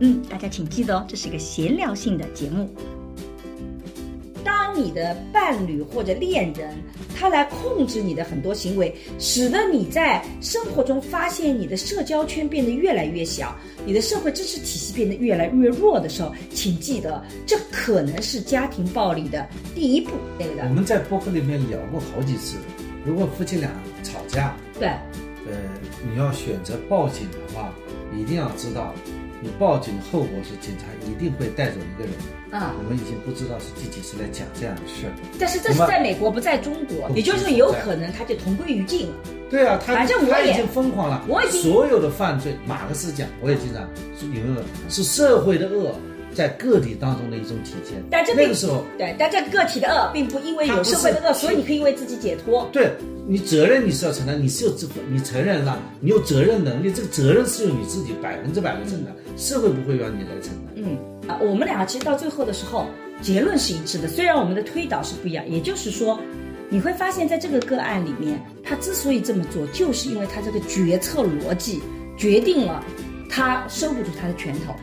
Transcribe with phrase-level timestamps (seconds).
[0.00, 2.68] 嗯，大家请记得哦，这是一个闲聊性的节目。
[4.42, 6.76] 当你的伴侣或者恋人，
[7.16, 13.56] 他来控制你的很多行为，使得你在生活中发现你的社交圈变得越来越小，
[13.86, 20.64] 你的社会支持体系变得越来越弱的时候，请记得，这可能是家庭暴力的第一步，对不对？
[20.64, 22.56] 我们在播客里面聊过好几次，
[23.06, 23.70] 如果夫妻俩
[24.02, 25.52] 吵架，对，呃，
[26.10, 27.72] 你要选择报警的话，
[28.14, 28.92] 一定要知道，
[29.44, 32.14] 你报警后果是警察一定会带走一个人。
[32.50, 35.12] 啊、我们已经不知道是第几次来讲这样的事儿。
[35.38, 39.14] 但是这是在美国，不在中国，也就是说有可能他就同归于尽了。
[39.50, 41.22] 对啊，他反正我已经疯狂了。
[41.28, 43.86] 我已经所有的犯罪，马克思讲，我也经常
[44.18, 45.94] 是有没有是社会的恶
[46.34, 48.02] 在个体当中的一种体现。
[48.10, 52.68] 但这那个时候，对，但这个体的恶并不因为有社会的恶，所以你可以为自己解脱。
[52.72, 52.92] 对
[53.26, 60.74] 你责任你是要承担，你是有自你承认了，你有责任能力，这个责任是由你自己百分之百的承担，社会不会让你来承担。
[60.76, 62.86] 嗯啊，我们两个其实到最后的时候，
[63.22, 65.48] 结论是一致的，虽然我们的推导是不一样。
[65.48, 66.20] 也就是说，
[66.68, 71.80] 你会发现在这个个案里面，他之所以这么做，就是因为他这个决策逻辑
[72.18, 72.84] 决定了
[73.30, 74.74] 他收不住他的拳头，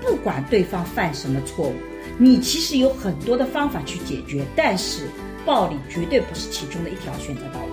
[0.00, 1.74] 不管对方犯什么错误，
[2.18, 5.08] 你其实有很多的方法去解决，但是
[5.44, 7.72] 暴力绝对不是其中的一条选择道路，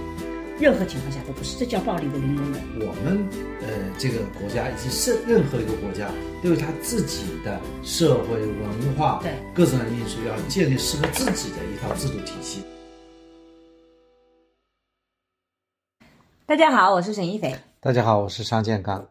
[0.60, 2.62] 任何情况下都不是，这叫暴力的零容忍。
[2.80, 3.28] 我们
[3.62, 3.68] 呃
[3.98, 6.08] 这个国家以及是任何一个国家
[6.44, 12.62] 都有他自己的社会文化对各种的因素，要建立适合自己的一套制度体系。
[16.46, 19.08] 大家好，我是沈一斐，大家好，我是商建刚。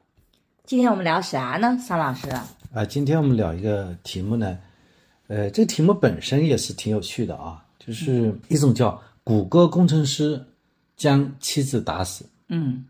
[0.65, 1.77] 今天我们聊啥呢？
[1.79, 2.47] 桑老师，啊，
[2.83, 4.59] 今天我们聊一个题目呢，
[5.27, 10.43] 呃，这个题目本身也是挺有趣的啊，就是一种叫谷歌工程师
[10.97, 12.87] 将妻子打死，嗯。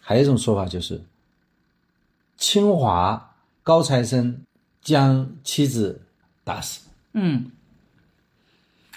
[0.00, 1.00] 还有一种说法就是
[2.36, 4.42] 清华高材生
[4.82, 5.98] 将妻子
[6.42, 6.80] 打死。
[7.12, 7.50] 嗯，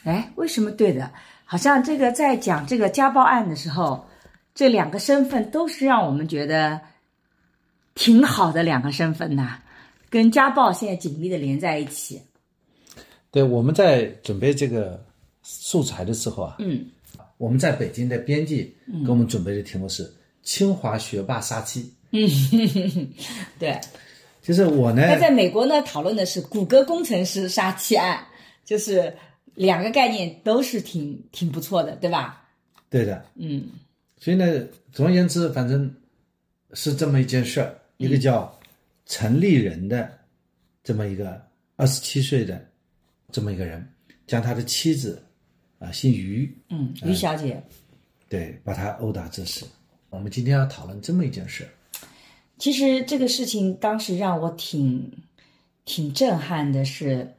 [0.04, 1.12] 哎，为什么对的？
[1.46, 4.06] 好像这个在讲这个家暴案的时候，
[4.54, 6.82] 这两个身份都是让我们觉得
[7.96, 9.62] 挺好的两个身份呐，
[10.10, 12.22] 跟家暴现在紧密的连在一起。
[13.32, 15.04] 对，我们在准备这个
[15.44, 16.86] 素材的时候啊，嗯，
[17.38, 18.74] 我们在北京的编辑
[19.06, 20.12] 给我们准备的题目是
[20.44, 22.28] “清华学霸杀妻嗯
[23.60, 23.80] 对。”，
[24.42, 28.26] 就是我呢，那在美国呢，讨论的是谷歌工程师杀妻案，
[28.64, 29.14] 就是
[29.56, 32.48] 两个概念都是挺挺不错的，对吧？
[32.90, 33.66] 对的，嗯
[34.20, 34.64] 所以呢，
[34.94, 35.94] 总而言之，反正
[36.72, 38.57] 是这么一件事儿，一个叫
[39.08, 40.12] 陈立人的
[40.84, 41.42] 这么一个
[41.76, 42.64] 二十七岁的
[43.32, 43.88] 这么一个人，
[44.28, 45.24] 将他的妻子
[45.80, 47.62] 啊、姓于，嗯，于小姐。
[48.30, 49.66] 对，把他殴打致死。
[50.10, 51.70] 我们今天要讨论这么一件事儿，
[52.58, 55.10] 其实这个事情当时让我挺
[55.86, 57.34] 挺震撼的是，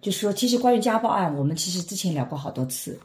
[0.00, 2.98] 就是说，其实关于家暴案，我们其实之前聊过好多次，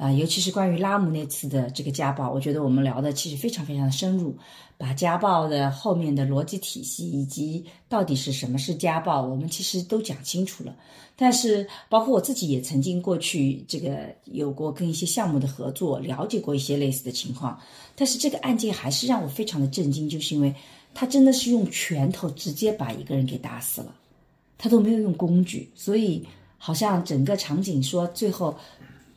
[0.00, 4.34] 啊、尤其是关于拉姆那次的这个家暴，我觉得我们聊的其实非常非常的深入，
[4.78, 10.74] 把家暴的后面的逻辑体系以及到底是什么是家暴，我们其实都讲清楚了。
[11.16, 17.60] 但是，包括我自己也曾经过去这个有过跟一些项目的合作，了解过一些类似的情况。
[17.94, 20.54] 但是这个案件还是让我非常的震惊，就是因为
[20.94, 23.94] 他真的是用拳头直接把一个人给打死了，
[24.56, 28.56] 他都没有用工具，所以好像整个场景说最后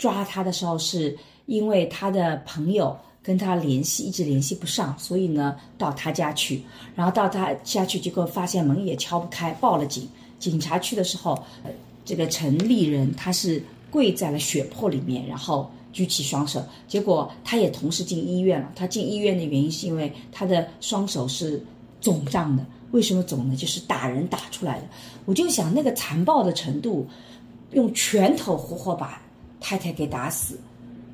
[0.04, 6.62] 抓他的时候是因为他的朋友跟他联系一直联系不上，所以呢到他家去，
[6.94, 10.06] 然后到他家去，结果发现门也敲不开，报了警。
[10.40, 11.32] 警察去的时候，
[11.64, 11.72] 呃
[12.04, 18.70] 这个陈立人他是跪在了血泊里面，然后举起双手，结果他也同时进医院了。
[18.76, 21.66] 他进医院的原因是因为他的双手是
[22.02, 22.66] 肿胀的。
[22.92, 23.56] 为什么肿呢？
[23.56, 24.86] 就是打人打出来的。
[25.24, 27.08] 我就想那个残暴的程度，
[27.72, 29.23] 用拳头活活把
[29.64, 30.60] 太太给打死，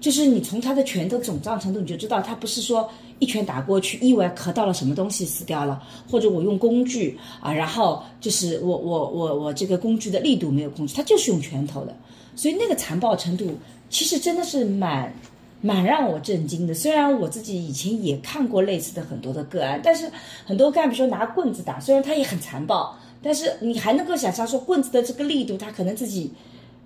[0.02, 11.96] 就是你从他的拳头肿胀程度，你就知道他不是说一拳打过去，意外磕到了什么东西死掉了，或者我用工具啊，然后就是我我我我这个工具的力度没有控制，他就是用拳头的，
[12.36, 13.52] 所以那个残暴程度
[13.90, 15.14] 其实真的是蛮
[15.62, 16.74] 蛮让我震惊的。
[16.74, 20.10] 虽然我自己以前也看过类似的很多的个案，但是
[20.46, 26.32] 很多干部，说拿棍子打，虽然他也很残暴，但是你还能够想象说棍子的这个力度，他可能自己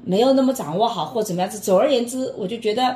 [0.03, 1.59] 没有那么掌握好，或怎么样子。
[1.59, 2.95] 总而言之，我就觉得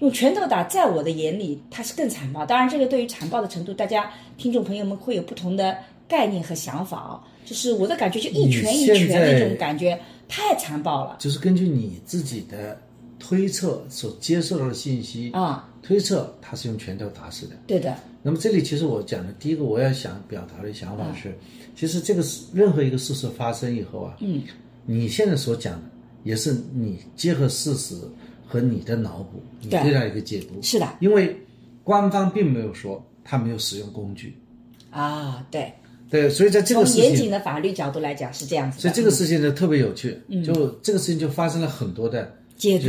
[0.00, 2.44] 用拳头打，在我的眼里，它是更残暴。
[2.44, 5.76] 当然，这个对于残暴的程度，大家听众朋友们会有不同的
[6.08, 7.20] 概念和想法啊。
[7.44, 9.98] 就是我的感觉，就一拳一拳那种感觉，
[10.28, 11.16] 太残暴了。
[11.18, 12.80] 就是根据你自己的
[13.18, 17.56] 推测所接受到的信息啊，推测他是用拳头打死的。
[17.66, 17.96] 对的。
[18.22, 21.36] 那么这里其实我讲的第一个我要想表达的想法是，
[21.74, 24.42] 其实这个事任何一个事实发生以后啊，嗯，
[24.84, 25.80] 你现在所讲的
[26.22, 27.94] 也是你结合事实
[28.46, 30.60] 和你的脑补，你对它一个解读。
[30.62, 30.88] 是的。
[31.00, 31.36] 因为
[31.84, 34.36] 官方并没有说他没有使用工具。
[34.90, 35.72] 啊，对。
[36.10, 38.80] 对，所以在这个事情，从严谨的法律角度来讲是这样子。
[38.80, 42.88] 所以这个事情呢特别有趣，就这个事情就发生了很多的解读，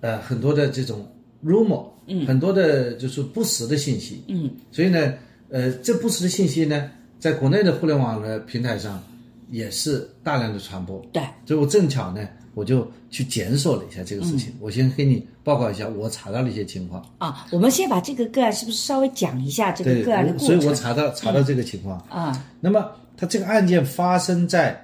[0.00, 1.06] 呃，很多的这种
[1.44, 5.12] rumor，嗯，很多的就是不实的信息，嗯，所以呢，
[5.50, 9.04] 呃，这不实的信息呢，在国内的互联网的平台上
[9.52, 12.28] 也是大量的传播，对，所以我正巧呢。
[12.54, 17.46] 我就去检索了一下这个事情，我先给你报告一下我查到的一些情况啊。
[17.50, 20.48] 我们先把这个个案是不是稍微讲一下这个个案的过程？
[20.48, 22.46] 所以我查到查到这个情况啊。
[22.60, 24.78] 那么他这个案件发生在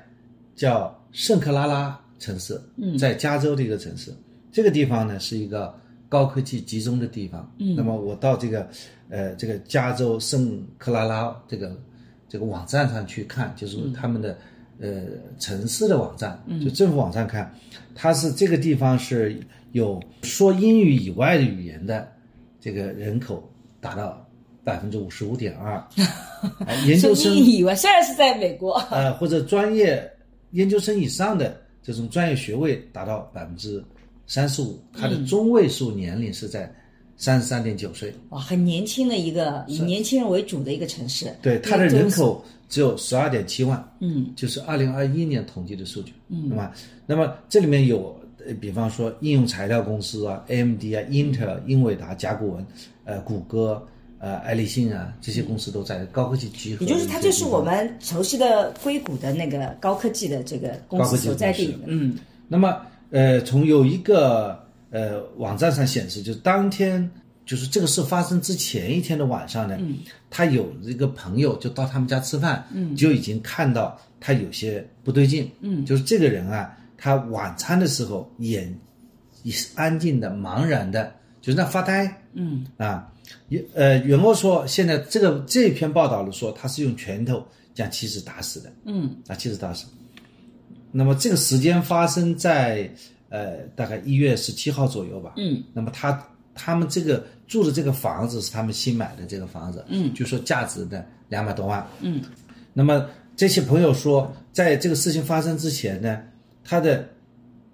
[0.56, 2.58] 叫圣克拉拉城市，
[2.98, 4.10] 在加州的一个城市。
[4.50, 5.78] 这个地方呢是一个
[6.08, 7.52] 高科技集中的地方。
[7.58, 7.76] 嗯。
[7.76, 8.66] 那么我到这个
[9.10, 11.78] 呃这个加州圣克拉拉这个
[12.30, 14.38] 这个网站上去看，就是他们的。
[14.80, 15.02] 呃，
[15.38, 17.52] 城市的网站，就政府网站看，
[17.94, 19.40] 它是这个地方是
[19.72, 22.06] 有说英语以外的语言的
[22.60, 23.48] 这个人口
[23.80, 24.24] 达到
[24.62, 25.82] 百分之五十五点二，
[26.86, 30.08] 研究生以外，虽然是在美国，呃，或者专业
[30.52, 33.82] 研究生以上的这种专业学位达到百分之
[34.26, 36.72] 三十五，它的中位数年龄是在
[37.18, 42.42] 三十三点九岁，哇，很年轻的一个以年轻人为主的一个城市，对它的人口。
[42.70, 46.70] 只有十二点七万，嗯，就是二零二一年统计的数据，嗯，那么，
[47.06, 48.14] 那么这里面有，
[48.60, 52.66] 比方说应用材料公司啊，AMD 啊，英特尔、英伟达、甲骨文，
[53.04, 53.82] 呃，谷歌，
[54.18, 56.84] 呃，爱立信啊，这些公司都在高科技集合。
[56.84, 62.18] 也就是它就是我们熟悉的硅谷的那个高科技的这个公司所在地，嗯。
[62.48, 67.10] 那么，呃，从有一个呃网站上显示，就是当天。
[67.48, 69.78] 就是这个事发生之前一天的晚上呢，
[70.28, 72.62] 他有一个朋友就到他们家吃饭，
[72.94, 75.50] 就已经看到他有些不对劲。
[75.62, 78.78] 嗯，就是这个人啊，他晚餐的时候眼
[79.44, 81.10] 也是安静的、茫然的，
[81.40, 82.22] 就是那发呆。
[82.34, 83.10] 嗯，啊，
[83.48, 87.42] 也呃，袁墨说，现在这个这篇报道里说他是用拳头
[87.72, 88.70] 将妻子打死的。
[88.84, 89.86] 嗯，啊，妻子打死。
[90.92, 92.92] 那么这个时间发生在
[93.28, 95.34] 呃大概一月十七号左右吧。
[95.36, 97.24] 嗯，那么他他们这个。
[97.48, 102.20] 住的这个房子是他们新买的这个房子，嗯，就说价值的两百多万，嗯，
[102.74, 106.20] 那么这些朋友说，在这个事情发生之前呢，
[106.62, 107.08] 他的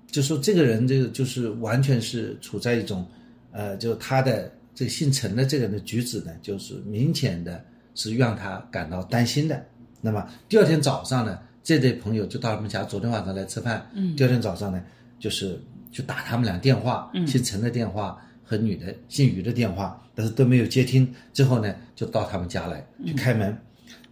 [0.06, 3.04] 就说这个人这个就是完全是处在一种，
[3.50, 7.60] 呃，就他的这个姓陈的这个人的举止呢，就是明显的
[7.96, 9.60] 是让他感到担心的。
[10.00, 14.80] 那么第二天早上呢，这对朋友就到他们家，昨天晚上来吃饭，嗯，第二天早上呢，
[15.24, 15.58] 就是
[15.90, 18.20] 就打他们俩电话，嗯，姓陈的电话。
[18.46, 21.10] 和女的姓于的电话，但是都没有接听。
[21.32, 23.56] 之后呢，就到他们家来去开门，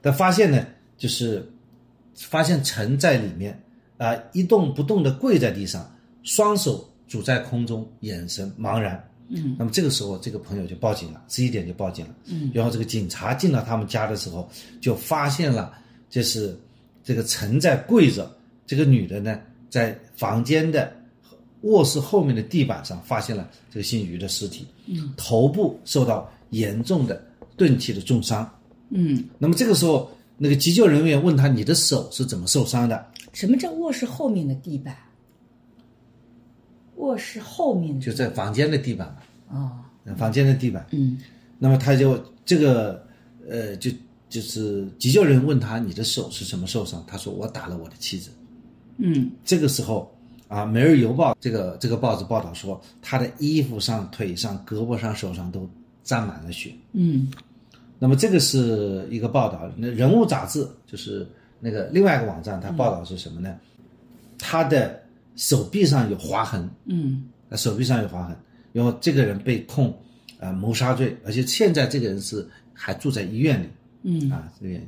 [0.00, 0.66] 但发现呢，
[0.96, 1.46] 就是
[2.14, 3.62] 发现陈在里面
[3.98, 5.86] 啊，一动不动的跪在地上，
[6.22, 8.98] 双手拄在空中，眼神茫然。
[9.28, 12.14] 嗯，那么这个时候，这个朋友就报警了，十一点就报警了。
[12.24, 14.48] 嗯，然后这个警察进到他们家的时候，
[14.80, 15.74] 就发现了，
[16.08, 16.58] 这是
[17.04, 18.34] 这个陈在跪着，
[18.66, 20.90] 这个女的呢，在房间的。
[21.62, 27.24] 卧室后面的地板上发现了这个姓于的尸体，嗯，头部受到严重的
[27.56, 28.48] 钝器的重伤，
[28.90, 34.96] 嗯，那么这个时候，那个急救人员问他：“你的手是怎么受伤的？”什么叫卧室后面的地板？
[36.96, 39.08] 卧室后面就在房间的地板
[39.48, 41.16] 嘛，哦，房间的地板，嗯，
[41.58, 43.06] 那么他就这个
[43.48, 43.90] 呃，就
[44.28, 48.30] 就是急救人问他：“你的手是什么受伤？”他说：“我打了我的妻子。”
[48.98, 50.12] 嗯，这个时候。
[50.52, 55.66] 啊，《每日邮报》这个这个报纸报道说，他的衣服上、腿上、胳膊上、手上都
[56.04, 56.70] 沾满了血。
[56.92, 57.32] 嗯，
[57.98, 59.62] 那么这个是一个报道。
[59.78, 61.26] 那人物杂志就是
[61.58, 63.58] 那个另外一个网站，它报道是什么呢？
[64.38, 65.02] 他的
[65.36, 66.68] 手臂上有划痕。
[66.84, 68.36] 嗯，手臂上有划痕，
[68.74, 69.98] 因为这个人被控
[70.38, 73.68] 啊谋杀罪，而且现在这个人是还住在医院里。
[74.02, 74.86] 嗯，啊，这个原因。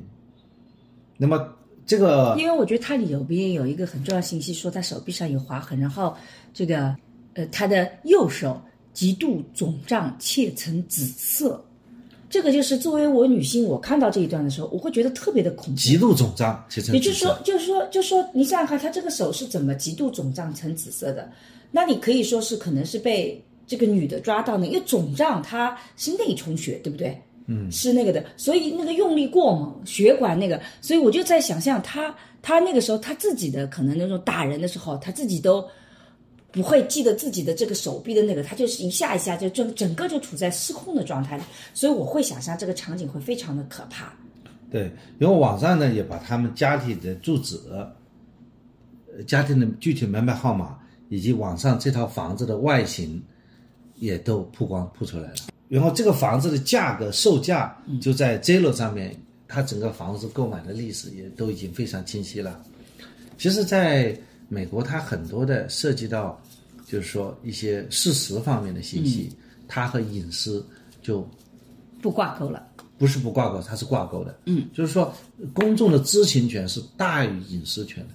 [1.17, 1.43] 那么。
[1.85, 6.15] 这个，因为我觉得它里边有一个很重要信息，说他手臂上有划痕，然后
[6.53, 6.95] 这个
[7.33, 8.59] 呃，他的右手
[8.93, 11.63] 极度肿胀且呈紫色，
[12.29, 15.79] 这个就是作为我女性，我看到这一段的时候，我会觉得特别的恐怖。
[15.79, 21.29] 极度肿胀，其实也就是说，就是说，就是说，你想想看，他这个手是怎么极度肿胀成紫色的？
[21.71, 27.21] 那你可以说是可能是被这个女的抓到呢，因为肿胀它是内充血，对不对？
[27.47, 35.63] 嗯，是那个的，所以那个用力过猛，血管那个，所以我就在想象他，他那个时候他自己的可能那种打人的时候，他自己都
[36.51, 44.11] 不会记得自己的这个手臂的那个，他就是一下一下就整整个就处在失控的状态里，所以我会想象这个场景会非常的可怕。
[44.71, 47.87] 对，因为网上呢也把他们家庭的住址、呃
[49.25, 53.23] 家庭的具体门牌号码以及网上这套房子的外形
[53.95, 55.35] 也都曝光曝出来了。
[55.67, 59.15] 然后这个房子的价格售价就在 Zillow 上面，
[59.47, 62.61] 它整个房子购买的历史也都已经非常清晰了。
[63.37, 64.17] 其实，在
[64.47, 66.39] 美国，它很多的涉及到，
[66.87, 69.29] 就是说一些事实方面的信息，
[69.67, 70.65] 它和隐私
[71.01, 71.27] 就
[72.01, 72.65] 不挂钩了。
[72.97, 74.39] 不是不挂钩，它是挂钩的。
[74.45, 75.13] 嗯，就是说
[75.53, 78.13] 公众的知情权是大于隐私权的。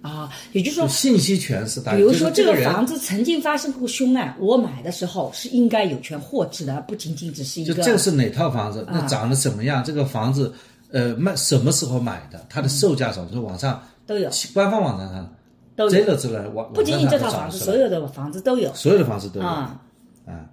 [0.00, 1.96] 啊，也就是说，信息权是大于。
[1.96, 7.74] 比如说，这个房子曾经发生过凶案，我买的时候是应该有权获知的，而不仅仅只是一个。
[7.74, 8.86] 就这个是哪套房子？
[8.88, 9.82] 那长得怎么样？
[9.82, 10.54] 这个房子，
[10.92, 12.46] 呃，卖什么时候买的？
[12.48, 13.28] 它的售价什么？
[13.32, 15.34] 就网上都有，官方网站上
[15.74, 15.90] 都有。
[15.90, 18.72] 这个之类网不仅仅这套房子，所有的房子都有。
[18.74, 19.80] 所有的房子都有啊
[20.26, 20.46] 啊，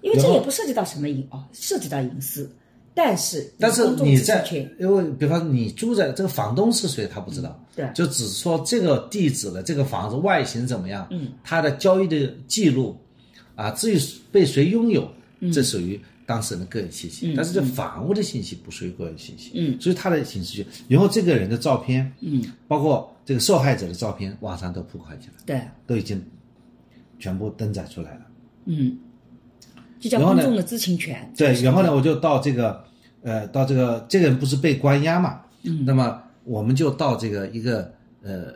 [0.00, 2.50] 因为这也不涉及到什么隐哦，涉及到隐私。
[2.96, 4.46] 但是，但是你在，
[4.78, 12.96] 因为比方说你住在这个房东是谁，他不知道，对，就只说这个地址的这个房子外形怎么样，嗯，他的交易的记录，
[13.56, 13.98] 啊，至于
[14.30, 15.10] 被谁拥有，
[15.52, 26.24] 这属于当事人的个人信息，但是这房屋的信息不属于个人信息，嗯，所以他的形式就，然后这个人的照片，嗯，包括这个受害者的照片，网上都铺开起来，对，都已经
[27.18, 28.20] 全部登载出来了，
[28.66, 28.96] 嗯。
[30.04, 31.32] 这叫公众的知情权。
[31.34, 32.84] 对，然后呢，我就到这个，
[33.22, 35.40] 呃，到这个这个人不是被关押嘛？
[35.62, 35.82] 嗯。
[35.86, 37.90] 那么我们就到这个一个
[38.22, 38.52] 呃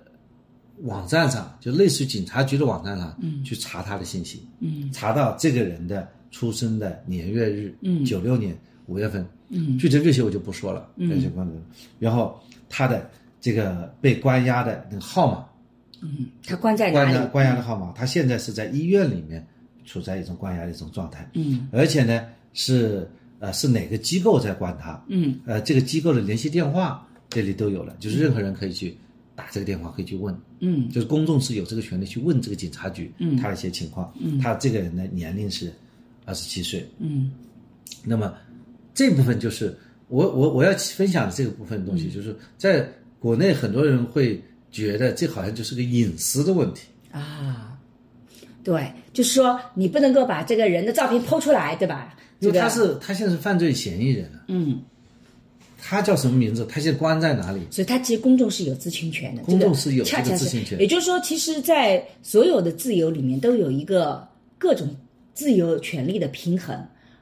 [0.82, 4.46] 网站上，就类似于警察局的网站上，嗯，去查他的信息。
[4.60, 4.92] 嗯。
[4.92, 7.74] 查到这个人的出生的年月日。
[7.80, 8.04] 嗯。
[8.04, 9.26] 九六年五月份。
[9.48, 9.78] 嗯。
[9.78, 10.86] 具体这些我就不说了。
[10.96, 11.08] 嗯。
[11.08, 11.54] 这些关注。
[11.98, 12.38] 然后
[12.68, 13.08] 他的
[13.40, 15.46] 这个被关押的那个号码。
[16.02, 16.26] 嗯。
[16.46, 17.12] 他关在哪里？
[17.12, 19.46] 关关押的号码，他现在是在医院里面。
[19.88, 28.96] 处在一种关押的一种状态，嗯，而且呢是呃是哪个机构在关他，嗯，呃这个机构的联系电话这里都有了，就是任何人可以去
[29.34, 35.72] 打这个电话，可以去问，嗯，就是公众是有这个权利去问这个警察局，嗯，他的一些情况，嗯，他这个人的年龄是
[36.26, 37.32] 二十七岁，嗯，
[38.04, 38.34] 那么
[38.92, 39.74] 这部分就是
[40.08, 42.86] 我我我要分享的这个部分东西，就是在
[43.18, 46.82] 国内很多人会觉得这好像就是个隐私的问题。
[47.10, 47.67] 啊。
[48.64, 52.14] 对，就是说你不能够把这个人的照片剖出来，对吧？
[52.40, 54.80] 因为他是他现在是犯罪嫌疑人嗯，
[55.82, 56.66] 他叫什么名字？
[56.66, 57.60] 他现在关在哪里？
[57.70, 59.42] 所以，他其实公众是有知情权的。
[59.42, 60.78] 公众是有恰恰知情权。
[60.78, 64.26] 也就是说，其实，在所有的自由里面，都有一个
[64.58, 64.88] 各种
[65.34, 66.78] 自由权利的平衡。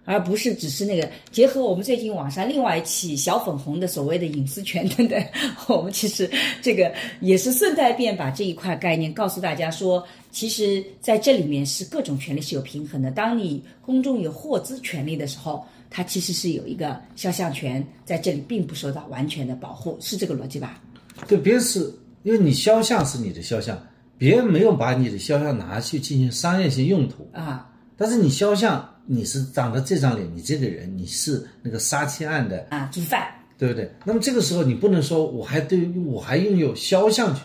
[0.09, 5.21] 而不是只是那个结合我们最近网上另外一起小粉红的所谓的隐私权等等，
[5.67, 6.31] 我们其实
[6.63, 13.11] 这个也是顺带便把这一块概念告诉大家说，其实在这里面是各种权利是有平衡的。
[13.11, 20.79] 当你公众有获知权利的时候，它其实是有一个肖像权在这里并不受到完全的保护，是这个逻辑吧？
[21.27, 21.91] 对，别人是
[22.23, 23.83] 因为你肖像是你的肖像，
[24.19, 28.87] 别人没有把你的肖像拿去进行商业性用途啊，但是你肖像。
[29.09, 33.23] 你是长得这张脸，你这个人你是那个杀妻案的啊主犯，
[33.57, 33.89] 对不对？
[34.05, 37.45] 那么这个时候你不能说我还对我还拥有肖像权，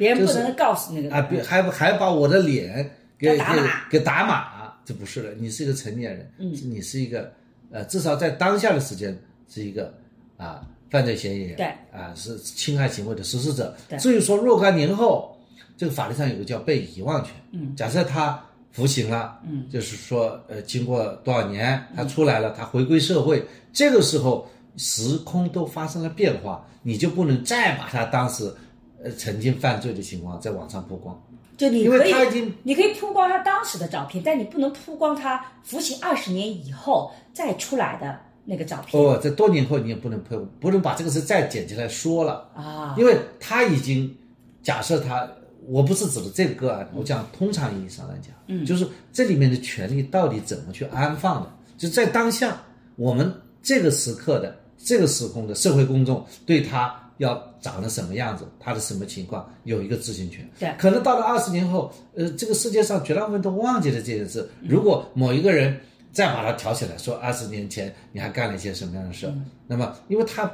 [0.00, 1.14] 别人不能告诉那个。
[1.14, 3.88] 啊，别还还把我的脸给打码。
[3.88, 7.30] 给打码，这不是了，你是一个成年人，嗯，你是一个
[7.70, 9.16] 呃，至少在当下的时间
[9.48, 9.94] 是一个
[10.36, 13.76] 啊犯罪嫌疑人，对，啊是侵害行为的实施者。
[13.88, 15.38] 对，至于说若干年后，
[15.76, 18.42] 这个法律上有个叫被遗忘权，嗯，假设他。
[18.72, 28.54] 服刑了，嗯，就是说，呃，经过多少年，他出来了，他回归社会，这个时候时空都发生了变化，你就不能再把他当时，
[29.02, 31.20] 呃，曾经犯罪的情况在网上曝光。
[31.56, 39.02] 就你因为他已经，你可以曝光他当时的照片，但你不能曝光他服刑二十年以后再出来的那个照片。
[39.02, 44.16] 哦，在多年后你也不能曝，不能把这个事再捡起来说了啊，因为他已经
[44.62, 45.28] 假设他。
[45.66, 51.52] 我不是指的这个个案，我讲通常意义上来讲，嗯，就是这里面的权利到底怎么去安放的？
[51.76, 52.60] 就在当下，
[52.96, 60.48] 我们这个时刻的这个时空的社会公众对他要长得什么样子，他的什么情况有一个知情权。
[60.58, 64.48] 对，可能到了二十年后，呃，这个世界上绝大部分都忘记了这件事。
[64.66, 65.78] 如果某一个人，
[66.12, 69.30] 再把它挑起来，说二十年前你还干了一些什么样的事？
[69.66, 70.50] 那么，因为他，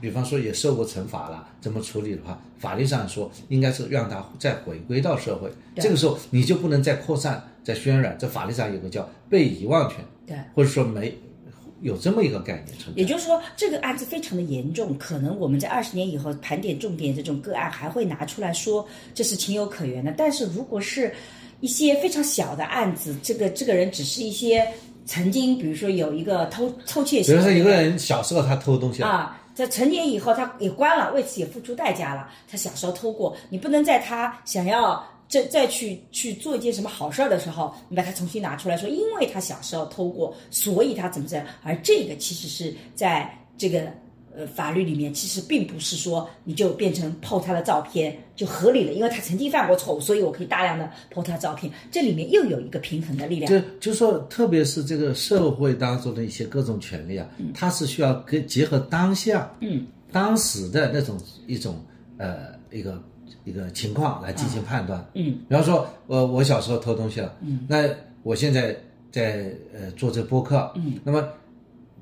[0.00, 5.48] 比方说也受过惩罚了，怎么处理的话，法律上说应该是让他再回归到社会。
[5.76, 8.16] 这个时候你就不能再扩散、再渲染。
[8.18, 11.16] 这法律上有个叫被遗忘权，对，或者说没
[11.84, 13.00] 有这么一个概念存在。
[13.00, 20.12] 也就是说，这个案子非常的严重，可能我们在二十年以后盘点重点这种个案还会拿出来说这是情有可原的。
[20.16, 21.14] 但是如果是
[21.60, 24.66] 一些非常小的案子，这个这个人只是一些
[25.04, 32.28] 曾经，比如说有一个偷偷窃，比如说一个人小时候他偷东西啊，在成年以后他也关了，为此也付出代价了。
[32.50, 41.46] 他小时候偷过，你不能在他想要再再去去做一件什么好事儿的时候，你把它重新拿出来说，因为他小时候偷过，所以他怎么怎样。
[41.62, 43.82] 而这个其实是在这个。
[44.36, 51.72] 呃，法律里面其实并不是说你就变成剖他的照片就合理了，因为他曾经犯过错误，所以我可以大量的剖他照片。
[51.88, 53.48] 这里面又有一个平衡的力量。
[53.48, 61.16] 就就说，特别是这个社会当中的一些各种权利啊，它是需要跟结合当下，嗯，当时的那种
[61.46, 61.80] 一种
[62.18, 63.00] 呃一个
[63.44, 65.04] 一个情况来进行判断。
[65.14, 67.88] 嗯，比方说，我我小时候偷东西了，嗯，那
[68.22, 68.76] 我现在
[69.10, 71.26] 在呃做这播客，嗯，那么。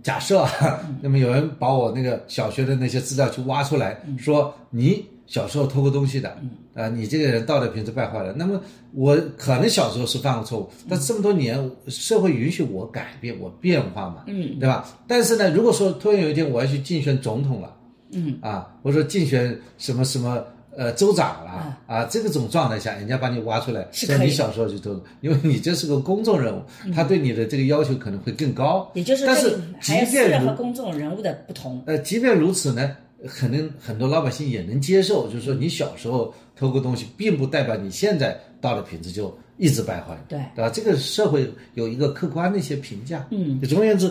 [0.02, 8.33] 假设啊，那么有人把我那个小学的那些资料去挖出来，说你小时候偷过东西的，嗯啊，你这个人道德品质败坏了。
[8.37, 8.61] 那么
[8.95, 14.85] 我可能小时候是犯过错误，但这么多年社会允许我改变，我变化嘛，嗯，对吧？
[15.07, 17.76] 但是呢，如果说突然有一天我要去竞选总统了，
[18.11, 20.45] 嗯，啊，或者说竞选什么什么。
[20.75, 26.62] 呃，州长了啊，这个种状态下，人家把你挖出来，说你小时候就偷，因为你这是个公众人物，
[26.95, 28.91] 他对你的这个要求可能会更高。
[28.95, 40.71] 也就是，但是即便和公众人物的不同，呃，即便如此呢，可能很多老百姓也能接受，就是说你小时候偷过东西，并不代表你现在到了品质就一直败坏，对对吧？
[40.71, 43.26] 这个社会有一个客观的一些评价。
[43.31, 44.11] 嗯，总而言之，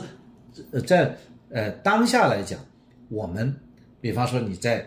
[0.85, 1.17] 在
[1.49, 2.59] 呃当下来讲，
[3.09, 3.51] 我们
[3.99, 4.85] 比方说你在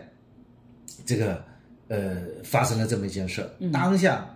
[1.05, 1.43] 这个。
[1.87, 4.27] 呃，发生了这么一件事，当下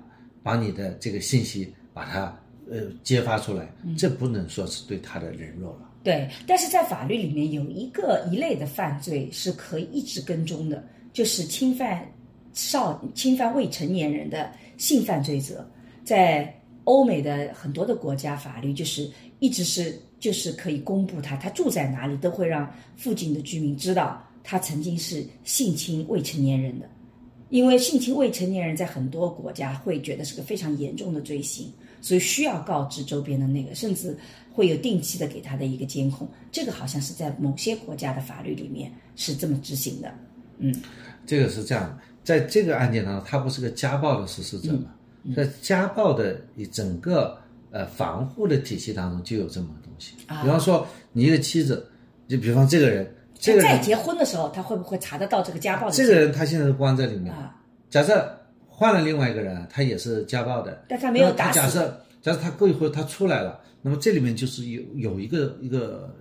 [0.43, 2.37] 把你的这个信息把它
[2.69, 5.89] 呃揭发出来，这不能说是对他的人肉了。
[6.03, 12.07] 对，但是在法律里面有一个一类的犯罪是可以一直跟踪的，就是侵犯
[12.53, 15.67] 少侵犯未成年人的性犯罪者，
[16.03, 19.09] 在欧美的很多的国家法律就是
[19.39, 26.87] 一直是就是可以公布他他住在哪里，都会让附近的居民知道他曾经是性侵未成年人的。
[27.49, 34.15] 因为性侵未成年人在很多国家会觉得是个非常严重的罪行，所以需要告知周边的那个，甚至
[34.53, 36.29] 会有定期的给他的一个监控。
[36.51, 40.13] 这个好像是在某些国家的法律里面是这么执行的。
[40.59, 40.73] 嗯，
[41.25, 44.91] 这个是这样，在这个案件当中，他不是个家暴的实施者嘛？
[45.35, 47.37] 在家暴的一整个
[47.71, 50.13] 呃防护的体系当中就有这么个东西。
[50.27, 51.89] 比方说，你一个妻子，
[52.27, 53.11] 就比方这个人。
[53.39, 55.93] 这个在结婚的时候，他会不会查得到这个家暴的？
[55.93, 57.33] 这个人他现在是关在里面。
[57.33, 57.55] 啊，
[57.89, 61.55] 假设换了另外一个人，他也是家暴的，但他没有打死。
[61.55, 66.13] 假设假设他过一会儿他出来了，那么这里面就是有有一个一个，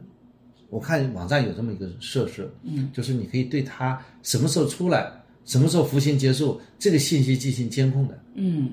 [0.70, 5.10] 我看网站有这么一个设施，嗯，就是你可以对他什么时候出来，
[5.44, 8.16] 什么时候服刑结束，这个信息进行监控的。
[8.34, 8.70] 嗯，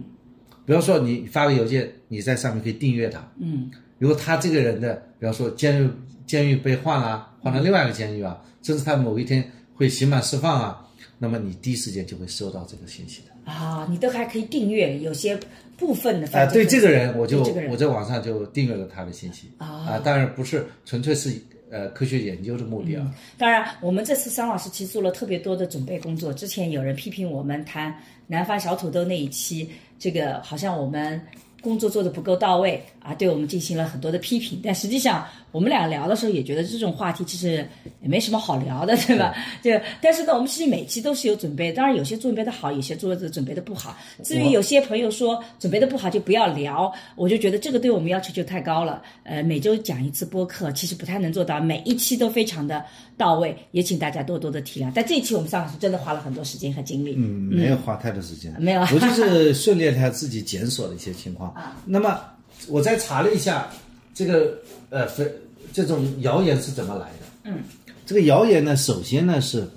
[0.66, 3.28] 比方说你发个邮件，你在上面可以订阅他。
[3.40, 5.90] 嗯，如果他这个人的，比方说监狱
[6.26, 7.32] 监狱被换了。
[7.42, 10.84] 换了另外一个监狱啊，甚至他某一天会刑满释放啊，
[11.20, 15.40] 那么你第一时间就会收到这个信息的啊，你都还可以订阅有些
[15.78, 23.14] 部分的啊，对这个人我就我在网上就订阅了他的信息啊，当然不是纯粹是呃科学研究的目的啊。
[23.38, 26.34] 当然，我们这次桑老师其实做了特别多的准备工作。
[26.34, 31.22] 之前有人批评我们谈南方小土豆那一期，这个好像我们
[31.62, 35.28] 工作做的不够到位啊，对我们进行了很多的批评，但实际上。
[35.56, 37.66] 我们俩聊的时候也觉得这种话题其实
[38.02, 39.34] 也没什么好聊的，对吧？
[39.64, 43.96] 就但是呢，我们其实每期都是有准备，当然有些准备的好，有些做的准备的不好。
[44.22, 49.02] 至于有些朋友说准备的不好就不要聊，我就觉得这个对我们要求就太高了。
[49.24, 52.84] 呃，每周讲一次播客，其实不太能做到每一期都非常的
[53.16, 54.92] 到位，也请大家多多的体谅。
[54.94, 61.50] 但这一期我们上老师真的花了很多时间和精力，嗯，没有花太多时间，没有，我就是训练他自己检索的一些情况。
[61.54, 62.20] 啊，那么
[62.68, 63.70] 我再查了一下
[64.14, 65.34] 这个呃分。
[65.76, 67.20] 这种谣言是怎么来的？
[67.44, 67.60] 嗯，
[68.06, 69.68] 这个谣言呢，首先呢是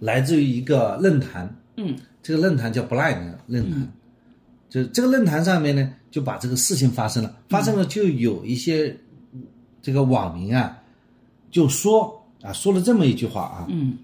[0.00, 3.88] 来自于一个论坛，嗯，这个论坛叫 Blind 论坛，
[4.68, 8.96] 就这个论坛上面呢，就把这个事情发生了，发生了就有一些
[9.80, 10.76] 这个网民啊，
[11.52, 13.96] 就说啊，说了这么一句话啊，嗯，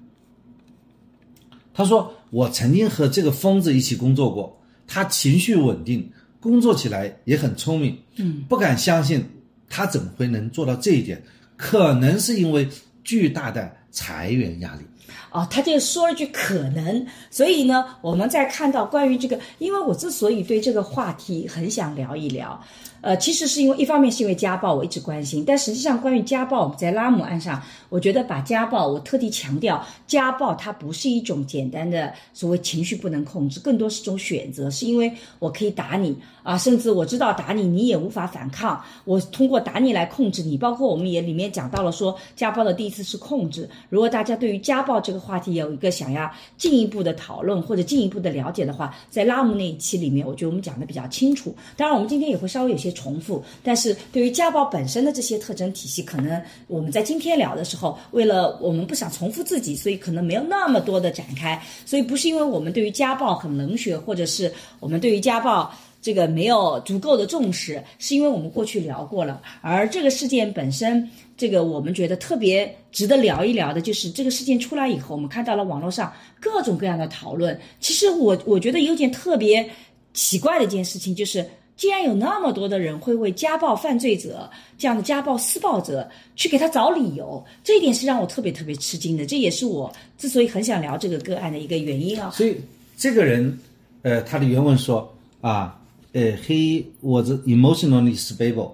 [1.75, 4.57] 他说我曾经和这个疯子一起工作过，
[4.87, 9.25] 他情绪稳定，工作起来也很聪明，嗯，不敢相信。
[9.71, 11.23] 他怎么会能做到这一点？
[11.57, 12.69] 可能是因为
[13.03, 14.83] 巨大的裁员压力。
[15.31, 22.61] 哦，他就说了句可能，所以呢，我们在看到关于这个，因为我之所以对这个话题很想聊一聊，
[23.01, 51.55] 呃，其实是因为一方面是因为家暴我一直关心，但实际上关于家暴，我们在拉姆案上，我觉得把家暴，我特地强调，家暴它不是一种简单的所谓情绪不能控制，更多是种选择，是因为我可以打你啊，甚至我知道打你你也无法反抗，我通过打你来控制你，包括我们也里面讲到了说家暴的第一次是控制，如果大家对于家暴这个话题有一个想要进一步的讨论或者进一步的了解的话，在拉姆那一期里面，我觉得我们讲的比较清楚。
[51.77, 61.61] 当然，我们今天也会稍微有些重复，但是对于家暴本身的这些特征体系，可能我们在今天聊的时候，为了我们不想重复自己，所以可能没有那么多的展开。
[61.85, 65.73] 所以不是因为我们对于家暴很冷血，或者是我们对于家暴。
[66.03, 69.43] 这个没有足够的重视，是因为我们过去聊过了。
[69.61, 77.61] 而这个事件本身，这个我们觉得特别值得聊一聊的，就是这个事件出来以后，我们看到了网络上各种各样的讨论。
[77.81, 79.69] 其实我我觉得有点特别
[80.15, 81.47] 奇怪的一件事情，就是
[81.81, 89.25] 既然有那么多的人会为家暴犯罪者这样的家暴施暴者去给他找理由，这一点是让我特别特别吃惊的。
[89.25, 92.31] 这也是我之所以很想聊这个个案的一个原因啊。
[92.33, 92.55] 所以
[92.99, 93.59] 这个人，
[94.03, 95.75] 呃，他的原文说啊。
[96.13, 98.73] 呃，he was emotionally stable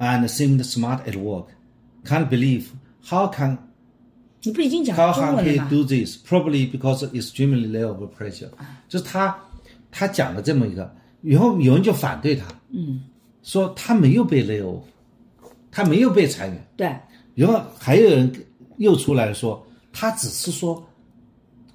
[0.00, 1.46] and seemed smart at work.
[2.04, 2.64] Can't believe
[3.08, 3.56] how can
[4.42, 6.18] 你不已经讲 how 中 can 文了 he？do this?
[6.26, 8.48] Probably because extremely low pressure.
[8.88, 9.38] 就是他
[9.92, 13.02] 他讲了这么一个，然后有人就反对他，嗯，
[13.42, 14.82] 说他没有被 lay off，
[15.70, 16.68] 他没有被裁员。
[16.76, 16.94] 对，
[17.34, 18.30] 然后还有人
[18.78, 20.84] 又出来说，他只是说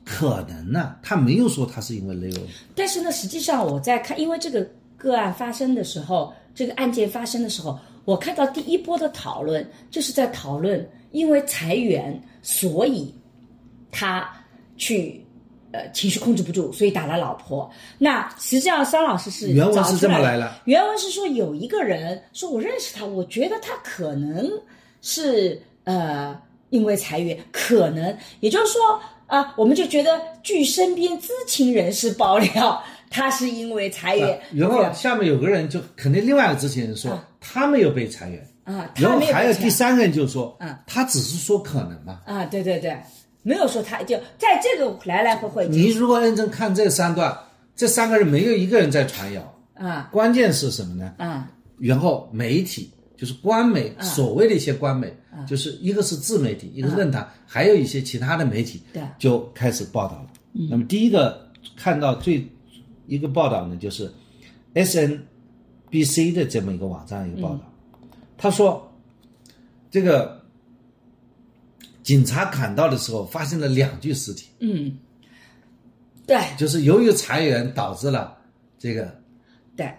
[0.04, 2.48] 可能呢、他没有说他是因为 lay off。
[2.76, 13.14] 但是呢，实际上我在看，因为这个个案发生的时候，这个案件发生的时候，我看到第一波的讨论就是在讨论，因为裁员，所以
[13.92, 14.30] 他
[14.78, 15.24] 去
[15.72, 17.70] 呃情绪控制不住，所以打了老婆。
[17.98, 24.50] 那实际上桑老师是原文是这么来的原文是说有一个人说我认识他，我觉得他可能
[25.02, 42.20] 是呃因为裁员，可能也就是说啊、我们就觉得据身边知情人士爆料，他是因为裁员，然后下面有个人就肯定另外一个知情人说、啊他没有被裁员，啊，然后还有第三个人就说，嗯，他只是说可能嘛。
[42.26, 42.98] 啊，对对对，
[43.48, 47.34] 没有说他就在这个来来回回你如果认真看这三段，
[47.78, 50.10] 这三个人没有一个人在传谣，啊。
[50.12, 51.14] 关键是什么呢？
[51.18, 51.50] 啊。
[51.78, 55.16] 然后媒体就是官媒，所谓的一些官媒，
[55.48, 59.02] 就是一个是自媒体，一个是论坛，还有一些其他的媒体，对。
[59.18, 60.28] 就开始报道了。
[60.70, 62.46] 那么第一个看到最
[63.06, 64.12] 一个报道呢，就是
[64.74, 67.62] SNBC 的这么一个网站一个报道，
[68.38, 68.92] 他说
[69.90, 70.44] 这个
[72.08, 74.98] 警察赶到的时候发现了两具尸体，嗯，
[76.26, 78.38] 对就是由于裁员导致了
[78.80, 79.14] 这个
[79.76, 79.94] 对，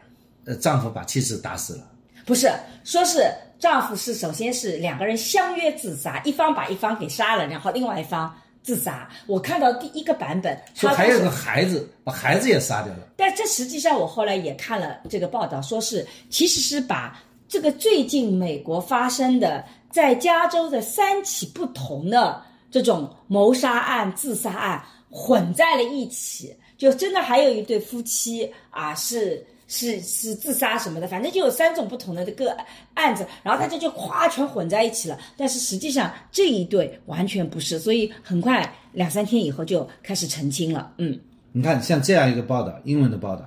[0.47, 1.87] 呃丈夫把妻子打死了。
[2.25, 2.51] 不是
[2.83, 9.07] 说是丈夫是首先是两个人相约自杀，一方把一方给杀了，然后另外一方自杀。
[9.27, 13.01] 我看到第一个版本，他说还有个孩子，把孩子也杀掉了。
[13.19, 32.57] 但这实际上，我后来也看了这个报道，说是其实是把这个最近美国发生的在加州的三起不同的这种谋杀案、自杀案混在了一起，就真的还有一对夫妻啊，是是是自杀什么的，反正就有三种不同的这个
[32.95, 35.19] 案子，然后大家就夸全混在一起了。
[35.37, 40.93] 但是实际上这一对完全不是，所以很快两三天以后就开始澄清了。
[40.99, 41.19] 嗯
[41.53, 43.45] 你看，像这样一个报道，英文的报道，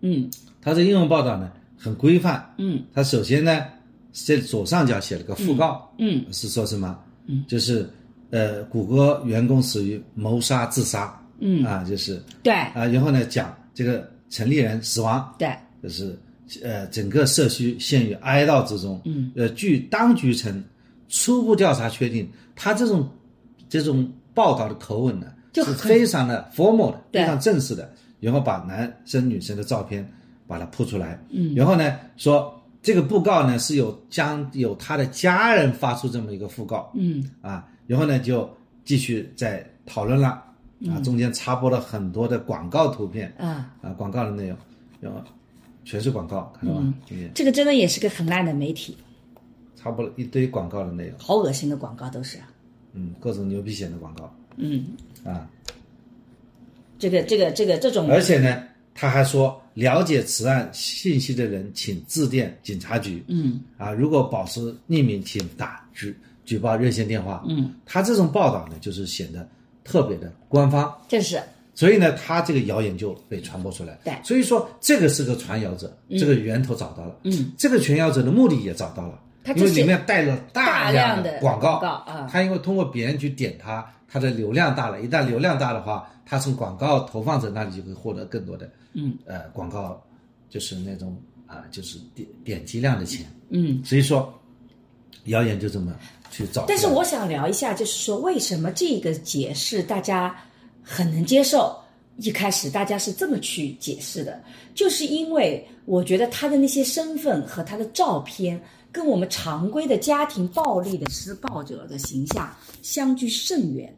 [0.00, 0.30] 嗯
[0.60, 2.54] 它这英文报道呢很规范。
[2.58, 3.66] 嗯它首先呢，
[4.14, 6.98] 在左上角写了个讣告，嗯是说什么？
[7.26, 7.88] 嗯，就是
[8.30, 15.52] 呃，谷歌员工死于谋杀自杀，嗯啊，就是对啊，然后呢讲这个陈立人死亡，对。
[15.82, 16.18] 就是
[16.62, 18.98] 呃整个社区陷于哀悼之中。
[19.04, 20.62] 嗯，呃，据当局称，
[21.08, 23.06] 初步调查确定，他这种
[23.68, 30.08] 这种报道的口吻呢，就是非常的 formal 的，非常正式的，然后把男生女生的照片
[30.46, 37.24] 把它铺出来，嗯，然后呢说这个布告呢是有将有他的家人发出这么一个讣告，嗯。
[37.40, 38.48] 啊，然后呢就
[38.84, 40.28] 继续在讨论了，
[40.86, 44.58] 啊，中间插播了很多的广告图片，啊，啊，广告的内容，
[45.00, 45.18] 然后
[45.82, 46.80] 全是广告，看到吧？
[47.08, 48.94] 中间这个真的也是个很烂的媒体，
[49.76, 52.38] 插播了一堆广告的内容，好恶心的广告都是。
[52.92, 54.84] 嗯，各种牛皮癣的广告嗯，
[55.24, 55.48] 啊，
[56.98, 58.62] 这个这个这个这种而且呢，
[58.94, 63.24] 他还说了解此案信息的人，请致电警察局。
[63.28, 67.44] 嗯啊，如果保持匿名，请打举举报热线电话。
[67.48, 69.46] 嗯，他这种报道呢，就是显得
[69.82, 71.42] 特别的官方，这是
[71.74, 73.98] 所以呢，他这个谣言就被传播出来。
[74.04, 77.16] 对所以说这个是个传谣者，这个源头找到了。
[77.24, 79.18] 嗯，这个传谣者的目的也找到了，
[79.56, 81.80] 因为里面带了大量量的广告。
[81.80, 90.02] 广告啊他因为通过别人去点他，他的流量大了，一旦流量大的话，他从广告投放者那里就会获得更多的嗯呃广告，
[90.48, 93.26] 就是那种啊、就是点点击量的钱。
[93.50, 93.82] 嗯。
[93.84, 94.32] 所以说，
[95.24, 95.94] 谣言就这么
[96.30, 96.64] 去找。
[96.66, 100.36] 但是我想聊一下，就是说为什么这个解释大家
[100.82, 101.76] 很能接受？
[102.18, 104.40] 一开始大家是这么去解释的，
[104.72, 113.92] 就是因为我觉得他的那些身份和他的照片，跟我们常规的家庭暴力的施暴者的形象相距甚远。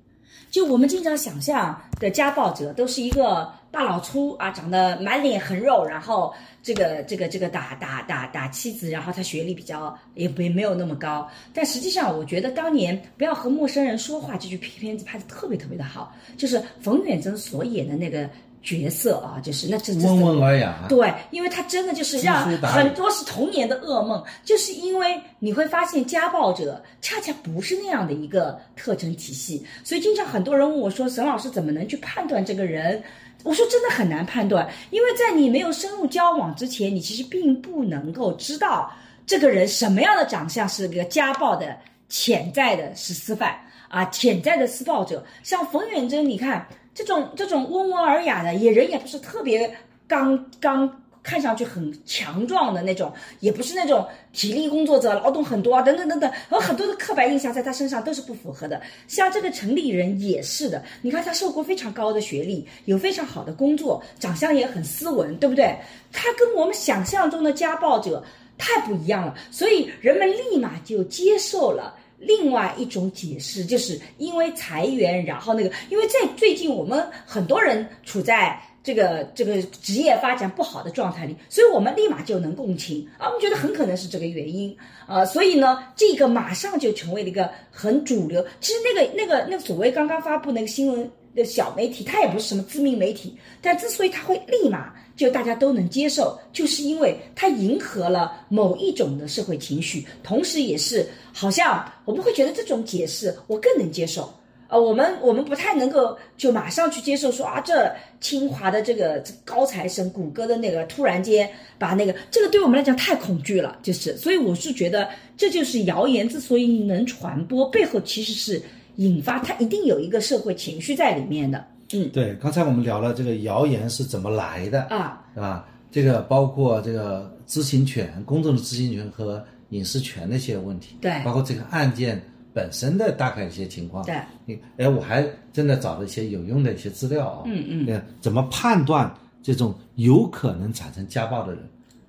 [0.56, 11.28] 就我们经常想象的家暴者，都是一个大老粗啊，长得满脸横肉，然后这个这个这个打打打打妻子，然后他学历比较也没没有那么高。
[11.52, 18.26] 但实际上，我觉得当年不要和陌生人说话这句片子拍的特别特别的好，就是冯远征所演的那个
[18.66, 33.00] 角色啊，就是那这这温文尔雅，对，因为他真的就是让很多是童年的噩梦，就是因为你会发现家暴者恰恰不是那样的一个特征体系，所以经常很多人问我说：“沈老师怎么能去判断这个人？”
[33.44, 38.92] 我说真的很难判断，因为在你没有深入交往之前，你其实并不能够知道
[39.24, 43.56] 这个人什么样的长相是个家暴的潜在的实施犯
[43.88, 45.24] 啊，潜在的施暴者。
[45.44, 49.72] 像冯远征，你看这种这种温文尔雅的，也人也不是特别
[50.08, 51.02] 刚刚。
[51.26, 58.80] 看上去很强壮的那种，也不是那种体力工作者，劳动很多啊，等等等等，有很多的刻板印象在他身上都是不符合的。
[59.08, 65.76] 像这个城里人也是的，你看他受过非常高的学历，有非常好的工作，长相也很斯文，对不对？
[66.12, 68.22] 他跟我们想象中的家暴者
[68.56, 71.92] 太不一样了，所以人们立马就接受了。
[72.18, 84.74] 另外一种解释，就是因为裁员，然后那个，因为在最近我们很多人处在这个这个职业发展不好的状态里，所以我们立马就能共情啊，我们觉得很可能是这个原因
[85.06, 88.44] 啊、呃，所以呢，这个马上就成为了一个很主流。
[88.60, 104.30] 其实那个那个那个所谓刚刚发布那个新闻的小媒体，它也不是什么知名媒体，但之所以它会立马就大家都能接受，就是因为它迎合了某一种的社会情绪，同时也是好像我们会觉得这种解释我更能接受。
[104.68, 107.88] 呃，我们我们不太能够就马上去接受说啊，这
[108.20, 111.48] 清华的这个高材生，谷歌的那个突然间
[111.78, 118.60] 把那个这个对我们来讲太恐惧了，就是，所以我是觉得这就是谣言之所以能传播，背后其实是
[118.96, 121.64] 引发它一定有一个社会情绪在里面的。
[121.92, 125.66] 嗯对，刚才我们聊了这个谣言是怎么来的，啊，是吧？
[125.90, 132.20] 这个包括这个知情权、公众的知情权和隐私权的一些问题，对包括这个案件
[132.52, 141.62] 本身的大概一些情况，对，你哎，我还真的找了一些有用的一些资料啊，嗯嗯呃，怎么判断这种有可能产生家暴的人？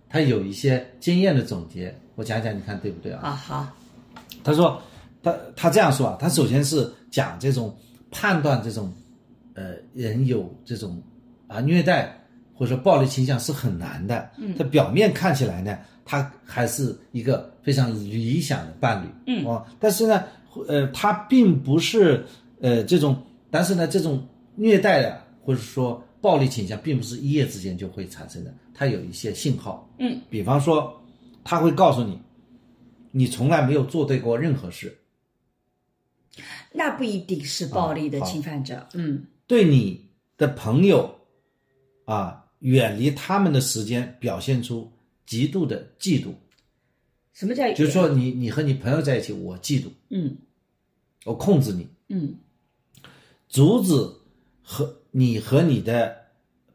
[0.09, 3.19] 他有一些经验的总结，我讲讲，你看对不对啊？
[3.23, 3.67] 啊好，
[4.43, 4.81] 他说，
[5.21, 7.75] 他他这样说啊，他首先是讲这种
[8.09, 8.91] 判断这种，
[9.57, 11.01] 呃，人有这种
[11.47, 12.15] 啊虐待
[12.53, 14.29] 或者说暴力倾向是很难的。
[14.37, 19.07] 嗯，他表面看起来呢，他还是一个非常理想的伴侣。
[19.25, 20.23] 嗯哦，但是呢，
[20.67, 22.23] 呃，他并不是
[22.61, 24.23] 呃这种，但是呢，这种
[24.55, 29.89] 虐待的或者说暴力倾向，并不是一夜之间就会产生的，它有一些信号。
[29.97, 31.01] 嗯，比方说，
[31.43, 32.19] 他会告诉你，
[33.09, 34.95] 你从来没有做对过任何事，
[36.71, 38.87] 那不一定是暴力的侵犯者。
[38.93, 41.19] 嗯对你的朋友
[42.05, 44.91] 啊，远离他们的时间表现出
[45.25, 46.33] 极度的嫉妒，
[47.33, 47.67] 什么叫？
[47.73, 50.37] 就是说你你和你朋友在一起，我嫉妒，嗯
[51.25, 52.35] 我控制你，嗯
[53.47, 53.93] 阻止
[54.61, 56.15] 和你和你的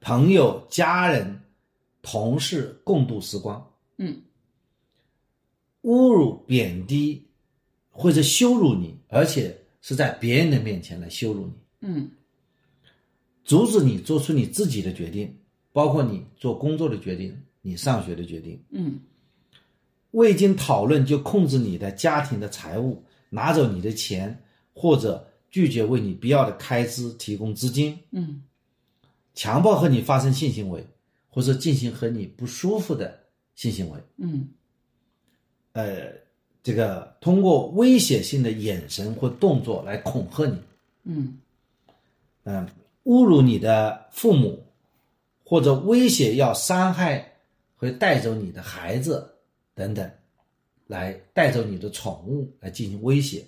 [0.01, 1.41] 朋友、家人、
[2.01, 4.23] 同事共度时光，嗯
[5.83, 7.27] 侮辱、贬低
[7.91, 11.53] 或者羞辱你，而且是在别人的面前来羞辱你。
[11.81, 12.11] 嗯
[13.45, 15.37] 阻止你做出你自己的决定，
[15.73, 19.01] 包括你做工作的决定、你上学的决定，嗯。
[20.13, 24.43] 未经讨论就控制你的家庭的财务，拿走你的钱，
[24.75, 28.43] 或者拒绝为你必要的开支提供资金，嗯。
[29.35, 30.87] 强迫和你发生性行为，
[31.29, 33.19] 或者进行和你不舒服的
[33.55, 34.49] 性行为，嗯。
[35.73, 36.13] 呃，
[36.63, 40.59] 这个通过威胁性的眼神或动作来恐吓你，
[41.05, 41.39] 嗯。
[42.45, 42.69] 嗯，
[43.05, 44.65] 侮辱你的父母，
[45.45, 47.33] 或者威胁要伤害
[47.77, 49.35] 会带走你的孩子
[49.75, 50.11] 等等，
[50.87, 53.45] 来带走你的宠物来进行威胁。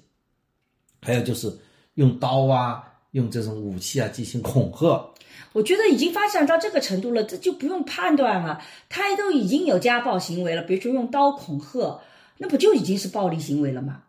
[1.00, 1.56] 还有就是
[1.94, 5.10] 用刀啊，用这种武器啊进行恐吓。
[5.52, 8.60] 我觉得已经发展到这个程度了，这就不用判断了。
[8.88, 12.00] 他都已经有家暴行为了，比如说用刀恐吓，
[12.38, 14.02] 那不就已经是暴力行为了吗？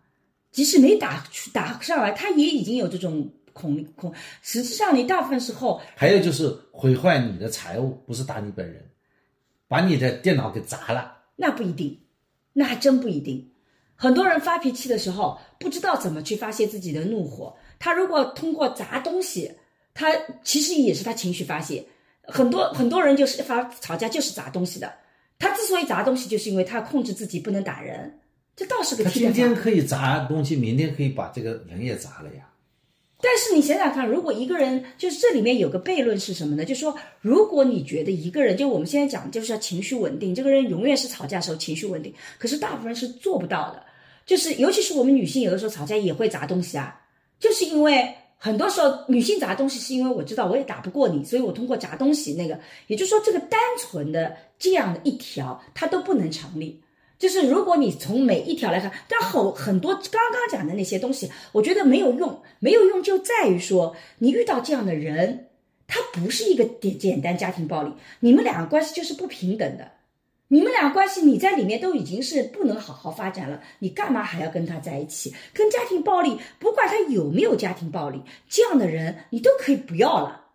[0.51, 4.13] 即使没打打上来，他也已经有这种恐恐。
[4.41, 8.83] 实际上，你大部分时候还有就是毁坏你的财物，不是打你本人，
[9.69, 11.17] 把你的电脑给砸了。
[11.37, 11.97] 那不一定，
[12.51, 13.49] 那还真不一定。
[13.95, 17.55] 很多人发脾气的时候，不知道怎么去发泄自己的怒火。
[17.79, 19.53] 他如果通过砸东西，
[19.93, 20.11] 他
[20.43, 21.85] 其实也是他情绪发泄。
[22.23, 24.93] 很多很多人就是发吵架就是砸东西的。
[25.39, 28.19] 他之所以砸东西，就是因为他控制自己不能打人。
[28.55, 29.03] 这倒是个。
[29.03, 32.49] 他今天可以砸东西，明天可以把这个人也砸了呀。
[33.25, 36.63] 但是你想想看，如果一个人就是这里面有个悖论是什么呢？
[36.63, 43.83] 就是说，如果你觉得一个人，就我们现在讲就是要情绪稳定，这个人永远是吵架时候情绪稳定，可是大部分人是做不到的。
[44.27, 47.01] 就是尤其是我们女性，有的时候吵架也会砸东西啊，
[47.39, 48.07] 就是因为
[48.37, 56.79] 很多时候女性砸东西是因为我知道我也打不过你，所以我通过砸东西那个，也就是说这个单纯的这样的一条它都不能成立。
[57.17, 65.47] 就是如果你从每一条来看，但很很多刚刚讲的那些东西，我觉得没有用，没有用就在于说你遇到这样的人，
[65.87, 69.91] 他不是一个简简单家庭暴力，你们两个关系就是不平等的，
[70.49, 75.33] 你们俩关系你在里面都已经是不能好好发展了，你干嘛还要跟他在一起？
[75.53, 80.47] 跟家庭暴力，不管他有没有家庭暴力，这样的人你都可以不要了，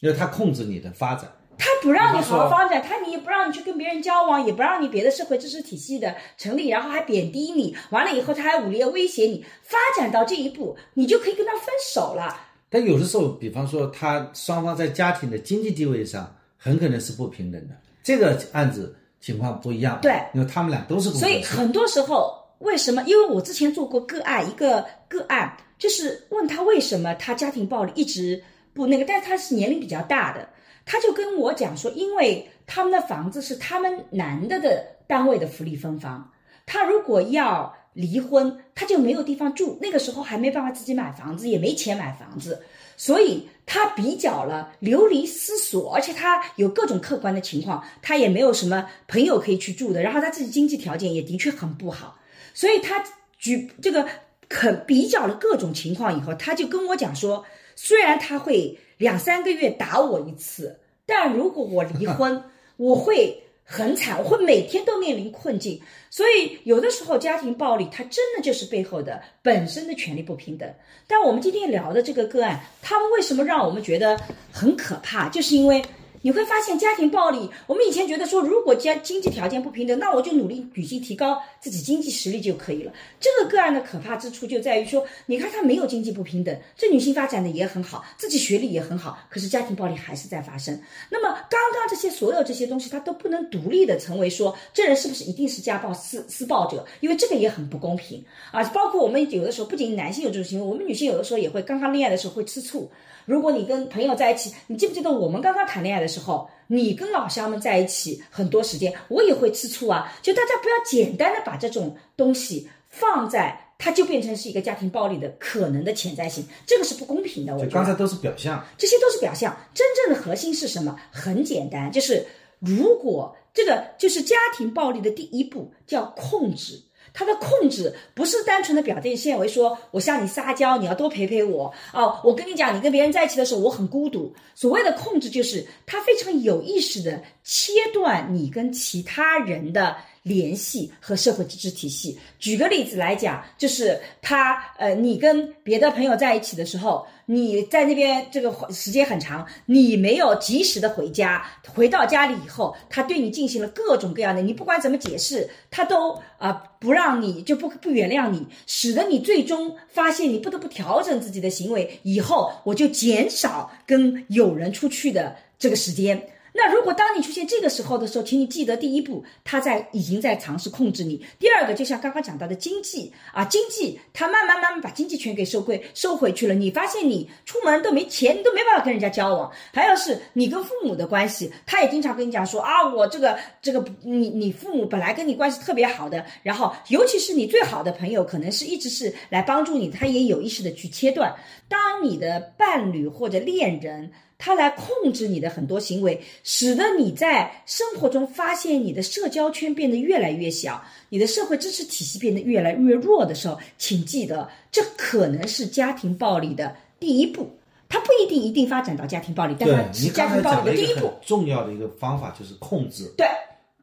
[0.00, 1.32] 因为他控制你的发展。
[1.60, 12.34] 他不让你好好发展，他你也不让你去跟别人交往，也不让你别的社会知识体系的成立，然后还贬低你，完了以后他还武力威胁你，发展到这一步，你就可以跟他分手了。
[12.70, 19.98] 但有的时候，比方说他双方在家庭的经济地位上很可能是不平等的，这个案子情况不一样。
[20.00, 21.10] 对，因为他们俩都是。
[21.10, 23.02] 所以很多时候，为什么？
[23.02, 28.42] 因为我之前做过个案，一个个案就是问他为什么他家庭暴力一直
[28.72, 30.48] 不那个，但是他是年龄比较大的。
[30.92, 36.32] 他就跟我讲说，因为他们的房子是他们男的的单位的福利分房，
[36.66, 39.78] 他如果要离婚，他就没有地方住。
[39.80, 42.60] 那个时候还没办法自己买房子，也没钱买房子，
[42.96, 52.18] 所以他比较了流离失所，而且他有各种客观的情况，他也没有什么朋友可以去住的，然后他自己经济条件也的确很不好，
[52.52, 53.00] 所以他
[53.38, 54.04] 举这个
[54.48, 58.76] 肯比较了各种情况以后，他就跟我讲说，虽然他会。
[59.00, 60.78] 两三个月打我一次，
[61.10, 62.42] 但如果我离婚，
[62.78, 65.80] 我会很惨，我会每天都面临困境。
[66.08, 70.72] 所以有的时候家庭暴力，它真的就是背后的本身的权利不平等。
[71.08, 74.18] 但我们今天聊的这个个案，他们为什么让我们觉得
[74.52, 75.28] 很可怕？
[75.28, 75.82] 就是因为。
[76.22, 82.92] 你会发现家庭暴力，我们以前觉得说，如果家经济条件不平等，那我就努力女性提高自己经济实力就可以了。
[83.18, 90.78] 这个个案的可怕之处就在于说，你看她没有经济不平等，这女性发展的也很好，自己学历也很好，可是家庭暴力还是在发生。
[91.10, 96.86] 那么刚刚这些所有这些东西，她都不能独立的成为说，这人是不是一定是家暴施施暴者？
[97.00, 98.62] 因为这个也很不公平啊。
[98.64, 102.90] 包括我们有的时候，不仅男性有这种行为，我们女性有的时候也会刚刚恋爱的时候会吃醋。
[103.24, 110.12] 如果你跟朋友在一起，你记不记得我们刚刚谈恋爱的时候，你跟老乡们在一起很多时间，我也会吃醋啊。
[110.22, 117.56] 就大家不要简单的把这种东西放在，它就变成是一个家庭暴力的可能的潜在性，这个是不公平的。
[117.56, 120.96] 我刚才都是表象，这些都是表象，真正的核心是什么？
[121.10, 122.26] 很简单，就是
[122.58, 126.80] 如果这个就是家庭暴力的第一步叫控制。
[127.12, 132.20] 他的控制不是单纯的表现为说我向你撒娇，你要多陪陪我哦。
[132.24, 134.34] 我跟你讲，你跟别人在一起的时候，我很孤独。
[134.54, 142.18] 所谓的控制，就是他非常有意识的切断你跟其他人的联系和社会机制体系。
[142.38, 147.06] 举个例子来讲，就是他呃，你跟别的朋友在一起的时候。
[147.26, 166.20] 你在那边这个时间很长，你没有及时的回家，回到家里以后，他对你进行了各种各样的，你不管怎么解释，他都啊不让你就不不原谅你，使得你最终发现你不得不调整自己的行为，以后我就减少跟友人出去的这个时间。
[166.52, 171.24] 那如果当你出现这个时候的时候，请你记得第一步，他在已经在尝试控制你。
[171.38, 176.54] 第二个，就像刚刚讲到的经济啊，经济他慢慢慢慢把经济权给收归收回去了。
[176.54, 179.50] 你发现你出门都没钱，你都没办法跟人家交往。
[179.72, 191.34] 还有是你跟父母的关系，他也经常跟你讲说啊，我这个这个你你父母本来跟你关系特别好的，然后尤其是你最好的朋友，可能是一直是来帮助你，他也有意识的去切断。
[191.68, 194.10] 当你的伴侣或者恋人。
[194.42, 207.50] 它来控制你的很多行为，使得你在生活中发现你的社交圈变得越来越小，你的社会支持体系变得越来越弱的时候，请记得，这可能是家庭暴力的第一步。
[207.86, 211.14] 它不一定一定发展到家庭暴力，但对它是家庭暴力的第一步很。
[211.20, 213.26] 重要的一个方法，就是控制、对，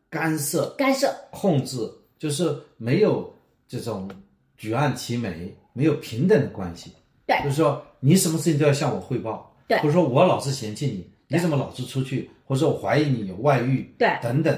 [0.10, 1.78] 干涉、干涉，控制，
[2.18, 3.32] 就是没有
[3.68, 4.10] 这种
[4.56, 6.92] 举案齐眉，没有平等的关系。
[7.28, 14.58] 对就是说你什么事情都要向我汇报，对或者说我老是嫌弃你，你怎么老是出去，或者说我怀疑你有外遇，对等等。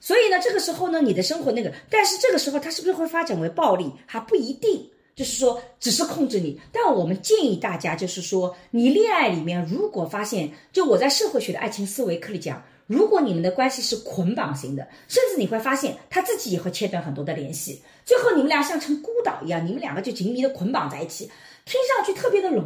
[0.00, 4.88] 所以呢，这个时候呢，你的生活那个，但是这个时候他是不是会发展为暴力，还不一定。
[5.16, 6.60] 就是说，只是控制你。
[6.70, 21.28] 但我们建议大家，就是说，你恋爱里面如果发现，就我在社会学的爱情思维课里讲，如果你们的关系是捆绑型的，甚至你会发现他自己也会切断很多的联系，最后你们俩像成孤岛一样，你们两个就紧密的捆绑在一起。
[21.64, 22.14] 听上去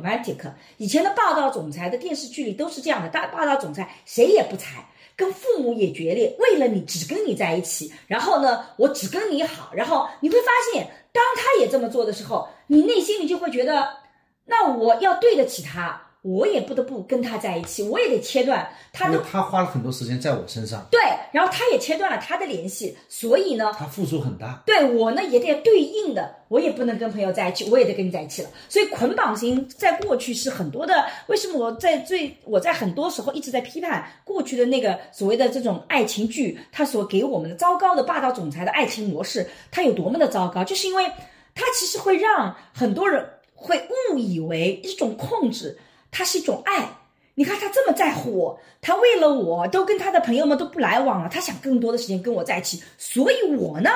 [0.03, 0.39] romantic，
[0.79, 4.85] 以前的霸道总裁的电视剧里都是这样的，大霸道总裁谁也不睬，
[5.15, 13.89] 跟父母也决裂，为了你只跟你在一起，然后呢，我只跟你好，然后你会发现，当他也这么做的时候，你内心里就会觉得，
[14.47, 21.01] 那我要对得起他，我也不得不跟他在一起，我也得切断他的他花了很多时间在我身上，对，
[21.33, 24.63] 然后他也切断了他的联系，所以呢，他付出很大。
[24.65, 28.49] 对我呢也得对应的，我也不能跟朋友在一起，我也得跟你在一起了。
[28.69, 31.05] 所以捆绑型在过去是很多的。
[31.27, 40.63] 为什么我在最我在很多时候一直在批判过去的那个所谓的这种爱情剧，它所给我们的糟糕的霸道总裁的爱情模式，它有多么的糟糕？
[40.63, 41.05] 就是因为
[41.53, 43.77] 它其实会让很多人会
[44.13, 45.77] 误以为一种控制，
[46.13, 46.89] 它是一种爱。
[47.35, 53.89] 你看他这么在乎我，他为了我都跟他的朋友们都不来往了，他想更多的时间跟我在一起，所以我呢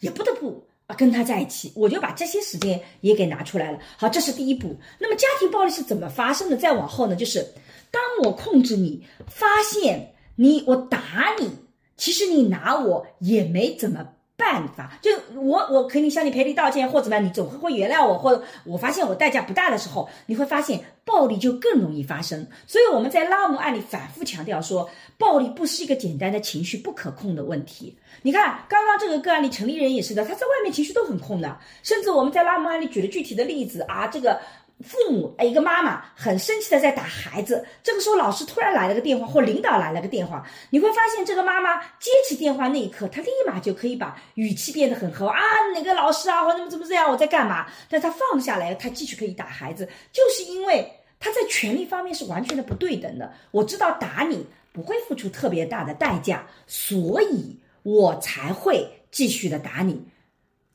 [0.00, 3.78] 也不得不啊跟他在一起，我就把这些时间也给拿出来了。
[3.96, 4.76] 好，这是第一步。
[4.98, 6.56] 那么家庭暴力是怎么发生的？
[6.56, 7.42] 再往后呢，就是
[7.90, 11.50] 当我控制你，发现你我打你，
[11.96, 14.06] 其实你拿我也没怎么。
[14.42, 22.44] 办法就我我肯定向你赔礼道歉或怎么样，你总会会原谅我，或者我发现我代价不大的时候，你会发现暴力就更容易发生。
[22.66, 27.96] 所以我们在拉姆案里反复强调说，暴力不是一个简单的情绪不可控的问题。
[28.22, 34.40] 你看刚刚这个个案里，成立人也是的，他在外面情绪都很控的，甚至我们在拉姆案里举了具体的例子啊，这个。
[34.80, 45.40] 父母一个妈妈很生气的在打孩子，这个时候老师突然来了个电话，或领导来了个电话，你会发现这个妈妈接起电话那一刻，她立马就可以把语气变得很和啊，
[45.74, 47.66] 哪个老师啊，或怎么怎么这样，我在干嘛？
[47.88, 53.32] 但她放下来，她继续可以打孩子，就是因为她在权力方面是完全的不对等的。
[53.52, 60.02] 我知道打你不会付出特别大的代价，所以我才会继续的打你。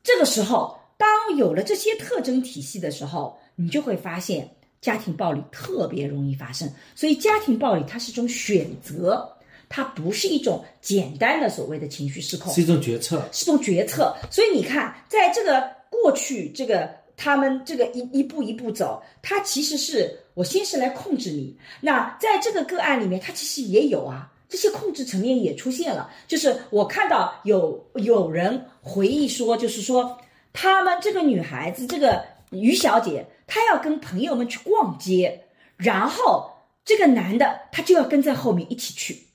[0.01, 4.47] 这个时候，当有了这些特征体系的时候，你就会发现
[4.79, 9.27] 家庭暴力特别容易发生，所以家庭暴力它是一种选择，
[9.67, 14.15] 它不是一种简单的所谓的情绪失控，是一种决策，是种决策。
[14.29, 16.87] 所以你看，在这个过去，这个
[17.17, 21.57] 他们这个一一步一步走，它其实是我先是来控制你。
[21.81, 26.11] 那在这个个案里面，它其实也有啊，这些控制层面也出现了。
[26.27, 30.15] 就是我看到有有人回忆说，就是说
[30.53, 33.25] 他们这个女孩子，这个于小姐。
[33.47, 35.45] 他要跟朋友们去逛街，
[35.77, 36.51] 然后
[36.85, 39.27] 这个男的他就要跟在后面一起去，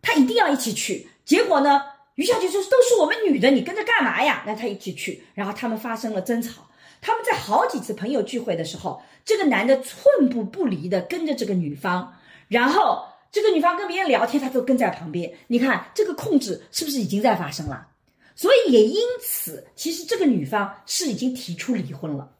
[0.00, 1.08] 他一定要一起去。
[1.24, 1.82] 结果呢，
[2.14, 6.62] 于小姐说：“都是我们女的，你跟着干嘛呀？”那他一起去，然后他们发生了争吵。
[7.02, 12.14] 他们在好几次朋友聚会的时候，这个男的寸步不离的跟着这个女方，
[12.48, 15.32] 然后这个女方跟别人聊天，他都跟在旁边。
[15.46, 17.88] 你看这个控制是不是已经在发生了？
[18.34, 22.30] 所以也因此，其实这个女方是已经提出离婚了。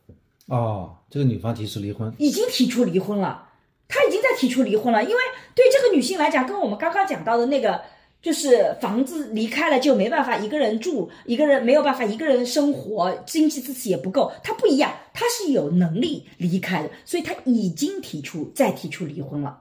[0.51, 3.49] 哦，这个女方提出离婚，已经提出离婚了，
[3.87, 5.01] 她已经在提出离婚了。
[5.01, 5.17] 因为
[5.55, 7.81] 对这个女性来讲，跟我们刚刚讲到的那个，
[8.21, 14.33] 就是房子离开了就没办法一个人住，一个人没有办法一个人生活，经济支持也不够。
[14.43, 19.57] 她不一样，她是有能力离开的，所以她已经提出再提出离婚了。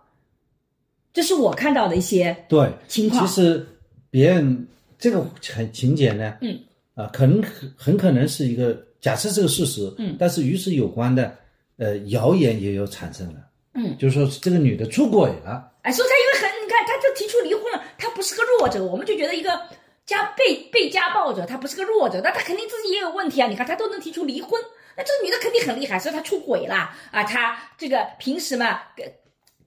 [1.13, 3.27] 这是我看到的一些对情况。
[3.27, 3.63] 其实
[4.09, 4.67] 别人
[4.97, 6.59] 这个情情节呢，嗯，
[6.95, 7.43] 啊，可能
[7.77, 8.88] 很可能是一个。
[9.01, 11.35] 假设这个事实，嗯，但是与此有关的，
[11.77, 13.39] 呃，谣言也有产生了，
[13.73, 19.59] 嗯，就是说这个女的出轨了，哎，说她因为很，你看，她就提出离婚了，她不是个弱者，我们就觉得一个
[20.05, 24.61] 家被被家暴者，她不是个弱者，那她肯定自己也有问题啊，你看她都能提出离婚，
[24.97, 28.81] 那这个女的肯定很厉害，所以她出轨了啊，她这个平时嘛。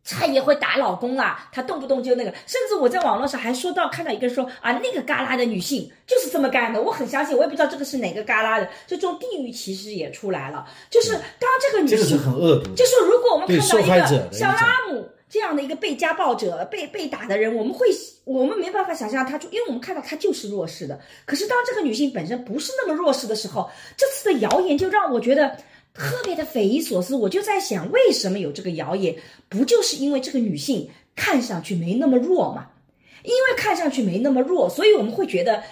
[0.04, 10.66] 她也会打老公啊，她动不动就那个，甚至我在网络上还说到看到一个说啊，那个旮旯的女性就是这么干的，我很相信，我也不知道这个是哪个旮旯的，这种地域歧视也出来了。
[10.90, 17.86] 就是当这个女性，这个是很恶毒，就是如果我们看到一个像拉姆这样的一个被家暴者、被被打的人，我们会
[18.24, 21.00] 我们没办法想象他就，因为我们看到他就是弱势的。
[21.24, 25.56] 可是当这个女性本身不是那么弱势的时候，这次的谣言就让我觉得
[25.94, 27.14] 特别的匪夷所思。
[27.14, 29.14] 我就在想，为什么有这个谣言？
[29.48, 32.68] 不就是因为这个女性看上去没那么弱嘛？
[33.22, 35.62] 因为看上去没那么弱，所以我们会觉得。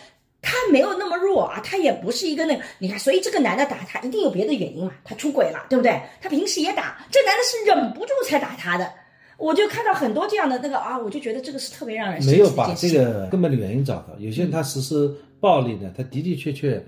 [0.43, 6.01] 她没有那么弱啊，她也不是一个那个，你看，所以这个男的打她一定有别的原因嘛，他出轨了，对不对？
[6.19, 8.91] 他平时也打，这男的是忍不住才打她的。
[9.37, 14.17] 我就看到很多这样的那个啊，我就觉得这个是特别让人没有把这个根本的原因找到。
[14.19, 16.83] 有些人他实施暴力的，他的的确确，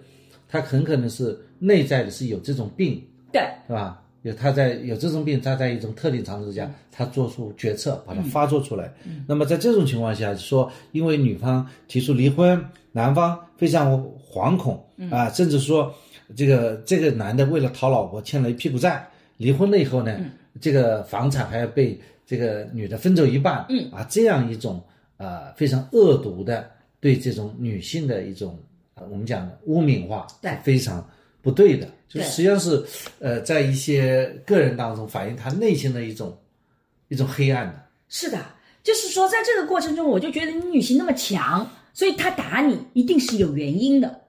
[0.48, 3.98] 他很可能是内在的是有这种病，对，是吧？
[4.22, 8.88] 有他在有这种病，他在一种特定场景下，他做出决策，把它发作出来。
[9.26, 14.80] 那么在这种情况下，说因为女方提出离婚，男方非常惶恐
[15.10, 15.92] 啊，甚至说
[16.36, 19.04] 这个这个男的为了讨老婆欠了一屁股债，
[19.38, 20.16] 离婚了以后呢，
[20.60, 23.90] 这个房产还要被这个女的分走一半，嗯。
[23.90, 24.80] 啊，这样一种
[25.16, 26.70] 呃非常恶毒的
[27.00, 28.56] 对这种女性的一种
[29.10, 31.04] 我们讲的污名化，对，非常。
[31.42, 32.82] 不对的，就实际上是，
[33.18, 36.38] 呃，在一些个人当中反映他内心的一种
[37.08, 37.82] 一种黑暗的。
[38.08, 38.38] 是的，
[38.82, 44.22] 就是说，在这个过程中，我就觉得你女性那么强，所以他打你一定是有原因的，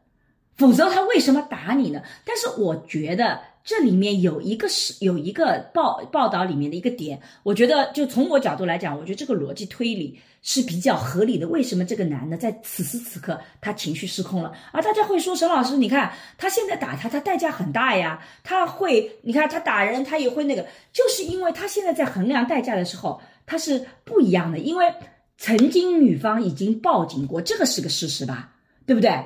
[0.56, 2.02] 否则他为什么打你呢？
[2.26, 10.20] 但是我觉得这里面有一个是有一个报报道里面的一个点，我觉得就从我角度来讲，我觉得这个逻辑推理。
[10.46, 11.48] 是比较合理的。
[11.48, 14.52] 为什么这个男的在此时此刻他情绪失控了？
[14.74, 18.22] 而大家会说，沈老师，你看他现在打他，他代价很大呀。
[18.44, 24.60] 他会，你看他打人，他也会那个，就是因为他现在在衡量代价的时候，他是不一样的。
[24.60, 24.94] 因为
[25.38, 28.54] 曾经女方已经报警过，这个是个事实吧？
[28.86, 29.18] 对不对？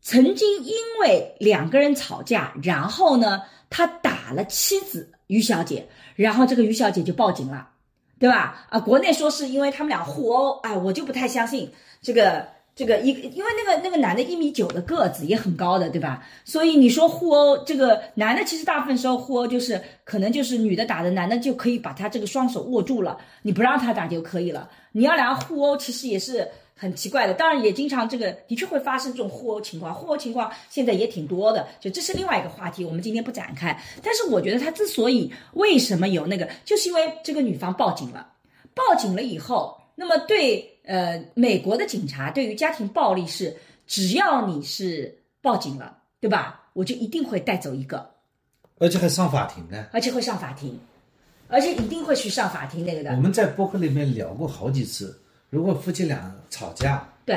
[0.00, 3.42] 曾经因为两个人吵架，然后呢，
[3.72, 7.70] 他打了妻子于小姐，然后这个于小姐就报警了。
[8.18, 8.66] 对吧？
[8.68, 11.68] 啊，国内说是因为他们俩互殴，哎，我就不太相信
[12.00, 16.24] 这个这个一，因为那个那个男的一米九的个子也很高的，对吧？
[16.44, 24.70] 所以你说互殴，这个男的其实大部分时候互殴就是可能就是女的打的，男的就可以把他这个双手握住了，你不让他打就可以了。
[24.92, 26.48] 你要两个互殴，其实也是。
[26.82, 33.80] 很奇怪的，当然也经常这个的确会发生这种互殴情况，互殴情况现在也挺多的，就这是另外一个话题，我们今天不展开。
[34.02, 38.32] 但是我觉得他之所以为什么有那个，就是因为这个女方报警了，
[38.74, 43.56] 报警了以后，那么对呃美国的警察对于家庭暴力是，
[43.86, 46.64] 只要你是报警了，对吧？
[46.72, 48.10] 我就一定会带走一个，
[48.80, 50.76] 而且还上法庭呢，而且会上法庭，
[51.46, 53.12] 而且一定会去上法庭那个的。
[53.12, 55.16] 我们在博客里面聊过好几次。
[55.52, 57.36] 如果夫妻俩吵架，对，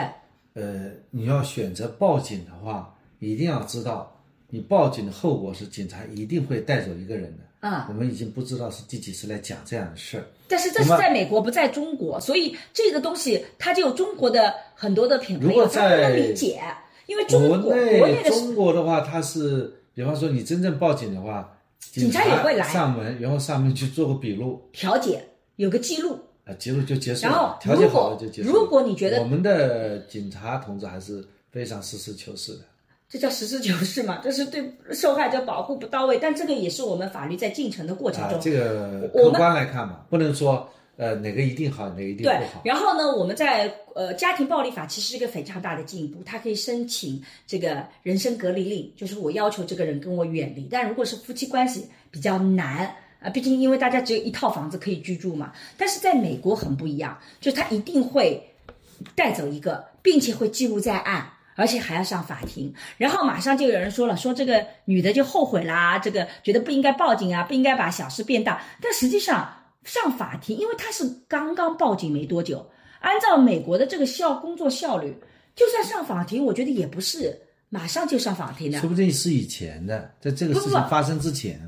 [0.54, 4.10] 呃，你要选择报警的话，一定要知道，
[4.50, 7.68] 你报警的后果是警察一定会带走一个人的。
[7.68, 10.24] 啊，我们已经不知道是第几次来讲这样的事儿。
[10.48, 16.62] 但是这是在美国，不在中国，所以这个东西它就有中国的很多的品如果在理解，
[17.08, 25.22] 因为中国国内的中国的话，它是，比方说你真正报警的话，警察也会来上门，然后上门去做个笔录，调解，
[25.58, 26.18] 有个记录。
[26.46, 28.50] 啊，结束就结束，然后调解好了就结束。
[28.50, 32.60] 如果你觉得我们的警察同志还是非常实事求是的，
[33.10, 34.22] 这叫实事求是嘛？
[34.24, 42.62] 这是对受害者保护不到位，但这个也是我们法律在进程的过程中，这个客观来看嘛，不能说呃哪个一定好，哪个一定不好。
[42.64, 50.68] 对，然后呢，我们在呃家庭暴力法其实是一个非常大的进步，它可以申请这个人身隔离令，就是我要求这个人跟我远离。
[50.70, 52.96] 但如果是夫妻关系比较难。
[53.26, 58.42] 啊，毕竟因为大家只有一套房子可以居住嘛，但是在美国很不一样，就是他一定会
[59.16, 62.74] 带走一个，并且会记录在案，而且还要上法庭。
[62.98, 68.62] 然后马上就有人说了，说这个女的就后悔啦，这个觉得不应该报警啊，不应该把小事变大。
[68.80, 69.52] 但实际上
[69.84, 72.66] 上法庭，因为他是刚刚报警没多久，
[73.00, 75.16] 按照美国的这个效工作效率，
[75.56, 77.36] 就算上法庭，我觉得也不是
[77.70, 81.60] 马上就上法庭的，说不定是以前的，在这个事情发生之前。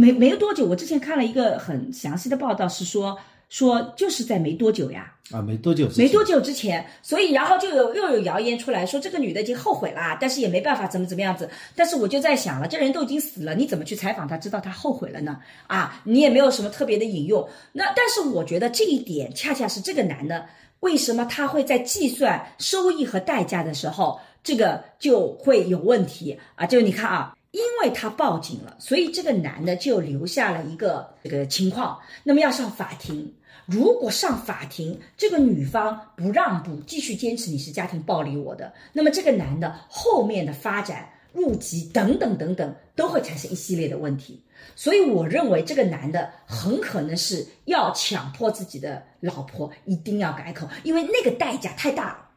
[0.00, 3.18] 没没有多久，我之前看了一个很详细的报道，是说
[3.50, 11.50] 说就是在没多久呀，啊，没多久，没多久之前，所以然后就有又有谣言出来说这个女的已经后悔啦，但是也没办法怎么怎么样子。
[11.76, 15.38] 但是我就在想了，这人都已经死了，你怎么去采访她，知道她后悔了呢？
[15.66, 17.46] 啊，你也没有什么特别的引用。
[17.72, 20.46] 那但是我觉得这一点恰恰是这个男的
[20.80, 26.64] 为什么他会在计算收益和代价的时候，这个就会有问题啊？
[26.64, 27.34] 就你看啊。
[27.52, 31.98] 因为他报警了，所以这个男的就留下了一个这个情况。
[32.22, 33.32] 那么要上法庭，
[33.66, 44.40] 如果上法庭，这个女方不让步，继续坚持你是家庭暴力我的，那么这个男的后面的发展入籍等等等等，都会产生一系列的问题。
[44.76, 52.28] 所以我认为这个男的很可能是要强迫自己的老婆一定要改口，因为那个代价太大了。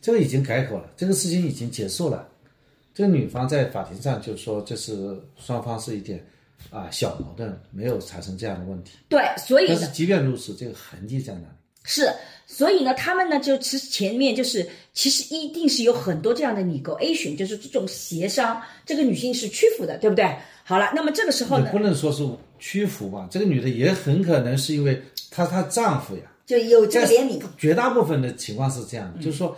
[0.00, 2.28] 这个已经改口了，这个事情已经结束了。
[2.94, 6.24] 这个女方在法庭上就说这是双方是一点
[6.70, 8.92] 啊小矛盾，没有产生这样的问题。
[9.08, 11.46] 对，所以但是即便如此，这个痕迹在哪里？
[11.86, 12.10] 是，
[12.46, 20.24] 所以呢，他们呢就其实前面就是其实一定是有很多这样的 negotiation，就是这种协商，这个女性是屈服的，对不对？
[20.62, 22.26] 好了，那么这个时候呢不，能说是
[22.58, 29.54] 屈服吧，这个女的也很可能是因为她她丈夫呀，就有这个在怜悯，绝大部分的情况是这样，就是说，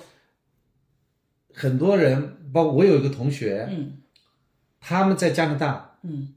[1.59, 3.95] 很多人，包括我有一个同学，嗯，
[4.79, 6.29] 他们在加拿大，嗯，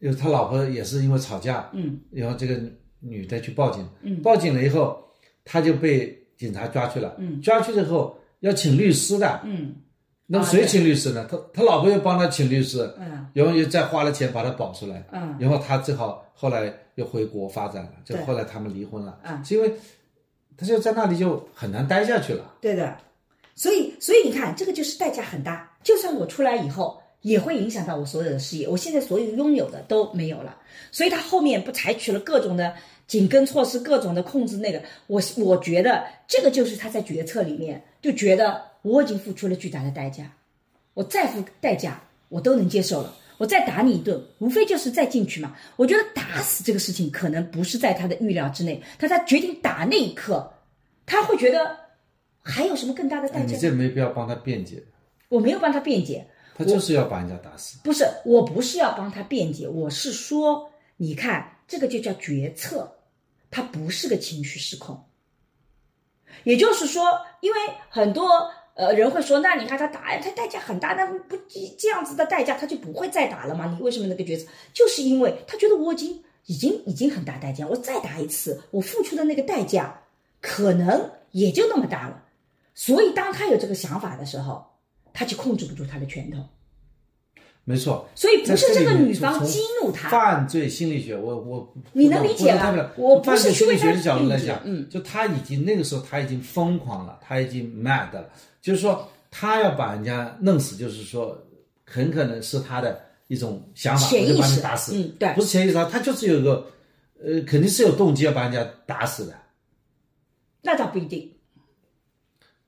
[0.00, 2.60] 有他老婆也是因为吵架，嗯，然后这个
[3.00, 5.02] 女的去报警，嗯，报警了以后，
[5.42, 9.74] 他就被警察抓去了，嗯，抓去之后要请律师的，嗯。
[10.30, 11.26] 那么谁请律师呢？
[11.30, 13.26] 他他老婆又帮他请律师，嗯。
[13.32, 19.42] 然后又再花了钱把他保出来，嗯，然后他只好后来又回国发展了，就后来他们离婚了，嗯。
[19.42, 19.72] 是因为
[20.54, 22.44] 他就在那里就很难待下去了。
[22.60, 22.94] 对的。
[23.58, 25.68] 所以，所以你看，这个就是代价很大。
[25.82, 28.68] 就算我出来以后，也会影响到我所有的事业。
[28.68, 30.56] 我现在所有拥有的都没有了。
[30.92, 32.72] 所以他后面不采取了各种的
[33.08, 34.80] 紧跟措施，各种的控制那个。
[35.08, 40.30] 我我觉得这个就是他在决策里面就觉得我已经付出了巨大的代价，
[40.94, 43.12] 我再付代价我都能接受了。
[43.38, 45.56] 我再打你一顿，无非就是再进去嘛。
[45.74, 50.48] 我觉得打死这个事情可能不是在他的预料之内，但他决定打那一刻，
[51.06, 51.76] 他会觉得
[52.42, 53.40] 还有什么更大的代价？
[53.40, 54.82] 哎你这没必要帮他辩解，
[55.28, 57.78] 我没有帮他辩解，他就是要把人家打死。
[57.84, 62.90] 不是，我不是要帮他辩解，我是说，你看这个就叫决策，
[63.50, 65.04] 他不是个情绪失控。
[66.44, 67.58] 也就是说，因为
[67.90, 68.28] 很多
[68.74, 71.36] 呃人会说，那你看他打，他代价很大，那不
[71.76, 73.74] 这样子的代价他就不会再打了吗？
[73.76, 74.48] 你为什么那个决策？
[74.72, 80.00] 就是因为他觉得我已经已经已经很大代价，我再打一次，我付出的那个代价
[80.40, 82.24] 可能也就那么大了。
[82.78, 84.64] 所以当他有这个想法的时候，
[85.12, 86.38] 他就控制不住他的拳头。
[87.64, 98.30] 没错，所以不是这个女方激怒他，犯罪心理学，我我你能理解吗我不犯罪是心理学的角度来讲，嗯，就他已经那个时候他已经疯狂了，他已经 mad 了，
[98.62, 101.36] 就是说他要把人家弄死，就是说
[101.84, 106.64] 很可能是他的一种想法，我就把潜意识你打死，嗯对不是潜意识，他就是有一个
[107.20, 109.34] 呃，肯定是有动机要把人家打死的。
[110.62, 111.32] 那倒不一定。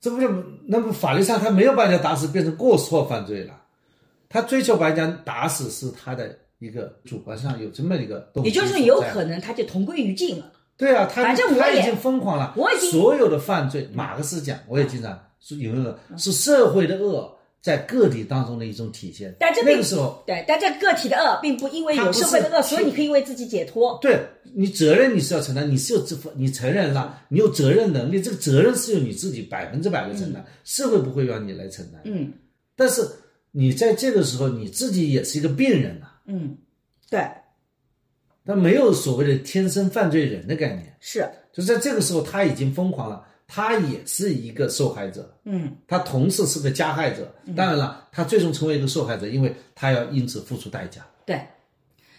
[0.01, 0.29] 这不就
[0.67, 3.55] 那么法律上他没有把人家打死，变成过错犯罪了。
[4.29, 10.53] 他追求把人家打死是他的一个主观上有这么一个动机也就是说有可能他就同归于尽了。
[10.77, 19.35] 对啊，他反正我他已经疯狂了，我已经所有的犯罪，马克思讲，我也经常是引用的，是社会的恶在个体当中的一种体现。
[19.39, 23.99] 但这个时候，对，但这个体的恶并不因为有社会的恶，所以你可以为自己解脱。
[24.01, 24.21] 对
[24.55, 32.01] 你责任你是要承担，你是有自你承认了，你有责任能力，这个责任是由你自己百分之百的承担，社会不会让你来承担。
[32.05, 32.33] 嗯
[32.77, 33.07] 但是
[33.51, 36.57] 你在这个时候，你自己也是一个病人呐、嗯，
[37.11, 37.21] 对，
[38.47, 47.35] 他没有所谓的天生犯罪人的概念，是，就在这个时候他已经疯狂了，他也是一个受害者，嗯他同时是个加害者。
[47.57, 51.05] 当然了，他最终成为一个受害者，因为他要因此付出代价。
[51.27, 51.45] 对，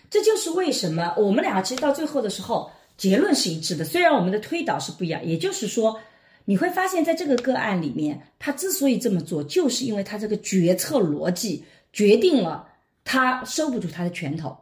[0.10, 5.26] 这就是为什么我们俩其实到最后的时候结论是一致的，虽然我们的推导是不一样。
[5.26, 5.98] 也就是说，
[6.44, 11.64] 你会发现在这个个案里面，他之所以这么做，就是因为他这个决策逻辑
[11.94, 12.68] 决定了
[13.06, 14.58] 他收不住他的拳头，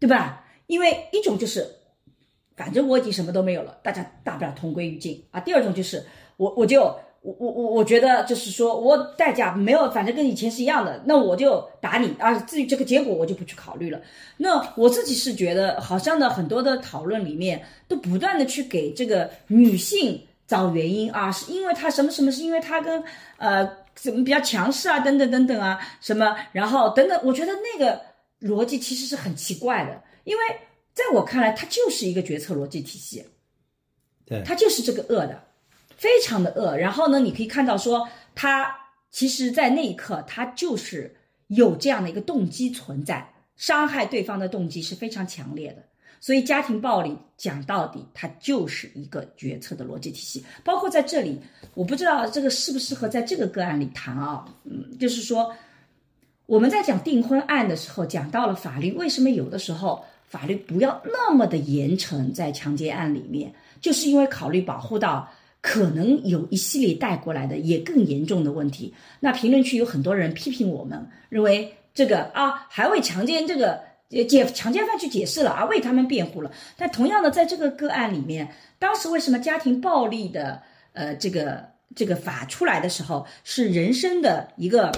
[0.00, 0.44] 对吧？
[0.66, 1.64] 因为一种就是，
[2.58, 5.38] 反正我已经什么都没有了，大家大不了同归于尽啊。
[5.38, 6.04] 第二种就是
[6.36, 6.82] 我我就
[7.22, 12.34] 我我我我觉得就是说我代价没有，反正跟以前是一样的，那我就打你啊。
[12.40, 14.00] 至于这个结果，我就不去考虑了。
[14.36, 23.02] 那我自己是觉得，好像呢很多的讨论里面都不断的去给这个女性找原因啊，是因为她什么什么，是因为她跟
[23.36, 28.00] 呃怎么比较强势啊，等等等等啊什么，然后等等，我觉得那个
[28.40, 30.42] 逻辑其实是很奇怪的，因为
[30.98, 33.24] 在我看来，它就是一个决策逻辑体系。
[34.26, 35.44] 对它就是这个恶的，
[35.96, 36.76] 非常的恶。
[36.76, 38.76] 然后呢，你可以看到说，他
[39.08, 41.14] 其实，在那一刻，他就是
[41.46, 45.84] 有这样的一个动机存在，伤害对方的动机是非常强烈的。
[46.20, 50.44] 所以，家庭暴力讲到底，它就是一个决策的逻辑体系。
[50.64, 51.40] 包括在这里，
[51.74, 54.44] 我不知道这个适不适合在这个个案里谈啊。
[54.64, 55.54] 嗯，就是说，
[56.46, 65.28] 我们在讲订婚案的时候，讲到了法律为什么有的时候法律不要那么的严惩在强奸案里面，就是因为考虑保护到
[65.60, 68.94] 可能有一系列带过来的也更严重的问题。
[69.20, 76.50] 那评论区有很多人批评我们，认为这个啊，还为强奸这个解强奸犯去解释了啊，为他们辩护了。
[76.76, 80.62] 但同样的，在这个个案里面，当时为什么家庭暴力的
[80.92, 81.64] 呃这个
[81.96, 84.92] 这个法出来的时候是人生的一个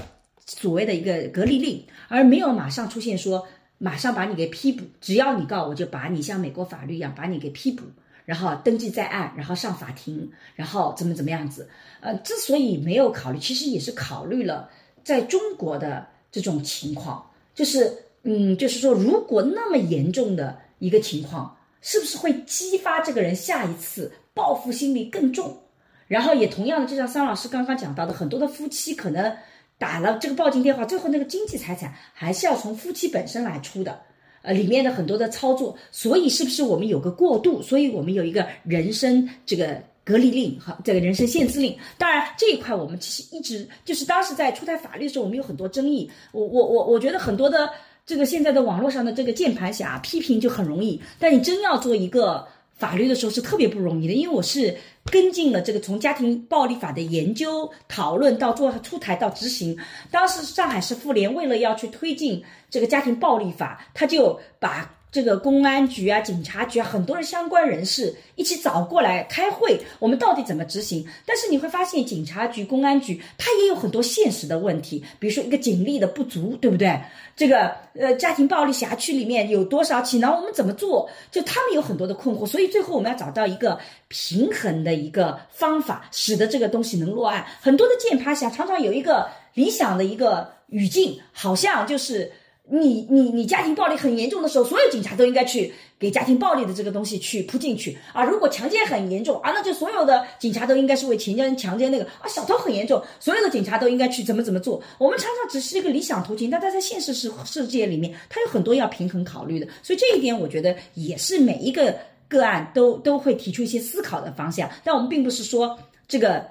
[0.45, 3.47] 所谓的一个隔离令，而没有马上出现说
[3.83, 7.83] 马上把你给批捕，只要你告我就把你像美国法律一样把你给批捕。
[8.27, 11.69] 然后登记在案，然后上法庭，然后怎么怎么样子？
[12.01, 14.71] 呃，之所以没有考虑，其实也是考虑了
[15.03, 25.59] 在中国的这种情况，就是嗯，就是说，如果那么严重的一个情况，是不是会激发这个人下一次报复心理更重？
[26.07, 29.35] 然后也同样的，就像桑老师刚刚讲到的，很多的夫妻可能
[29.81, 33.99] 打了这个报警电话，最后那个经济财产还是要从夫妻本身来出的。
[34.43, 37.61] 呃，里面的很多的操作，所以是不是我们有个过渡？
[37.61, 41.77] 所以我们有一个人身这个隔离令哈，这个人身限制令。
[41.99, 46.11] 当然这一块我们其实一直就是当时在出台法律的时候，我们有很多争议。
[46.33, 47.71] 我我我我觉得很多的
[48.07, 52.47] 这个现在的网络上的这个键盘侠批评就很容易，但你真要做一个
[52.81, 54.77] 法律的时候是特别不容易的，因为我是。
[55.11, 59.77] 跟进了这个从家庭暴力法的研究讨论到做出台到执行，
[60.11, 64.95] 当时上海市妇联为了要去推进这个家庭暴力法，他就把。
[65.13, 71.05] 这个公安局啊、警察局啊，很多人相关人士一起找过来开会，我们到底怎么执行？
[71.27, 77.01] 但是你会发现，警察局、公安局它也有很多现实的问题，比如说一个警力的不足，对不对？
[77.35, 80.21] 这个呃，家庭暴力辖区里面有多少起？
[80.21, 81.11] 然后我们怎么做？
[81.33, 87.45] 就他们有很多的困惑，所以最后我们要找到一个平衡的一个方法，使得这个东西能落案。
[87.61, 92.31] 很多的键盘侠常常有一个理想的一个语境，好像就是。
[92.73, 98.23] 你你你家庭暴力很严重的时候，所有警察都应该去给家庭暴力的这个东西去扑进去啊！
[98.23, 102.29] 如果强奸很严重啊，那就所有的警察都应该是为强奸强奸那个啊！
[102.29, 104.81] 小偷很严重，所有的警察都应该去怎么怎么做？
[104.99, 109.67] 我们常常只是一个理想途径，但在现实世世界里面，它有很多要平衡考虑的。
[109.83, 111.95] 所以这一点，我觉得也是每一个
[112.29, 114.71] 个案都都会提出一些思考的方向。
[114.85, 116.47] 但我们并不是说这个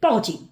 [0.00, 0.49] 报警。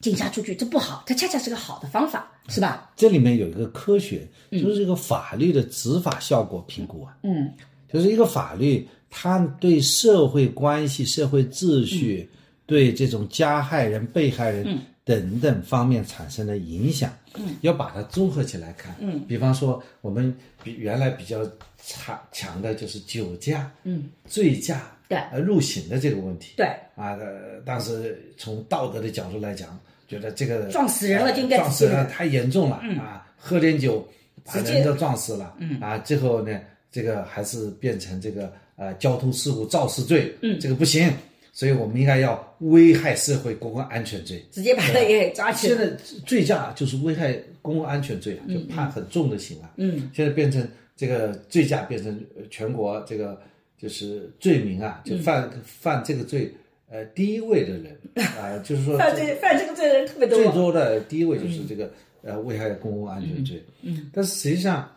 [0.00, 2.88] 警察出去这不好，它恰恰是个好的方法，是吧？
[2.94, 7.16] 这里面有一个科学，就是这个法律的执法效果评估啊。
[7.24, 7.52] 嗯，
[7.92, 12.30] 就是一个法律，它对社会关系、社会秩序、
[12.64, 18.94] 对这种加害人、被害人等等方面产生的影响，嗯，要把它综合起来看。
[19.00, 20.32] 嗯，比方说我们
[20.62, 21.44] 比原来比较
[21.84, 26.54] 强强的就是酒驾，嗯，醉驾，对，呃，入刑的这个问题。
[26.56, 29.76] 对，啊，呃，当时从道德的角度来讲。
[30.08, 33.26] 觉得这个撞死人了就应该撞死人太严重了啊！
[33.36, 34.08] 喝点酒
[34.42, 36.58] 把人都撞死了，嗯啊，最后呢，
[36.90, 41.12] 这个还是变成这个呃交通事故肇事罪，嗯，这个不行，
[41.52, 45.76] 所以我们应该要危害社会公共安全罪，直接把他给抓起来。
[45.76, 52.18] 现在醉驾就是危害公共安全罪，就判很重的刑了，嗯，现在变成这个醉驾变成
[52.50, 53.38] 全国这个
[53.78, 56.50] 就是罪名啊，就犯犯这个罪。
[56.90, 57.98] 呃，第一位的人
[58.38, 60.38] 啊，就是说 犯罪犯这个罪的人特别多。
[60.38, 63.62] 最多的第一位就是这个呃危害公共安全罪。
[63.82, 64.10] 嗯。
[64.12, 64.90] 但是实际上，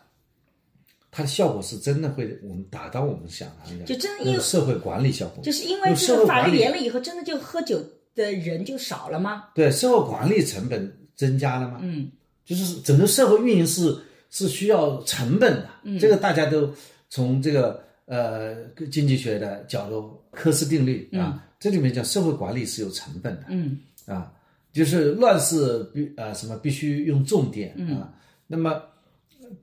[1.10, 5.44] 它的效果是真的会我们达到我们想的，就真因为社会管理效果。
[5.44, 7.78] 就是因为这个法律严了以后，真的就喝酒
[8.14, 9.44] 的人就少了吗？
[9.54, 11.80] 对，社会管理成本增加了吗？
[11.82, 12.10] 嗯。
[12.44, 13.96] 就是整个社会运营是
[14.30, 16.68] 是需要成本的，嗯这个大家都
[17.08, 21.46] 从这个呃经济学的角度，科斯定律啊。
[21.62, 23.78] 这里面讲社会管理是有成本的，嗯。
[24.04, 24.32] 啊，
[24.72, 28.12] 就是乱世必啊什么必须用重点啊，
[28.48, 28.82] 那么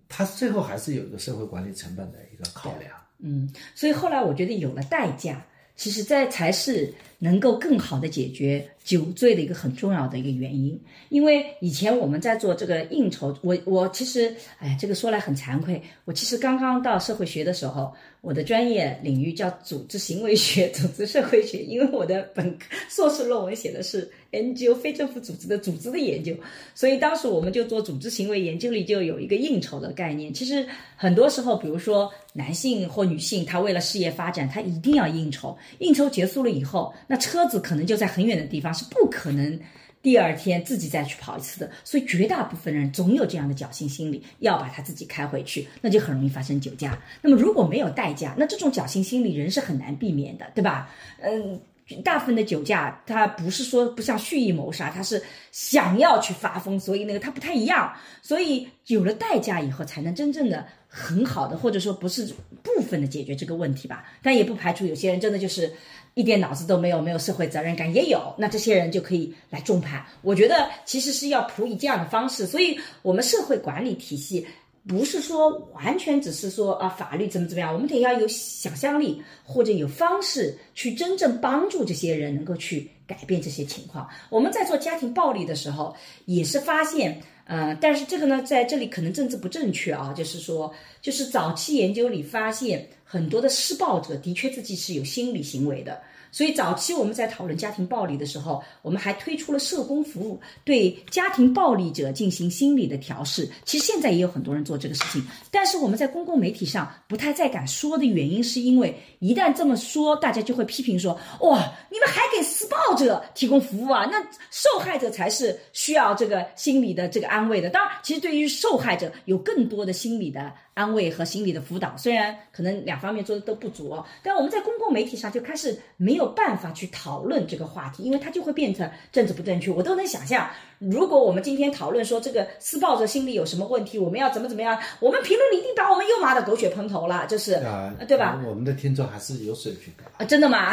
[0.07, 5.45] 它最后还是有一个社会管理成本的一个考量，嗯，所以后来我觉得有了代价，
[5.75, 17.93] 其实在才是能够更好的解决酒醉的一个很重要的一个原因，因为以前我们在做这个应酬，我我其实哎，这个说来很惭愧，我其实刚刚到社会学的时候。
[18.21, 26.35] 我的专业领域叫组织行为学、组织社会学，因为我的本科硕士论文写的是 NGO 非政府组织的组织的研究，
[26.75, 30.33] 所以当时我们就做组织行为研究里就有一个应酬的概念。
[30.33, 30.67] 其实
[30.97, 39.59] 很多时候，比如说男性或女性，他为了事业发展，他一定要应酬，应酬结束了以后，那车子可能就在很远的地方，是不可能。
[40.01, 46.97] 第二天自己再去跑一次的，所以绝大部分人总有这样的侥幸心理，要把他自己开回去，那就很容易发生酒驾。
[47.21, 50.89] 那么如果没有代价，那这种侥幸心理人是很难避免的，对吧？
[51.21, 51.59] 嗯，
[52.01, 57.93] 大部分的酒驾，他不是说不像蓄意谋杀，他是想要去发疯，所以那个他不太一样。
[58.21, 62.25] 所以有了代价以后，才能真正的很好的，或者说不是
[62.63, 64.05] 部分的解决这个问题吧。
[64.23, 65.69] 但也不排除有些人真的就是
[66.13, 68.33] 一点脑子都没有，没有社会责任感也有。
[68.37, 70.05] 那这些人就可以来重判。
[70.21, 74.45] 我觉得其实是要普以这样的方式，所以我们社会管理体系。
[74.87, 84.09] 不是说完全只是说啊法律怎么怎么样，我们得要有想象力或者有方式去真正帮助这些人能够去改变这些情况。
[84.29, 85.95] 我们在做家庭暴力的时候
[86.25, 95.99] 也是发现，呃，但是这个呢在这里可能政治不正确啊，就是说，就是早期研究里发现很多的施暴者的确自己是有心理行为的。
[96.31, 103.49] 所以早期我们在讨论家庭暴力的时候，我们还推出了社工服务，对家庭暴力者进行心理的调试。
[103.65, 114.05] 其实现在也有很多人做这个事情，但是我们在公共媒体上不太再敢说的原因，是因为一旦这么说，大家就会批评说：哇，你们还给施暴者提供服务啊？
[114.11, 117.71] 那受害者才是需要这个心理的这个安慰的。
[117.71, 120.53] 当然，其实对于受害者有更多的心理的。
[120.79, 129.69] 安慰和心理的辅导，虽然可能两方面做的都不足，但我们在公共媒体上就开始没有办法去讨论这个话题，因为它就会变成政治不正确。
[129.69, 130.49] 我都能想象，
[130.79, 138.41] 如果我们今天讨论说这个施暴者心理有什么问题，我们要怎么怎么样，我们评论里一定把我们又骂的狗血喷头了，就是啊，对吧？
[138.47, 140.71] 我们的听众还是有水平的啊，真的吗？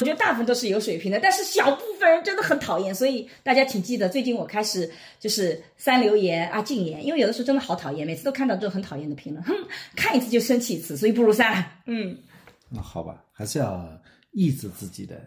[0.00, 4.88] 我觉得大部分都是有水平的，但是小部分人真的很讨厌，所以大家请记得，最近我开始
[5.18, 9.44] 就是删留言啊禁言，因为有的时候真的好讨厌，每次都看到这种很讨厌的评论。
[9.44, 9.52] 哼，
[9.96, 11.64] 看一次就生气一次，所以不如删。
[11.86, 12.16] 嗯，
[12.68, 13.84] 那好吧，还是要
[14.30, 15.20] 抑制自己的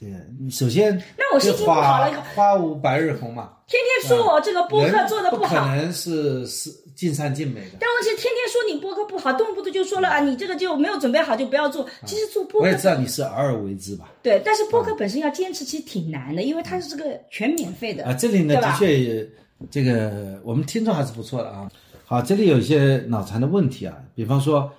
[0.00, 0.14] 这个。
[0.50, 3.52] 首先，那我心情不好了，花无百日红嘛。
[3.66, 7.76] 天天说我这个播客做的不好，可能是是尽善尽美的。
[7.78, 11.86] 但问题天天说你播客不好，动不动就说了啊，你这个就没有准备好就不要做。
[12.06, 14.10] 其实做播客，我也知道你是偶尔为之吧。
[14.22, 18.14] 对，但是播客本身要坚持其实挺难的，因为它是这个全免费的啊。
[18.14, 19.28] 这里呢，的确，
[19.70, 21.70] 这个我们听众还是不错的啊。
[22.06, 24.72] 好，这里有一些脑残的问题啊，比方说，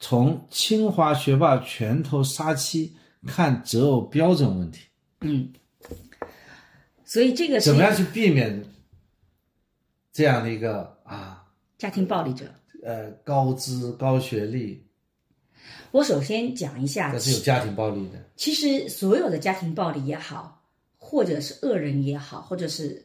[0.00, 2.92] 从清华学霸拳头杀妻
[3.26, 4.80] 看择偶标准问题。
[5.20, 5.52] 嗯，
[7.04, 8.64] 所以这个怎么样去避免
[10.12, 11.44] 这样的一个啊
[11.76, 12.46] 家庭暴力者？
[12.82, 14.86] 呃，高知高学历。
[15.90, 18.24] 我首先讲一下，这是有家庭暴力的。
[18.36, 20.62] 其实所有的家庭暴力也好，
[20.96, 23.04] 或者是恶人也好，或者是，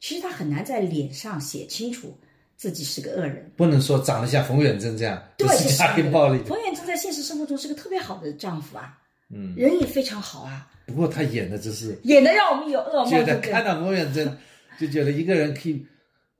[0.00, 2.18] 其实他很难在脸上写清楚。
[2.56, 6.38] 自己是个恶人，不能说长得像冯远征这样，对，是 家庭暴力。
[6.44, 9.00] 冯远征在现实生活中是个特别好的丈夫啊，
[9.32, 10.68] 嗯，人也非常好啊。
[10.86, 13.10] 不过他演的真是演的让我们有噩梦。
[13.10, 14.36] 觉得看到冯远征，
[14.78, 15.86] 就觉得一个人可以。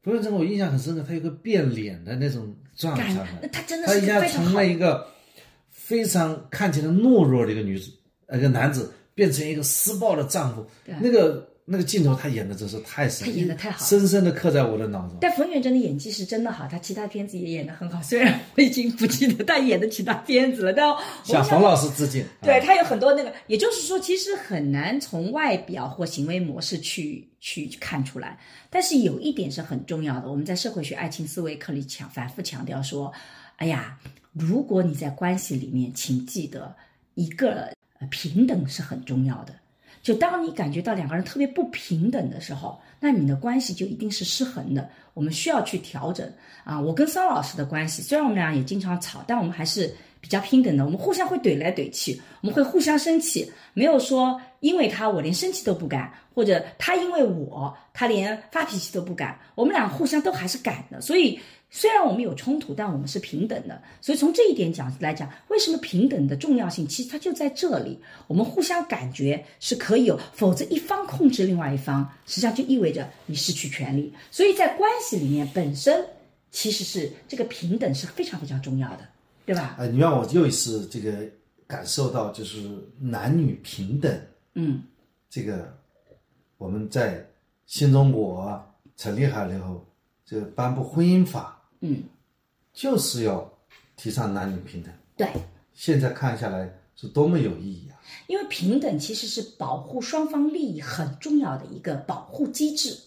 [0.03, 5.07] 冯远征我印象很深刻，他有个变脸的那种状态，那他真的是他一下从了一个
[5.69, 7.91] 非常看起来懦弱的一个女子，
[8.27, 10.67] 那个男子变成一个施暴的丈夫，
[11.01, 11.50] 那个。
[11.73, 15.17] 那个镜头他演的真是太深，他演的太好，深深的刻在我的脑中。
[15.21, 18.03] 但冯远征的演技是真的好，他其他片子也演的很好。
[18.03, 20.93] 虽然我已经不记得他演的其他片子了，但
[21.23, 22.25] 向冯老师致敬。
[22.43, 28.37] 对他有很多那个，也就是说，其实很难从外表或行为模式去去看出来。
[28.69, 33.13] 但是有一点是很重要的，我们在社会学爱情思维课里强反复强调说：，
[33.59, 33.97] 哎呀，
[34.33, 36.75] 如果你在关系里面，请记得
[37.15, 37.73] 一个
[38.11, 39.55] 平等是很重要的。
[40.03, 44.89] 就当你感觉到两个人特别不平等的时候，那你的关系就一定是失衡的。
[45.13, 46.27] 我们需要去调整
[46.65, 46.81] 啊！
[46.81, 50.85] 我跟桑老师的关系，虽然我们俩也经常吵，但我们还是比较平等的。
[50.85, 59.39] 我们互相会怼来怼去，我们会互相生气，没有说因为他我连生气都不敢，或者他因为我他连发脾气都不敢。
[59.55, 61.39] 我们俩互相都还是敢的，所以。
[61.73, 63.81] 虽然我们有冲突，但我们是平等的。
[64.01, 66.85] 所以从这一点讲来讲，为什么平等的重要性？
[66.89, 67.97] 其实它就在这里。
[68.27, 74.13] 我们互相感觉是可以有，否则一方控制另外一方，实际上就意味着你失去权利。
[74.33, 76.05] 所以在关系里面，本身
[76.51, 79.09] 其实是这个平等是非常非常重要的，
[79.47, 79.77] 对吧？
[79.79, 81.13] 呃，你让我又一次这个
[81.69, 82.69] 感受到，就是
[82.99, 84.21] 男女平等。
[84.55, 84.83] 嗯，
[85.29, 85.73] 这个
[86.59, 87.25] 我们在
[87.67, 88.61] 新中国
[88.97, 89.87] 成立好了以后，
[90.27, 91.59] 这个颁布婚姻法。
[91.81, 92.03] 嗯，
[92.73, 93.51] 就是要
[93.97, 94.93] 提倡男女平等。
[95.17, 95.29] 对，
[95.75, 98.01] 现在看下来是多么有意义啊！
[98.27, 102.99] 因为平等其实是保护双方利益很重要的一个保护机制。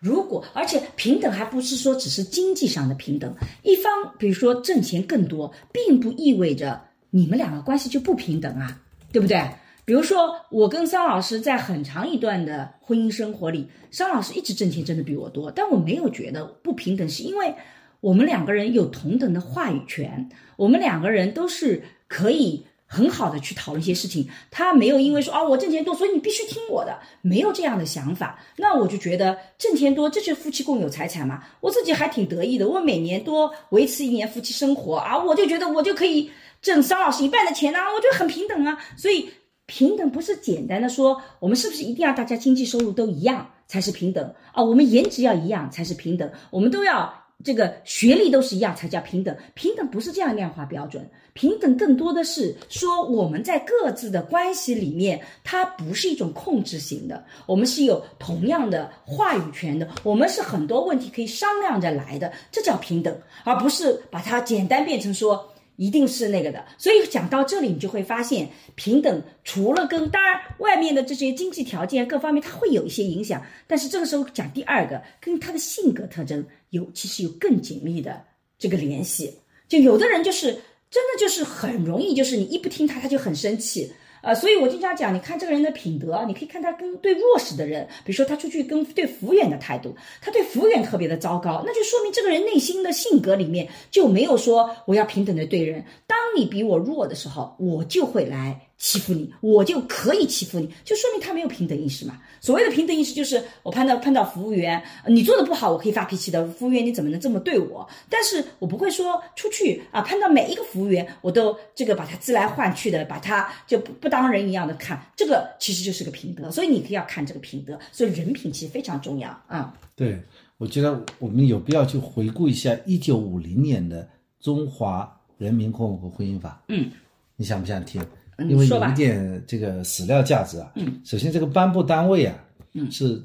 [0.00, 6.80] 如果而且平等还不是说只是经济上的平等，一方比如说挣钱更多，并不意味着
[7.10, 8.80] 你们两个关系就不平等啊，
[9.12, 9.42] 对不对？
[9.84, 17.54] 比如说我跟桑老师在很长一段的婚姻生活里，桑老师一直挣钱挣的比我多，但我没有觉得不平等，是因为。
[18.00, 28.38] 我们两个人有同等的话语权，我们两个人都是可以很好的去讨论一些事情，他没有因为说啊我挣钱多，所以你必须听我的，没有这样的想法。
[28.56, 31.42] 那我就觉得挣钱多，这就是夫妻共有财产嘛。
[31.60, 36.30] 我自己还挺得意的，我每年多维持一年夫妻生活啊，我就觉得我就可以
[36.62, 38.78] 挣张老师一半的钱啊，我觉得很平等啊。
[38.96, 39.28] 所以
[39.66, 44.62] 平等不是简单的说我们是不是一定要大家经济收入都一样才是平等啊？
[44.62, 47.24] 我们颜值要一样才是平等，我们都要。
[47.44, 65.48] 这个学历都是一样才叫平等，平等不是这样量化标准，平等更多的是说我们在各自的关系里面，它不是一种控制型的，我们是有同样的话语权的，我们是很多问题可以商量着来的，这叫平等，而不是把它简单变成说。
[65.80, 78.24] 一定是那个的，所以讲到这里，你就会发现平等除了跟当然外面的这些经济条件各方面，它会有一些影响，但是这个时候讲第二个，跟他的性格特征有其实有更紧密的
[78.58, 79.32] 这个联系。
[79.68, 80.52] 就有的人就是
[80.90, 83.92] 真的就是很容易，就是你一不听他，他就很生气。
[84.20, 95.84] 呃，所以我经常讲，你看这个人的品德，你可以看他跟对弱势的人，比如说他出去跟对服务员的态度，他对服务员特别的糟糕，那就说明这个人内心的性格里面就没有说我要平等的对人。
[96.06, 98.67] 当你比我弱的时候，我就会来。
[98.78, 102.20] 欺负你，我就可以欺负你，就说明他没有平等意识嘛。
[102.40, 106.46] 所谓的平等意识，就是我碰到碰到服务员，你做的不好，我可以发脾气的。
[106.46, 107.86] 服务员，你怎么能这么对我？
[108.08, 115.04] 但是我不会说出去啊，碰到每一个服务员，我都这个把他支来换去的，把他就不不当人一样的看。
[115.16, 117.76] 这个其实就是个品德，所以你可以要看这个品德。
[117.90, 119.74] 所以人品其实非常重要啊。
[119.96, 120.22] 对，
[120.56, 124.04] 我觉得我们有必要去回顾一下一九五零年的
[124.40, 126.50] 《中华人民共和国婚姻法》。
[126.68, 126.92] 嗯，
[127.34, 128.00] 你想不想听？
[128.38, 130.72] 因为有一点这个史料价值啊。
[130.76, 131.00] 嗯。
[131.04, 132.36] 首先，这个颁布单位啊，
[132.74, 133.22] 嗯，是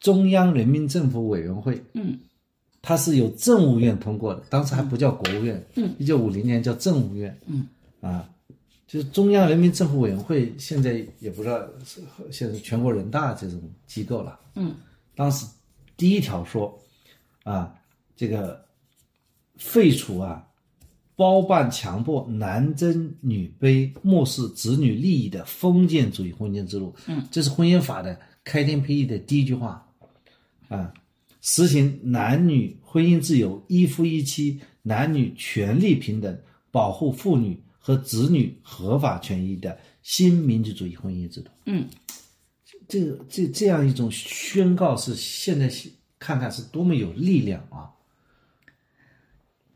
[0.00, 1.82] 中央人民政府委员会。
[1.92, 2.18] 嗯。
[2.80, 5.62] 它是由政务院通过的，当时还不叫国务院。
[5.76, 5.94] 嗯。
[5.98, 7.38] 一九五零年叫政务院。
[7.46, 7.66] 嗯。
[8.00, 8.28] 啊，
[8.86, 12.00] 就是中央人民政府委员会，现在也不知道是
[12.30, 14.38] 现在全国人大这种机构了。
[14.54, 14.74] 嗯。
[15.14, 15.46] 当时
[15.96, 16.78] 第一条说，
[17.42, 17.74] 啊，
[18.16, 18.64] 这个
[19.56, 20.46] 废除啊。
[21.16, 29.86] 包办强迫男尊女卑、漠视子女利益的封建主义婚姻制度，嗯，这是婚姻法的开天辟地的第一句话，
[30.68, 30.92] 啊，
[31.40, 36.36] 实行男女婚姻自由、一夫一妻、男女权利平等、
[36.70, 41.50] 保护妇女和子女合法权益的新民主主义婚姻制度。
[41.66, 41.86] 嗯，
[42.88, 45.72] 这这这样一种宣告是现在
[46.18, 47.93] 看看是多么有力量啊！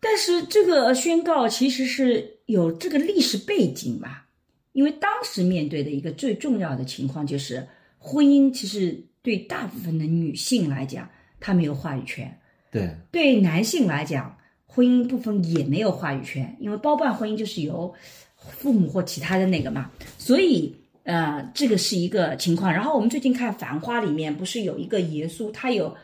[0.00, 4.26] 但是这个宣告其实是有这个历史背景吧，
[4.72, 7.66] 因为当时面对的一个最重要的情况就是
[7.98, 12.28] 婚姻，其实对大部分的女性来讲，她没有话语权；
[12.70, 17.92] 对，对男性来讲，婚姻部分也没有话语权，因为包办婚姻就是由
[18.38, 22.72] 父母或其他的那个嘛，所以呃，这个是一个情况。
[22.72, 25.96] 然后我们最近看《繁花》里面，不是有一个耶稣，他有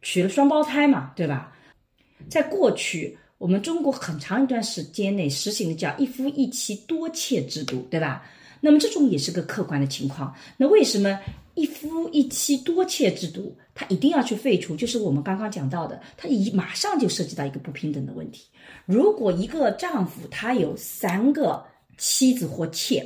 [0.00, 1.54] 娶了双胞胎嘛，对吧？
[2.30, 3.18] 在过去。
[3.42, 8.22] 我们中国很长一段时间内实行的叫一夫一妻多妾制度，对吧？
[8.60, 10.32] 那么这种也是个客观的情况。
[10.56, 11.18] 那为什么
[11.54, 14.76] 一夫一妻多妾制度它一定要去废除？
[14.76, 18.44] 就是我们刚刚讲到的，它一马上就涉及到一个不平等的问题。
[18.86, 21.64] 如果一个丈夫他有三个
[21.98, 23.04] 妻子或妾，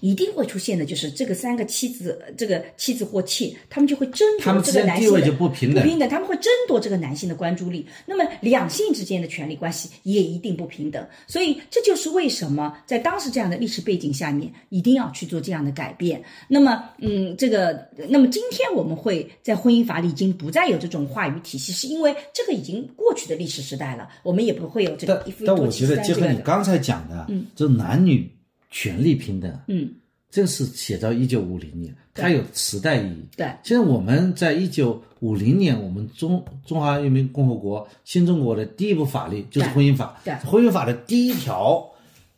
[0.00, 7.86] 一定会出现的，就是这个三个妻子，这个妻子或妾，他们就会争夺这个男性的不平等，不平等，他们会争夺这个男性的关注力。
[8.06, 11.06] 那么两性之间的权利关系也一定不平等。
[11.26, 16.22] 所以这就是为什么在当时这样的历史背景下面，一定要去做这样的改变。
[16.48, 28.28] 那么，嗯，这个，那么今天我们会在婚姻法里已经不再有这种话语体系，是因为这个已经过去的历史时代了，我们也不会有这个一夫一妻但我觉得结合你刚才讲的，嗯，这男女。
[28.70, 29.90] 权利平等，嗯，
[30.30, 33.26] 这是写到一九五零年，它有时代意义。
[33.36, 40.20] 对，现在我们在一九五零年，我们中中华人民共和国新中国的第一部法律就是婚姻法。
[40.22, 41.82] 对，婚姻法的第一条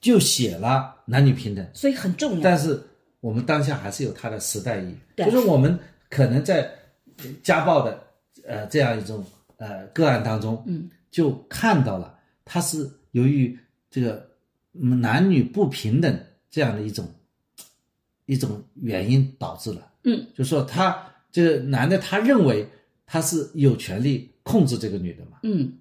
[0.01, 2.41] 就写了男女平等，所以很重要。
[2.41, 2.81] 但是
[3.21, 5.77] 我们当下还是有它的时代意义，对，就是我们
[6.09, 6.71] 可能在
[7.43, 8.01] 家暴的
[8.47, 9.25] 呃这样一种
[9.57, 13.59] 呃个案当中，嗯，就看到了它是由于
[13.91, 14.30] 这个。
[14.73, 17.07] 男女不平等这样的一种
[18.27, 22.67] 一种原因导致了，嗯，就说他这个男的他认为
[23.07, 25.79] 他是有权利控制这个女的嘛，嗯，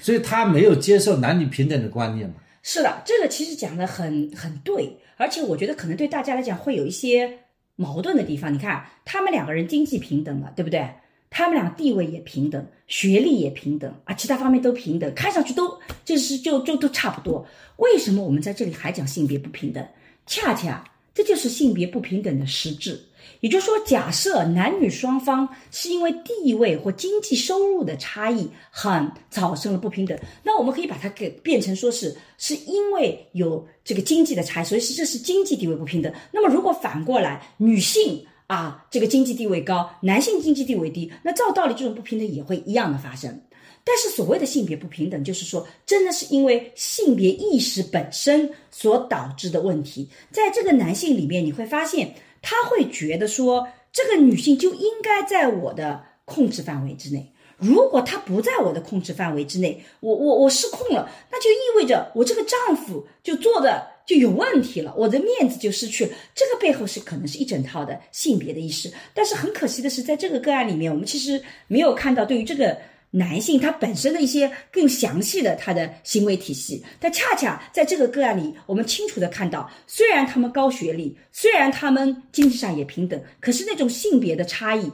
[0.00, 2.34] 所以他没有接受男女平等的观念嘛。
[2.62, 7.40] 是的，这个其实讲的很很对，而且我觉得可能对大家来讲会有一些
[7.76, 8.52] 矛盾的地方。
[8.52, 10.88] 你看，他们两个人经济平等了，对不对？
[11.36, 17.44] 他们俩地位也平等，学历也平等啊，其他方面都平等，看上去都就是就就都差不多。
[17.78, 19.84] 为什么我们在这里还讲性别不平等？
[20.26, 23.00] 恰恰这就是性别不平等的实质。
[23.40, 36.12] 也就是说，假设男女双方是因为地位或经济收入的差异，很造成了不平等，那我们可以把它给变成说是是因为有这个经济的差异，所以是这是经济地位不平等。
[36.32, 43.40] 那么如果反过来，女性啊这个经济地位高，男性经济地位低，那照道理这种不平等也会一样的发生。
[43.86, 50.08] 但是所谓的性别不平等，就是说，真的是因为性别意识本身所导致的问题。
[50.30, 57.30] 在这个男性里面，你会发现他会觉得说，这个女性就应该在我的控制范围之内。
[57.58, 66.12] 如果他不在我的控制范围之内，我我我失控了，那就意味着我这个丈夫就做的就有问题了，我的面子就失去了。
[66.34, 68.92] 这个背后是可能是一整套的性别的意识。
[69.12, 72.76] 但是很可惜的是，在这个个案里面，我们其实没有看到对于这个。
[73.16, 84.90] 男性他本身的一些更详细的他的行为体系，但恰恰在这个个案里，我们清楚的看到，虽然他们高学历，虽然他们经济上也平等，可是那种性别的差异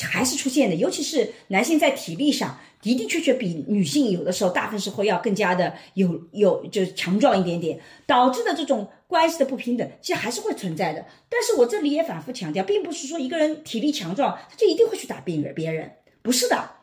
[0.00, 0.74] 还是出现的。
[0.74, 11.06] 尤其是男性在体力上的的确确比女性有的时候大部分时候要更加的有有就是强壮一点点，导致的这种关系的不平等，其实还是会存在的。
[11.28, 15.88] 但是我这里也反复强调，并不是说一个人体力强壮，他就一定会去打别人，别人
[16.20, 16.79] 不是的。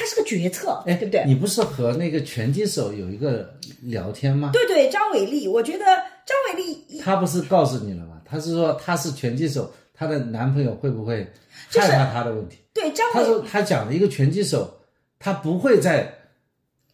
[0.00, 1.22] 他是个决策，哎，对不对？
[1.26, 4.48] 你不是和那个拳击手有一个聊天吗？
[4.50, 8.18] 对对，张伟丽，我觉得张伟丽，他不是告诉你了吗？
[8.24, 11.30] 他是说他是拳击手，她的男朋友会不会
[11.70, 12.56] 害怕她的问题？
[12.72, 14.72] 对，张他说他讲了一个拳击手，
[15.18, 16.10] 他不会在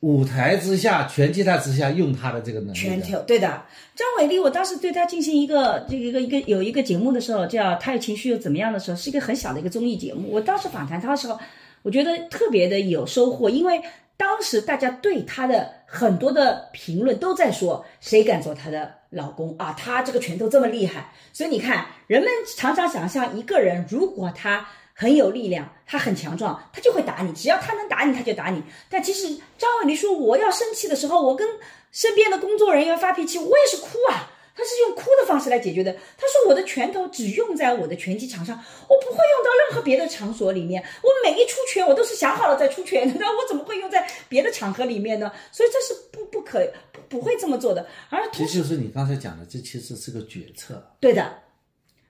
[0.01, 2.79] 舞台之下、拳击台之下用他的这个能力。
[2.79, 3.47] 拳头，对的。
[3.95, 10.29] 张伟丽，我当时对他进行一个这个一个一个有一个节目的时候，叫《他有情绪又怎么样》的时候，是一个很小的一个综艺节目。
[10.33, 11.39] 我当时访谈他的时候。
[11.87, 13.81] 我觉得特别的有收获，因为
[14.17, 19.73] 当时大家对她的很多的评论都在说，谁敢做她的老公啊？
[19.79, 28.61] 他这个拳头这么厉害，所以你看，人们常常想象一个人如果他很有力量，他很强壮，他就会打你，只要他能打你，他就打你。
[28.91, 31.47] 但其实张伟丽说，我要生气的时候，我跟
[31.93, 34.33] 身边的工作人员发脾气，我也是哭啊。
[34.57, 35.93] 他是用哭的方式来解决的。
[35.93, 38.57] 他说：“我的拳头只用在我的拳击场上，
[38.89, 40.83] 我不会用到任何别的场所里面。
[41.03, 43.15] 我每一出拳，我都是想好了再出拳的。
[43.21, 45.31] 那我怎么会用在别的场合里面呢？
[45.53, 47.87] 所以这是不不可不不会这么做的。
[48.09, 50.83] 而这就是你刚才讲的，这其实是个决策。
[50.99, 51.33] 对的。”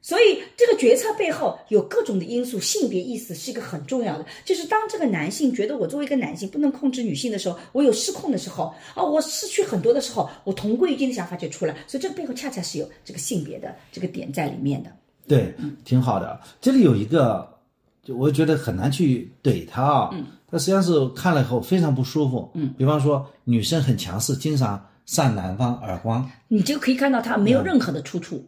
[0.06, 4.24] 所以，这个决策背后有各种的因素，性别意识是一个很重要的。
[4.44, 11.74] 就是当这个男性觉得我作为一个男性不能控制女性的时候，我有失控的时候，啊，我失去很多的时候，我同归于尽的想法就出来。
[11.88, 14.92] 所以，这个背后恰恰是有这个性别的这个点在里面的。
[15.26, 15.52] 对，
[15.84, 16.40] 挺好的。
[16.60, 17.58] 这里有一个，
[18.04, 20.10] 就我觉得很难去怼他啊。
[20.12, 20.24] 嗯。
[20.48, 22.48] 他实际上是看了以后非常不舒服。
[22.54, 22.72] 嗯。
[22.78, 28.44] 比方说，女生很强势，经常扇男方耳光，你就可以看到他没有任何的出处。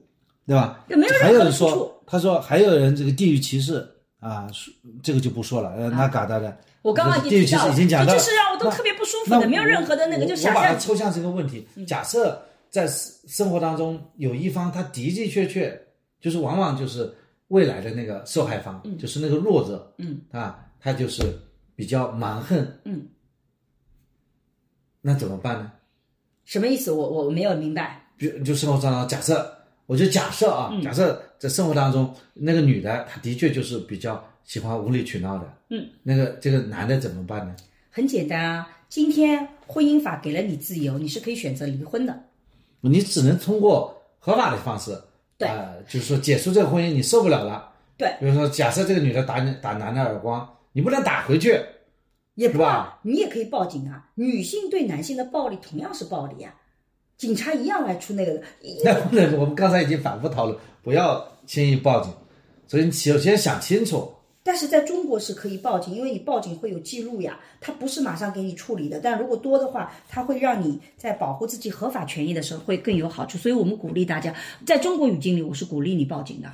[0.48, 0.82] 对吧？
[0.88, 3.86] 没有还有人说，他说还有人这个地域歧视
[4.18, 4.48] 啊，
[5.02, 5.74] 这个就不说了。
[5.74, 10.54] 呃，那嘎达的，我刚刚地域歧视已经讲到，就是让我都特别不舒服的，没有任何的那个就想象。
[10.54, 15.86] 我把它抽象成一个问题：假设在生活当中有一方，他的的确确
[16.18, 17.14] 就是往往就是
[17.48, 21.38] 未来的那个受害方，就是那个弱者，嗯啊，他就是
[21.76, 23.06] 比较蛮横，嗯，
[25.02, 25.70] 那怎么办呢？
[26.46, 26.90] 什么意思？
[26.90, 28.02] 我我没有明白。
[28.16, 29.54] 比就生活当中假设。
[29.88, 37.56] 我就假设啊，假设在生活当中，那个女的她的确就是比较喜欢无理取闹的，嗯，那个这个男的怎么办呢？
[37.90, 42.22] 很简单啊，今天婚姻法给了你自由，你是可以选择离婚的。
[42.82, 45.02] 你只能通过合法的方式，
[45.38, 48.14] 对，呃就是说解除这个婚姻，你受不了了，对。
[48.20, 51.58] 比如说，假设这个女的打你打男的耳光，你不能打回去，
[52.34, 53.00] 也不吧？
[53.02, 54.10] 你也可以报警啊。
[54.16, 56.54] 女性对男性的暴力同样是暴力啊。
[57.18, 58.42] 警察一样来出那个的，
[58.84, 59.36] 那不能。
[59.38, 62.10] 我们刚才已经反复讨论，不要轻易报警。
[62.68, 64.12] 所以你首先想清楚。
[64.44, 69.00] 但是在中国是可以报警，因为你报警会有记录呀，他不是马上给你处理的。
[69.00, 73.36] 但如果多的话，他会让你在保护自己合法权益的时候会更有好处。
[73.36, 74.34] 所以我们鼓励大家，
[74.64, 76.50] 在中国语境里，我是鼓励你报警的。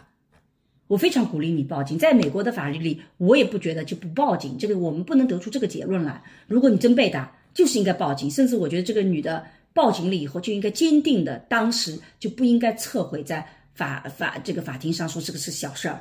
[0.86, 1.98] 我非常鼓励你报警。
[1.98, 4.56] 在美国的法律里，我也不觉得就不报警。
[4.58, 6.22] 这个我们不能得出这个结论来。
[6.48, 8.30] 如果你真被打，就是应该报警。
[8.30, 9.44] 甚至我觉得这个女的。
[9.74, 16.00] 报警了以后就应该坚定的，当时就不应该撤回在法法这个法庭上说这个是小事儿，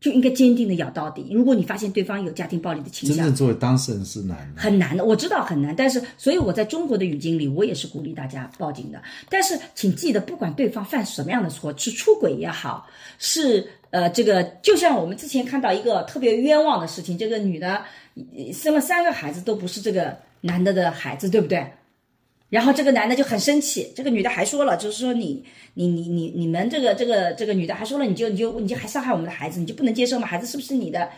[0.00, 1.26] 就应该坚定的咬到底。
[1.32, 5.04] 如果你发现对方有家庭暴力的倾向，真正作为当事人是难的，很难的。
[5.04, 9.02] 我知道很难，但是所以我在中国的语境里，我也是鼓励大家报警的。
[9.28, 12.88] 但是请记得，不管对方犯什么样的错，是出轨也好，
[13.18, 17.82] 是呃，这个就像我们之前看到一个特别冤枉的事情，这个女的
[18.14, 21.66] 呃生了三个孩子都不是这个男的的孩子，对不对？
[22.52, 25.42] 然后这个男的就很生气，这个女的还说了，就是说你
[25.72, 30.26] 你你你你们这个这个这个女的还说了，你就你就你就还伤害我们的孩子，你就不能接受吗？
[30.26, 31.08] 孩子是不是你的？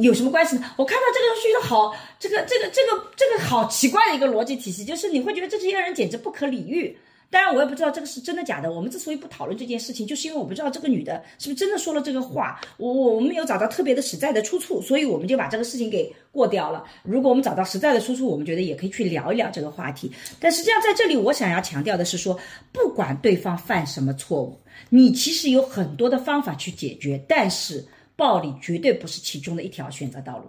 [0.00, 0.62] 有什么关系呢？
[0.76, 6.96] 我看到这个觉得好，这个这个这个这个好奇怪的一个逻辑体系，就是你会觉得这些人简直不可理喻。
[7.30, 8.72] 当然，我也不知道这个是真的假的。
[8.72, 12.58] 我们之所以不讨论这件事情，就是因为我不知道这个女的是不是真的说了这个话。
[12.78, 16.82] 我我我没有找到特别的实在的出处，所以我们就把这个事情给过掉了。
[17.02, 20.10] 如果我们找到实在的出处，我们觉得也可以去聊一聊这个话题。
[20.40, 22.38] 但实际上在这里，我想要强调的是说，
[22.72, 27.84] 不管对方犯什么错误，你其实有很多的方法去解决，但是
[28.16, 30.44] 暴力绝对不是其中的一条选择道路。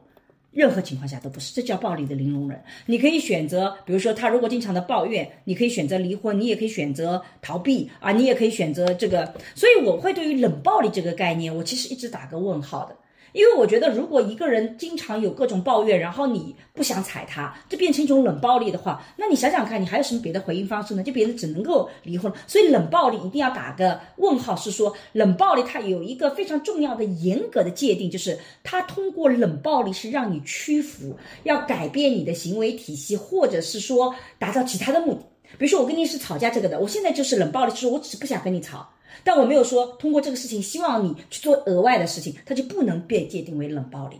[0.51, 2.59] 任何情况下都不是，这叫暴力的零容忍。
[2.88, 9.34] 你可以选择，比如说他如果经常的抱怨，你可以选择离婚，你也可以选择逃避啊，你也可以选择这个。
[9.53, 12.95] 所以我会对于冷暴力这个概念，我其实一直打个问号的。
[13.34, 21.03] 因为我觉得，如果一个人经常有各种抱怨，然后你不想踩他，这变成一种冷暴力的话，那你想想看，你还有什么别的回应方式呢？
[21.03, 22.31] 就别人只能够离婚。
[22.47, 35.22] 所以冷暴力一定要打个问号，是说冷暴力它有一个非常重要的、严格的界定，就是它通过冷暴力是让你屈服，要改变你的行为体系，或者是说达到其他的目的。
[35.57, 38.88] 比如说我跟你是吵架这个的，我现在就是冷暴力，就是我只是不想跟你吵。
[39.24, 44.18] 但我没有说通过这个事情希望你去做额外的事情，它就不能被界定为冷暴力。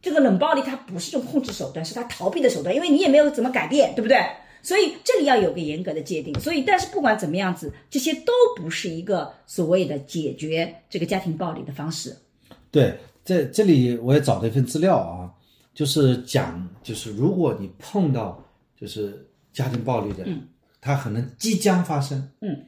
[0.00, 4.18] 这个冷暴力它不是一种控制手段，是他逃避的手段，因为你也没有怎么改变，对不对？
[4.64, 6.38] 所以这里要有个严格的界定。
[6.38, 12.16] 所以，但是不管怎么样子，这些都不是一个所谓的解决这个家庭暴力的方式。
[12.70, 15.30] 对，在这里我也找了一份资料啊，
[15.74, 18.40] 就是讲，就是如果你碰到
[18.80, 20.42] 就是家庭暴力的，嗯，
[20.80, 22.64] 他可能即将发生，嗯，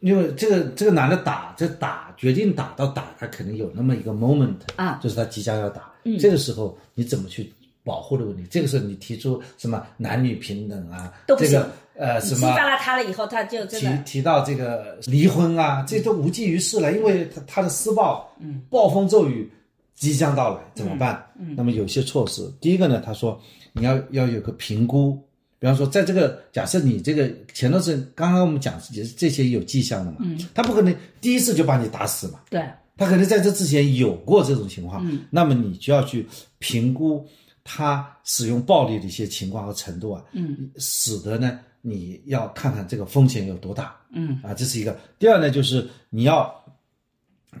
[0.00, 5.00] 因为这个这个男的打，这打决定打到打，他肯定有那么一个 moment 啊。
[5.02, 6.18] 就是他即将要打，嗯。
[6.18, 7.52] 这个时候你怎么去
[7.84, 8.44] 保护的问题？
[8.50, 19.50] 这个时候你提出什么男女平等啊，都这个呃什么激发了他了以后，他就真提提到这个离婚啊，这都无济于事了，因为他他的施暴，嗯，暴风骤雨
[19.96, 21.24] 即将到来，怎么办？
[21.38, 23.40] 嗯，那么有些措施，第一个呢，他说
[23.72, 25.20] 你要要有个评估，
[25.62, 36.26] 比方说在这个假设你这个前段时间刚刚我们讲也是这些有迹象的嘛，嗯，他不可能第一次就把你打死嘛，对，他可能在这之前有过这种情况，嗯，那么你就要去
[36.58, 37.24] 评估
[37.62, 44.98] 他使用暴力的一些情况和程度啊，嗯，使得呢你要看看这个风险有多大，嗯，啊，这是一个。
[45.16, 46.52] 第二呢，就是你要，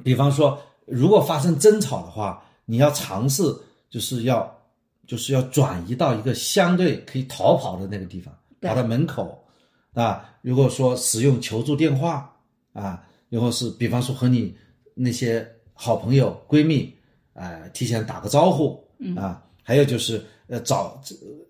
[0.02, 3.44] 比方说，如果发生争吵的话，你要尝试
[3.88, 4.52] 就是要
[5.06, 9.42] 就是要转移到一个相对可以逃跑的那个地方，跑到门口，
[9.94, 12.34] 啊，如果说使用求助电话
[12.72, 14.54] 啊，然后是比方说和你
[14.94, 16.94] 那些好朋友、闺蜜，
[17.34, 18.82] 呃，提前打个招呼，
[19.16, 21.02] 啊，还有就是呃找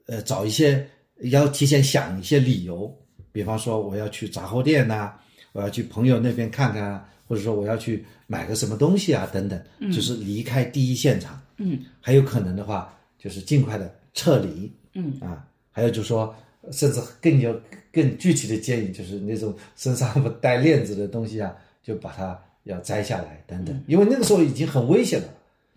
[0.06, 0.88] 呃找一些
[1.30, 2.92] 要提前想一些理由，
[3.30, 5.14] 比方说我要去杂货店呐、
[5.52, 9.62] 我要去朋友那边看看啊，或者说我要去买个什么东西啊等等，
[9.92, 16.34] 就是离开第一现场，嗯，还有可能的话就是尽快的撤离，嗯啊，还有就是说，
[16.72, 17.54] 甚至更有
[17.92, 21.54] 更具体的建议，就是那种身上不带链子的东西啊，
[21.84, 25.28] 就把它要摘下来等嗯等，因为那个时候已经很危险了，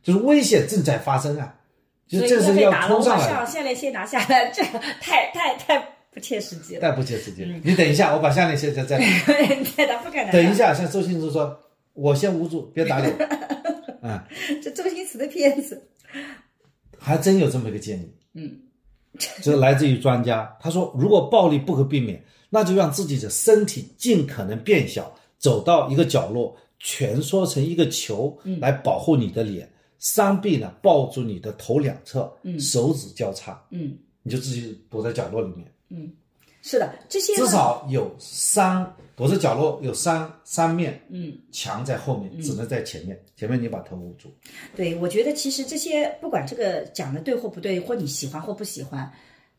[0.01, 1.55] 就是危险正在发生啊，
[2.07, 5.77] 就所以这个是要冲上来的，项项链先拿下来，这个太太太
[6.11, 6.81] 不切实际了。
[6.81, 7.55] 太不切实际了。
[7.63, 10.31] 你等一下，我把项链现在再对的，不可能。
[10.31, 11.59] 等一下，像周星驰说，
[11.93, 13.13] 我先捂住，别打脸，
[14.01, 14.27] 啊，
[14.63, 15.87] 这周星驰的片子，
[17.05, 18.11] 还真有这么一个建议。
[18.33, 18.51] 嗯，
[19.41, 29.69] 这是来自于专家，他说，如果暴力不可避免，那就让自己的身体尽可能变小，走到一个角落，蜷缩成一个球，来保护你的脸。
[29.99, 32.59] 双臂呢抱住你的头两侧，嗯。
[32.59, 36.13] 手指交叉，嗯，你就自己躲在角落里面，
[36.67, 44.29] 是的，这些至少有三躲着角落有三三面，嗯，墙在后面，只能在前面，前面你把头捂住，
[44.75, 49.09] 对，我觉得其实这些不管这个讲的对或不对，或你喜欢或不喜欢，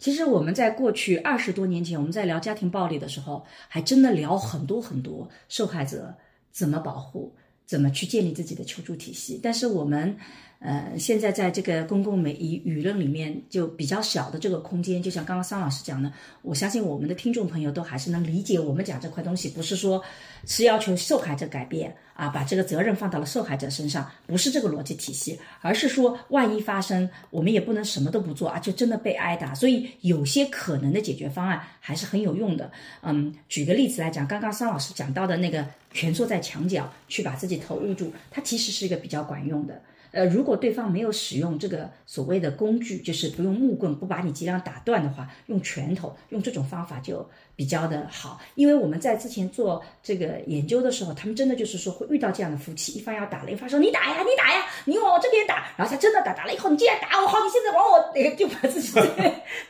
[0.00, 6.12] 其实我们在过去二十多年前，我们在聊家庭暴力的时候，还真的聊很多很多受害者
[6.50, 7.32] 怎么保护，
[7.66, 9.38] 怎么去建立自己的求助体系。
[9.40, 10.16] 但是我们
[10.58, 16.10] 呃，现在在这个公共媒舆舆论里面就比较小的这个空间，就像刚刚桑老师讲的，
[16.42, 20.02] 我相信我们的听众朋友都还是能理解我们讲这块东西，不是说
[20.46, 32.72] 是要求受害者改变啊，把这个责任放到了受害者身上，不是这个逻辑体系，而是说万一发生，我们也不能什么都不做啊，就真的被挨打，所以有些可能的解决方案还是很有用的。
[33.02, 39.80] 嗯，举个例子来讲，刚刚桑老师讲到的那个蜷缩在墙角去把自己头捂住，它其实是一个比较管用的。
[40.12, 48.40] 呃，如果对方没有使用这个所谓的工具，就是不用木棍，不把你脊梁打断的话，用拳头，用这种方法就比较的好。
[48.54, 58.92] 因为我们在之前做这个研究的时候，他们真的就是说会遇到这样的夫妻，一方要打了，一方说你打呀，你打呀，你往我这边打，然后他真的打，打了以后你竟然打我，好，你现在往我那个就把 自己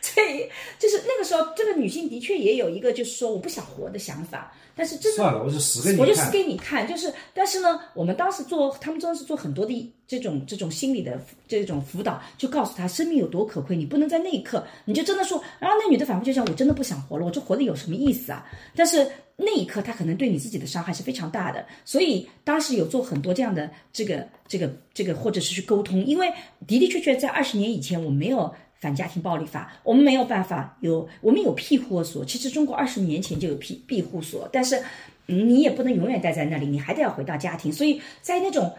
[0.01, 4.53] 这，就是那个时候，这个女性的确也有一个就是说我不想活的想法。
[4.77, 6.07] 但是这，算了，我就死给你看。
[6.07, 18.47] 我就死给你看，就是，但是呢，我们当时做，他们当时做很多的这种这种心理的这种辅导，就告诉他生命有多可贵，你不能在那一刻你就真的说，然后那女的反复就想，我真的不想活了，我这活的有什么意思啊？
[18.75, 26.31] 但是那一刻，他可能对你自己的伤害是非常大的，所以当时有做很多这样的这个这个这个，或者是去沟通，因为
[26.67, 28.55] 的的确确在二十年以前，我没有。
[28.79, 32.25] 反家庭暴力法，我们没有办法有，我们有庇护所。
[32.25, 34.83] 其实中国二十年前就有庇庇护所，但是
[35.27, 37.73] 你也不能永远待在那里，你还得要回到家庭。
[37.73, 38.73] 所以在那种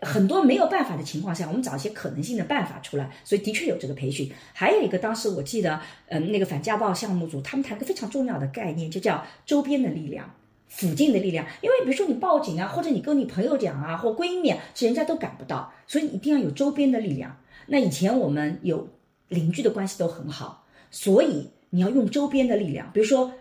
[0.00, 3.10] 很多没有办法的情况下，我们找一些可能性的办法出来。
[3.24, 4.30] 所以的确有这个培训。
[4.52, 10.32] 还有一个，当时我记得，嗯，那个反家暴项目组他们谈个非常重要的概念，就叫周边的力量、
[10.68, 11.44] 附近的力量。
[11.60, 17.36] 因为比如说你报警啊，或者你跟你朋友讲啊，或闺蜜，是人家都赶不到，所以一定要有周边的力量。
[17.66, 18.88] 那以前我们有。
[19.32, 23.32] 邻居的关系都很好，所以你要用周边的力量，比如说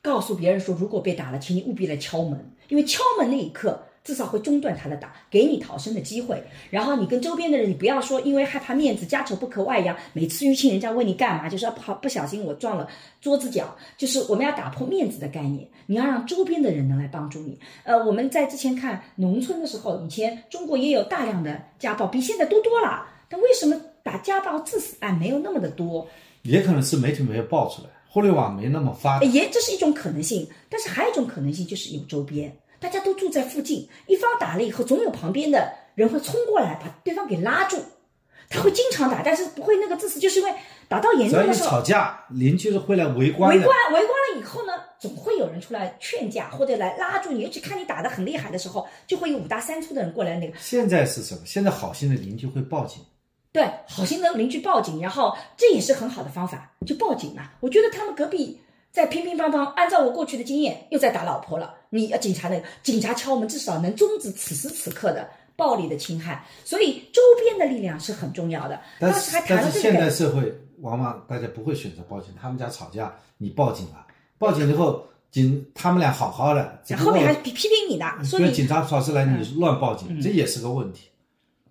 [0.00, 6.42] 告诉别人说，如果被打了，请你务必来敲门，因为敲门那一刻至少会中断他的打，给你逃生的机会。
[6.70, 12.88] 然后你跟周边的人，你不要说因为害怕面子，家丑不可外扬，每次淤青人家问你干嘛，就是要不不小心我撞了
[13.20, 17.58] 桌子角，就是我们要打破面子的概念，你要让周边的人能来帮助你。
[17.84, 23.78] 呃，我们在之前看农村的时候，以前中国也有大量的家暴，比现在多多了，但为什么？
[24.02, 26.06] 打家暴致死案没有那么的多，
[26.42, 30.48] 也可能是媒体没有爆出来，互联网没那么发达，也这是一种可能性。
[30.68, 37.76] 但是还有一种可能性就是有周边，大家都住在附近，一方打了以后，总有旁边的人会冲过来把对方给拉住。
[38.52, 40.52] 他会经常打，但是不会那个致死，就是因为
[40.88, 43.56] 打到严重的时候，吵架，邻居会来围观。
[43.56, 50.58] 围观围观了以后呢，总会有人出来劝架或者来拉住你，尤其看你打的很厉害的时候，就会有五大三粗的人过来那个。
[50.58, 51.42] 现在是什么？
[51.46, 53.00] 现在好心的邻居会报警。
[53.52, 57.50] 对，好心的邻居报警，然后这也是很好的方法，就报警嘛。
[57.58, 58.56] 我觉得他们隔壁
[58.92, 61.74] 在乒乒乓乓，按照我过去的经验，又在打老婆了。
[61.90, 66.46] 你要警察的，警察敲门，至少能终止此时此刻的暴力的侵害。
[66.64, 68.80] 所以周边的力量是很重要的。
[69.00, 74.06] 但是但是现代社会往往大家不会选择报警，他们家吵架，你报警了，
[74.38, 81.08] 报警之后警他们俩好好的，后面还批批评你的，说你警察跑出来你乱报警，这也是个问题。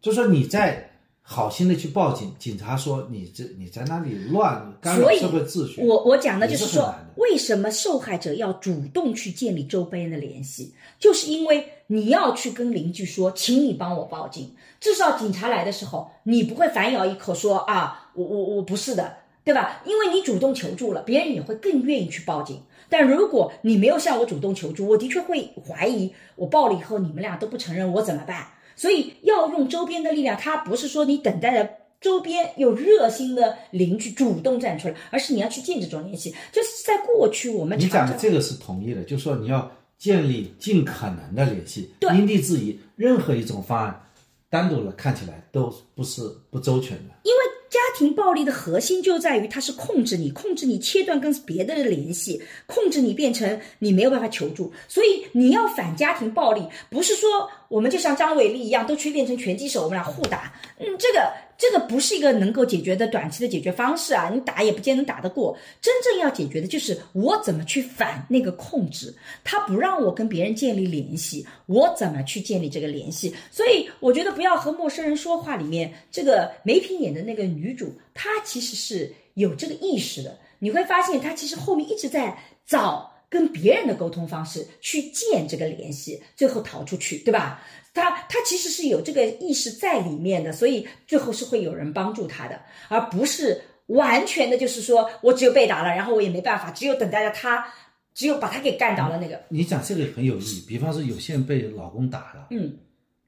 [0.01, 0.85] 就说你在。
[1.31, 5.80] 好心的去报警，警察说你这你在那里乱干扰社会秩序。
[5.80, 19.84] 我我讲的就是说，为什么受害者要主动去建立周边的联系，就是因为你要去跟邻居说，请你帮我报警，至少警察来的时候，你不会反咬一口说啊，我我我不是的，对吧？
[19.85, 22.60] 因为你主动求助了，别人也会更愿意去报警。
[22.89, 28.47] 但如果你没有向我主动求助，我的确会怀疑，我报了以后你们俩都不承认，我怎么办？
[28.80, 31.69] 所以要用周边的力量，它不是说你等待着
[31.99, 36.34] 周边有热心的邻居主动站出来，而是你要去建这种联系。
[36.53, 44.01] 就是在过去我们你讲的这个是同意的，就是说你要建立尽可能的联系，对，因地制宜，任何一种方案
[44.49, 47.48] 单独的看起来都不是不周全的，因为。
[47.70, 54.74] 家庭暴力的核心就在于，它是控制你，控制你切断跟别的联系，控制你变成你没有办法求助。
[54.88, 60.54] 所以你要反家庭暴力，不是说我们就像张伟丽一样都去变成拳击手，我们俩互打。
[60.80, 61.48] 嗯，这个。
[61.60, 64.31] 这个不是一个能够解决的短期的解决方式啊！
[64.34, 65.56] 你打也不见能打得过。
[65.81, 69.14] 真正要解决的就是我怎么去反那个控制，
[69.44, 73.36] 他不让我跟别人建立联系，我怎么去建立这个联系？
[73.52, 75.57] 所以我觉得不要和陌生人说话。
[75.57, 80.38] 里面这个梅萍演的那个女主，她其实是有这个意识的。
[80.60, 87.61] 你会发现她其实后面一直在找跟别人的沟通方式，去建这个联系，最后逃出去，对吧？
[87.93, 97.65] 他他其实是有这个意识在里面的，所以最后是会有人帮助他的，而不是完全的，就是说我只有被打了，然后我也没办法，只有等待着他，
[98.14, 99.41] 只有把他给干倒了那个。
[99.49, 102.77] 你讲这个很有意义，比方说有些人被老公打了，嗯，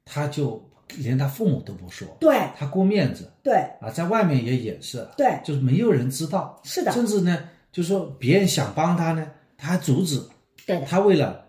[0.05, 0.63] 他就
[0.97, 2.37] 连他父母都不说，对。
[2.57, 3.55] 他顾面子对。
[3.81, 9.27] 啊，在外面也掩饰了，对，就是没有人知道，是的，甚至呢，就是说别人想帮他呢，
[9.61, 10.19] 他阻止，
[10.65, 11.45] 对的，他为了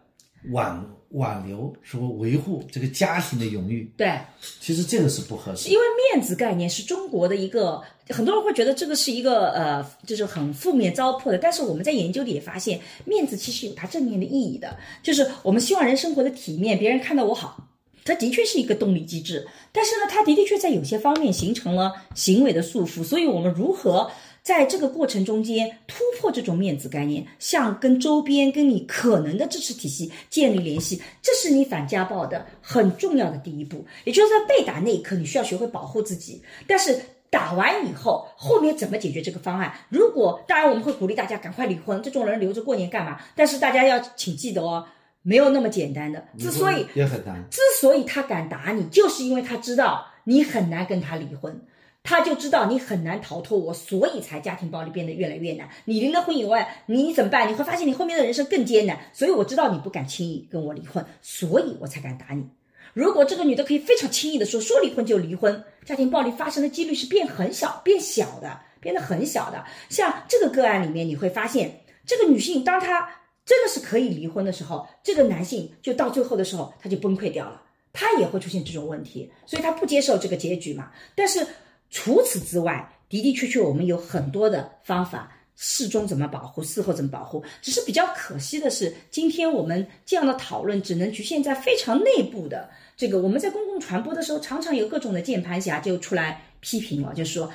[0.52, 4.18] 挽挽留说维护这个家庭的荣誉，对。
[4.60, 5.70] 其实这个是不合适。
[5.70, 11.38] 因为面子概念是中国的一个，很多人会觉得这个是一个呃，就是很负面糟粕的。
[11.38, 17.68] 但是我们在研究里也发现，面子其实有它正面的意义的，就是我们希望人生活的体面，别人看到我好，
[18.04, 19.46] 它的确是一个动力机制。
[19.70, 23.04] 但是呢，它的的确在有些方面形成了行为的束缚。
[23.04, 24.10] 所以我们如何？
[24.42, 33.86] 在这个过程中间突破这种面子概念，向跟周边、跟你可能的支持体系建立联系，这是你反家暴的很重要的第一步。
[34.04, 36.42] 也就是在被打那一刻，你需要学会保护自己。
[36.66, 37.00] 但是
[37.30, 39.72] 打完以后，后面怎么解决这个方案？
[39.88, 43.20] 如果当然我们会鼓励大家赶快离婚，这种人留着过年干嘛？
[43.36, 44.84] 但是大家要请记得哦，
[45.22, 46.26] 没有那么简单的。
[46.36, 51.64] 之所以也很难，之所以他敢打你，就是因为他知道你很难跟他离婚。
[52.04, 55.68] 他就知道你很难逃脱我，所以才家庭暴力变得越来越难。
[55.84, 57.48] 你离了婚以外，你怎么办？
[57.48, 58.98] 你会发现你后面的人生更艰难。
[59.12, 62.44] 所以我知道你不敢轻易跟我离婚，所以我才敢打你。
[62.92, 69.64] 如果这个女的可以非常轻易的说说离婚就离婚，家庭暴力发生的几率是变很小、变小的，变得很小的。
[69.88, 73.08] 像这个个案里面，你会发现这个女性，当她
[73.46, 77.62] 真的是可以离婚的时候，这个男性就到最后的时候他就崩溃掉了，
[77.92, 80.90] 他也会出现这种问题，所以他不接受这个结局嘛。
[81.14, 81.46] 但是。
[81.92, 87.44] 除此之外，的的确确，我们有很多的方法，事中怎么保护，事后怎么保护。
[87.60, 93.18] 只是比较可惜的是，今天我们这样的讨论只能局限在非常内部的这个。
[93.18, 97.48] 我们在公共传播的时候，常常有各种的键盘侠就出来批评了，就说：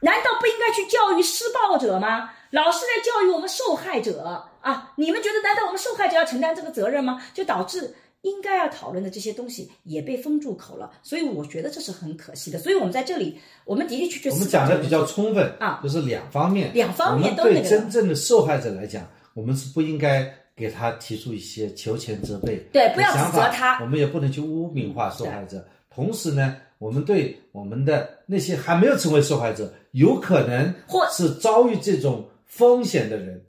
[0.00, 2.32] 难道不应该去教育施暴者吗？
[2.50, 4.92] 老是在教育我们受害者啊！
[4.96, 7.22] 你们觉得，难道我们受害者要承担这个责任吗？
[7.32, 7.94] 就导致。
[8.26, 12.58] 应该要讨论的这些东西也被封住口了，所以我觉得这是很可惜的。
[12.58, 25.64] 所以我们在这里，我们的的确确我们讲的比较充分啊，就是两方面，两方面都对真正的受害者来讲，我们是不应该给他提出一些求全责备，对，不要指责他，我们也不能去污名化受害者。
[25.88, 33.40] 同时呢，我们对我们的那些还没有成为受害者，有可能或是遭遇这种风险的人，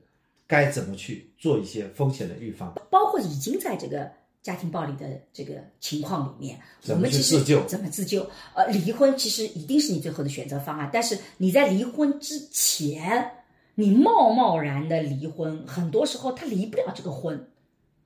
[0.46, 4.08] 该怎么去做一些风险的预防，包括已经在这个。
[4.44, 8.26] 家庭暴力的这个情况里面，我们其实怎么自救？
[8.54, 13.30] 呃，离婚其实一定是你最后的选择方案，但是你在离婚之前，
[13.76, 17.50] 你贸贸然的离婚，很多时候他离不了这个婚，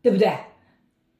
[0.01, 0.35] 对不对？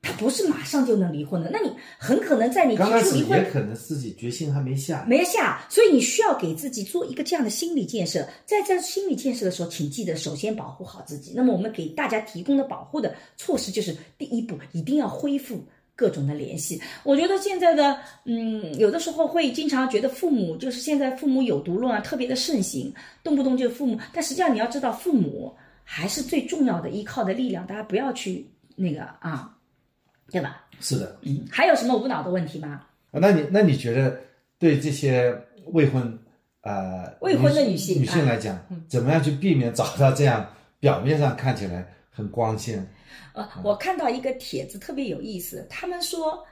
[0.04, 8.28] 他不是马上就能离婚的，那你很可能在你提出离婚，也可能自己决心还没下，没下，所以你需要给自己做一个这样的心理建设。
[8.44, 11.34] 在这心理建设的时候，请记得首先保护好自己。
[11.36, 15.64] 那么我们给大家提供的保护的措施就是第一步，一定要恢复
[15.96, 16.82] 各种的联系。
[17.04, 17.96] 我觉得现在的，
[18.26, 22.92] 嗯，有的时候会经常觉得父母就是现在父母有毒论啊特别的盛行，
[23.24, 28.44] 动不动就父母，但实际上你要知道，父母还是最重要的依靠的力量，大家不要去
[28.76, 29.56] 那个啊。
[30.32, 30.66] 对吧？
[30.80, 32.82] 是的，嗯，还有什么无脑的问题吗？
[33.12, 34.18] 啊，那你那你觉得
[34.58, 35.32] 对这些
[35.74, 36.18] 未婚
[36.62, 40.48] 呃未婚的女性女性来讲，怎么样去避免找到这样
[40.80, 42.84] 表面上看起来很光鲜？
[43.34, 46.44] 呃，我看到一个帖子特别有意思，他们说，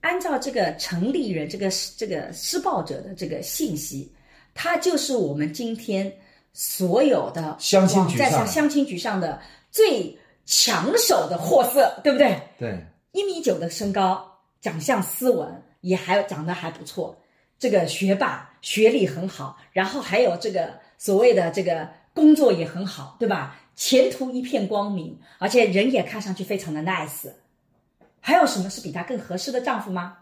[0.00, 4.10] 按照这个成立人这个这个施暴者的这个信息，
[4.54, 6.10] 他就是我们今天
[6.52, 9.40] 所有的相亲在上相亲局上的
[9.70, 10.16] 最
[10.46, 12.40] 抢手的货色，对不对？
[12.58, 12.78] 对。
[13.14, 17.16] 一米九的身高，长相斯文，也还长得还不错。
[17.60, 23.56] 这个学霸，学历很好，然后还有这个所谓的这个工作也很好，对吧？
[23.76, 27.30] 前途一片光明，而且人也看上去非常的 nice。
[28.18, 30.16] 还有什么是比他更合适的丈夫吗？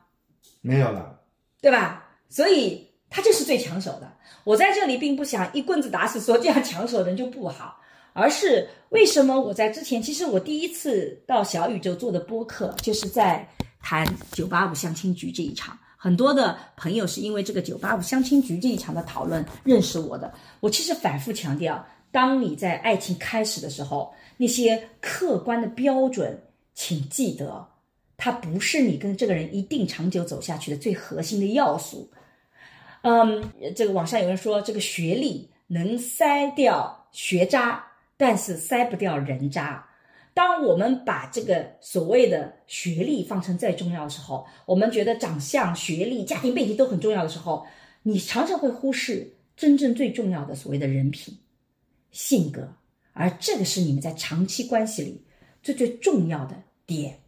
[0.61, 1.19] 没有了，
[1.63, 2.11] 对吧？
[2.29, 4.13] 所以他就是最抢手的。
[4.45, 7.79] 我在这里并不想一棍子打死说这样抢手的人就不好。
[8.15, 13.49] 而是为什么我在之前，其实我第一次到小宇宙做的播客，就是在
[13.81, 15.79] 谈九八五相亲局这一场。
[15.97, 20.33] 很多的朋友是因为这个九八五相亲局这一场的讨论认识我的。
[20.61, 26.37] 我其实反复强调，当你在爱情开始的时候，那些客观的标准，
[26.75, 27.65] 请记得，
[28.17, 32.11] 它不是你跟这个人一定长久走下去的最核心的要素。
[33.03, 33.43] 嗯，
[33.75, 37.83] 这个网上有人说，这个学历能筛掉学渣。
[38.23, 39.85] 但是塞不掉人渣。
[40.33, 47.67] 当我们把这个所谓的学历放成最重要的时候，我们觉得长相、学历、家庭背景都很重要的时候，
[48.05, 51.37] 你常常会忽视真正最重要的所谓的人品、
[52.13, 52.73] 性格，
[53.13, 55.25] 而这个是你们在长期关系里
[55.61, 56.55] 最最重要的
[56.87, 57.19] 点。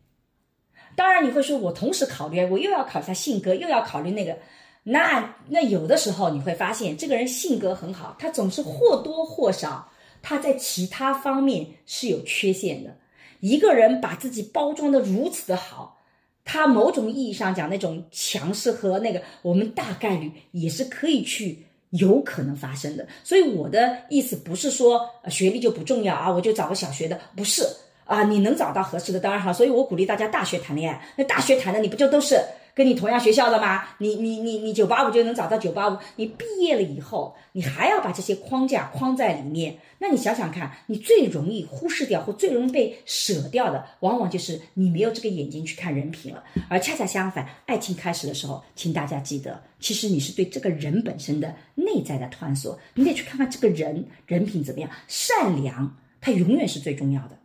[0.94, 4.38] 当然你会说，我同时考虑，我又要考虑性格，又要考虑那个。
[4.84, 9.90] 那那有的时候你会发现，这个人性格很好，他总是或多或少
[10.24, 12.96] 他在其他方面是有缺陷的。
[13.40, 16.01] 一个人把自己包装的如此的好，
[16.46, 23.06] 他某种意义上讲那种强势和那个，我们大概率也是可以去有可能发生的。
[23.22, 27.62] 所以我的意思不是说学历就不重要啊，我就找个小学的，不是
[28.06, 29.52] 啊，你能找到合适的当然好。
[29.52, 32.40] 所以我鼓励大家大学谈恋爱，那大学谈的你不就都是？
[32.74, 33.84] 跟你同样学校的吗？
[33.98, 35.96] 你你你你九八五就能找到九八五？
[36.16, 39.78] 你毕业了以后，你还要把这些框架框在里面？
[39.98, 46.42] 那你想想看，你最容易忽视掉或最容易被舍掉的，往往就是你没有这个眼睛去看人品了。
[46.68, 57.38] 而恰恰相反，爱情开始的时候，请大家记得，其实你是对这个人本身的内在的探索，你得去看看这个人人品怎么样，善良，它永远是最重要的。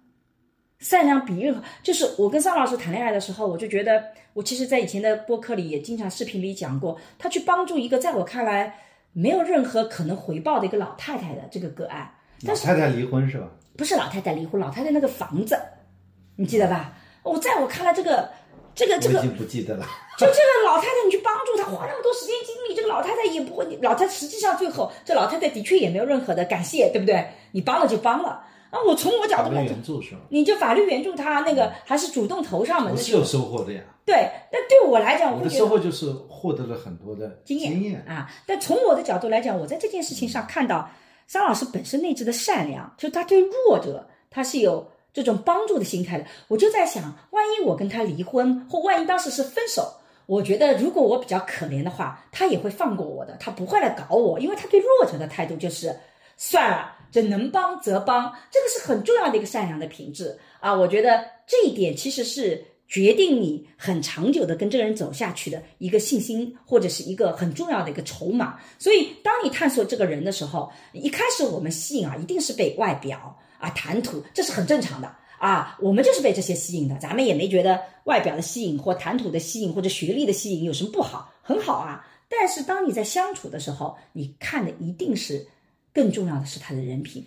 [0.80, 4.02] 善良比任何，就是我跟桑老师谈恋爱的时候，我就觉得，
[4.34, 8.74] 我其实，在以前的播客里也经常视频里讲过，他去帮助一个在我看来
[9.12, 12.10] 没有任何可能回报的一个老太太的这个个案。
[12.44, 13.48] 老太太离婚是吧？
[13.76, 15.60] 不是老太太离婚，老太太那个房子，
[16.38, 16.94] 你记得吧？
[17.24, 18.30] 我在我看来，这个
[18.74, 19.86] 这个这个已经不记得了。
[20.18, 27.28] 就这个老太太，你去帮助她，花那么多时间精力，这个老太太也不会，老太实际上最后，这老太太的确也没有任何的感谢，对不对？
[27.52, 28.46] 你帮了就帮了。
[28.70, 29.76] 啊，我从我角度来讲，
[30.30, 33.82] 你就法律援助他那个还是主动投上门，我是有收获的呀。
[34.06, 38.32] 对，那对我来讲，我的收获就是获得了很多的经验经验啊。
[38.46, 40.90] 但从我的角度来讲，我在这件事情上看到
[41.28, 46.26] 张老师本身内置的善良，就他对弱者他是有这种帮助的心态的。
[46.48, 49.92] 我就在想，万一我跟他离婚，或万一当时是分手，
[50.28, 55.96] 我觉得如果我比较可怜的话，他也会放过我的，他不会来搞我，因为他对弱者的态度就是
[56.38, 56.96] 算了。
[57.12, 60.74] 这能帮则帮，这个是很重要的一个善良的品质啊！
[60.74, 68.60] 我觉得这一点其实是决定你很长久的跟这个人走下去的一个信心，或者是一个很重要的一个筹码。
[68.78, 75.78] 所以，当你探索这个人的时候，一开始我们吸引啊，一定是被外表啊、谈吐，这是很正常的啊。
[75.82, 82.06] 我们就是被这些吸引的，咱们也没觉得外表的吸引或谈吐的吸引或者学历的吸引有什么不好，很好啊。
[82.28, 85.48] 但是，当你在相处的时候，你看的一定是。
[86.00, 87.26] 更重要的是他的人品，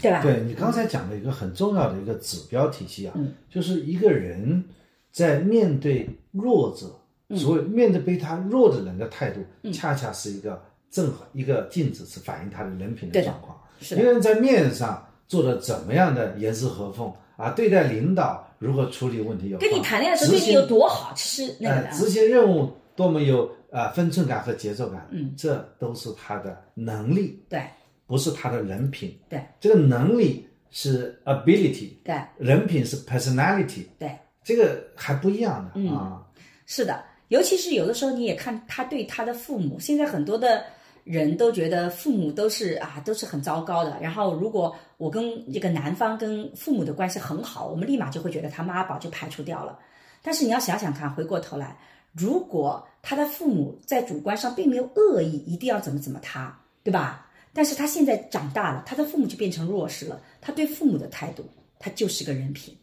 [0.00, 0.22] 对吧？
[0.22, 3.14] 对你刚才讲的一个很重要的一个指标体系啊，
[3.48, 4.64] 就是一个人
[5.12, 9.40] 在面对弱者，所谓面对被他弱的人的态度，
[9.70, 13.56] 恰恰是一个正好一个镜子，是反映他的人品的状况。
[13.80, 17.50] 是一个人在面上做的怎么样的严丝合缝啊？
[17.50, 19.50] 对待领导如何处理问题？
[19.50, 21.14] 有跟你谈恋爱的时候对你有多好？
[21.14, 27.40] 吃那个执行任务多么有啊分寸感和节奏感，嗯，这都是他的能力。
[27.48, 27.62] 对。
[28.08, 36.26] 不是他的人品，对，这个能力是 ability，对，人品是 personality，对，这个还不一样的啊。
[36.64, 40.64] 是的，尤其是有的时候你也看他对他的父母，现在很多的
[41.04, 43.98] 人都觉得父母都是啊都是很糟糕的。
[44.00, 49.78] 然后如果我跟这个男方跟父母的关系很好，我们立马就会觉得他妈宝就排除掉了。
[50.22, 51.76] 但是你要想想看，回过头来，
[52.12, 57.27] 如果他的父母在主观上并没有恶意，一定要怎么怎么他，对吧？
[57.52, 60.20] 但是他现在长大了，他的父母就变成弱势了。
[60.40, 61.44] 他对父母的态度，
[61.78, 62.76] 他就是个人品。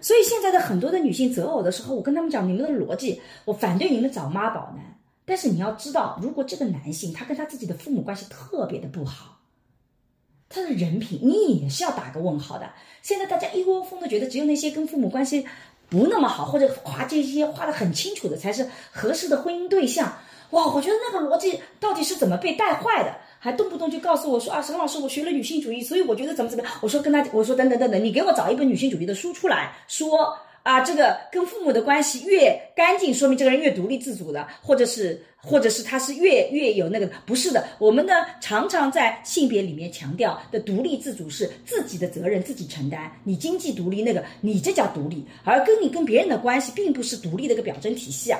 [0.00, 4.96] 所以现在的很多的女性择偶的时候，我跟他们讲，你们的逻辑，我反对你们找妈宝男。
[5.24, 9.40] 但是你要知道，如果这个男性他跟他自己的父母关系特别的不好，
[10.48, 12.70] 他的人品你也是要打个问号的。
[13.02, 15.44] 现在大家一窝蜂的觉得，只有那些跟父母关系
[15.90, 20.16] 不那么好，或者划这些划的很清楚的，才是合适的婚姻对象。
[20.50, 23.14] 哇，我觉得那个逻辑到底是怎么被带坏的？
[23.38, 26.72] 还动不动就告诉我说啊，沈老师，我学了女性主义，所以我觉得怎么怎么样。
[26.80, 37.64] 我说跟他，我说等等等等，你给我找一本女性主义的书出来，说啊，这个跟父母的关系越干净，说明这个人越独立自主的，或者是或者是他是越越有那个，不是的。
[37.78, 48.38] 我们呢常常在性别里面强调的独立自主是自己的责任自己承担，你经济独立那个你这叫独立，而跟你跟别人的关系并不是独立的一个表征体系啊。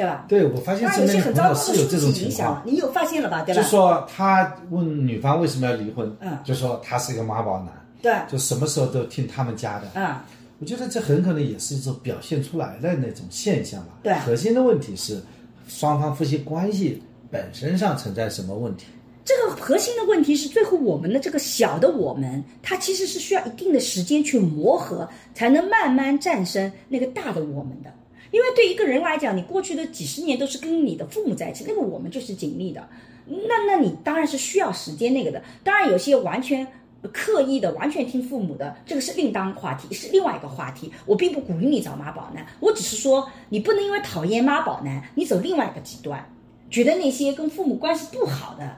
[0.00, 0.24] 对吧？
[0.28, 3.42] 对，我发现身边的朋友是有这种情况，你有发现了吧？
[3.42, 3.60] 对吧？
[3.60, 7.68] 就说他问女方为什么要离婚，嗯，就说他是一个妈宝男，
[8.00, 10.16] 对，就什么时候都听他们家的，嗯，
[10.58, 13.88] 我觉得这很可能也是一种表现出来的那种现象吧。
[14.02, 15.20] 对，核心的问题是
[15.68, 18.86] 双方夫妻关系本身上存在什么问题？
[19.22, 27.92] 这个核心的问题是，最后我们的这个小的我们，它其实是需要一定的时间去磨合，才能慢慢战胜那个大的我们的。
[28.30, 32.88] 因为对一个人来讲，你过去的几十年都是跟你的父母在一起，那个我们就是紧密的，
[33.26, 35.42] 那那你当然是需要时间那个的。
[35.64, 36.66] 当然有些完全
[37.12, 40.92] 刻意的完全听父母的，这个是另当话题，是另外一个话题。
[41.06, 46.24] 我并不鼓励你找妈宝男，我只是说你不能因为讨厌妈宝男，你走另外一个极端，
[46.70, 48.76] 觉得那些跟父母关系不好的，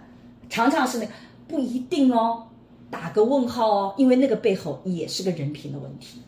[0.48, 1.12] 常常是那个
[1.48, 2.46] 不一定哦，
[2.90, 6.22] 打个问号哦，因为那个背后也是个人品的问题，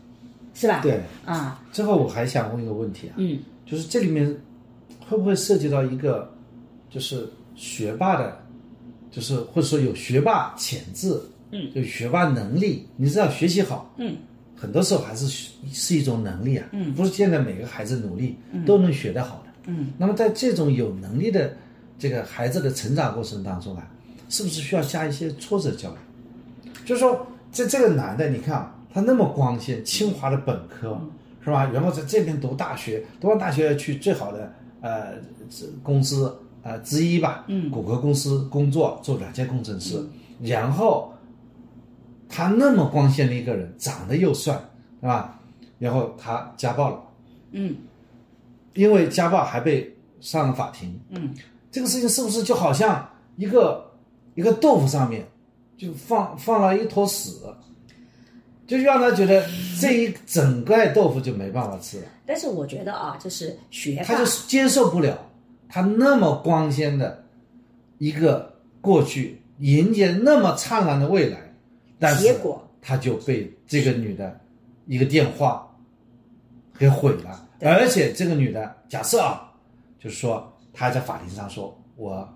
[0.55, 0.79] 是吧？
[0.81, 0.99] 对。
[1.23, 4.35] 啊，最后我还想问一个问题啊，嗯，就是这里面
[5.07, 6.33] 会不会涉及到一个，
[6.89, 8.41] 就是学霸的，
[9.11, 11.15] 就是或者说有学霸潜质，
[11.51, 14.15] 嗯，有学霸能力，你知道学习好，嗯，
[14.55, 15.27] 很多时候还是
[15.71, 21.55] 是一种能力啊，嗯，不是现在每个孩子努力都能学得好的，嗯，那么在这种有能力的
[21.99, 23.87] 这个孩子的成长过程当中啊，
[24.29, 25.97] 是不是需要加一些挫折教育？
[26.85, 30.97] 就是说，这这个男的，你看啊，他那么光鲜，清华的本科、
[31.43, 31.65] 是吧？
[31.65, 34.49] 然后在这边读大学，读完大学要去最好的
[34.79, 35.15] 呃
[35.49, 37.69] 这公司呃之一吧，嗯。
[37.69, 40.01] 谷歌公司工作做软件工程师，
[40.39, 41.13] 然后
[42.29, 44.53] 他那么光鲜的一个人，长得又帅，
[45.01, 45.41] 是吧？
[45.77, 47.03] 然后他家暴了，
[47.51, 47.75] 嗯。
[48.75, 51.33] 因为家暴还被上了法庭，嗯，
[51.69, 53.91] 这个事情是不是就好像一个
[54.35, 55.27] 一个豆腐上面
[55.77, 57.41] 就放放了一坨屎，
[58.67, 59.45] 就让他觉得
[59.79, 65.17] 这一整块豆腐就没办法吃了，但是我觉得啊，就是学他就接受不了
[65.69, 67.23] 他那么光鲜的
[67.97, 71.37] 一个过去，迎接那么灿烂的未来，
[71.99, 74.39] 但是结果他就被这个女的
[74.87, 75.67] 一个电话
[76.77, 77.47] 给毁了。
[77.61, 79.51] 而且这个女的，假设啊，
[79.97, 82.27] 就是说她在法庭上说我，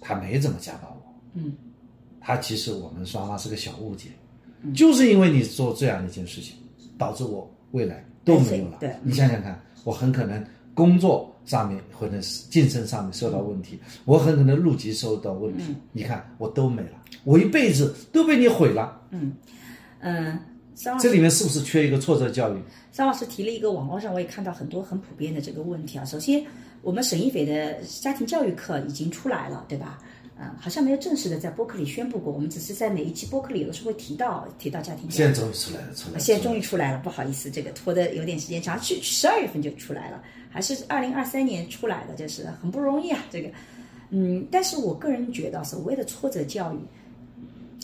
[0.00, 1.52] 她没怎么家暴我，嗯，
[2.18, 4.08] 她其实我们双方是个小误解，
[4.74, 6.54] 就是因为你做这样的一件事情，
[6.96, 8.78] 导致我未来都没有了。
[8.80, 10.44] 对你想想看，我很可能
[10.74, 19.00] 工作上面或者是晋升上面受到问题，我很可能入籍受到问题，你看我都没了，我一辈子都被你毁了。
[20.00, 20.38] 嗯，
[20.74, 22.58] 张老这里面是不是缺一个挫折教育？
[22.92, 26.04] 张老师提了一个网络上我也看到很多很普遍的这个问题啊。
[26.04, 26.44] 首先，
[26.82, 29.98] 我们沈一斐的家庭教育课已经出来了，对吧？
[30.40, 35.10] 嗯，好像没有正式的在播客里宣布过，我们只是在哪一期播客里有的时候会提到提到家庭。
[35.10, 36.20] 现在终于出来了，出来了。
[36.20, 43.18] 现在终于出来了，不好意思，这个拖的有点时间长，去十二月份就出来了，还是二零二三年出来的，就是很不容易啊。
[43.32, 43.50] 这个，
[44.10, 46.78] 嗯，但是我个人觉得，所谓的挫折教育，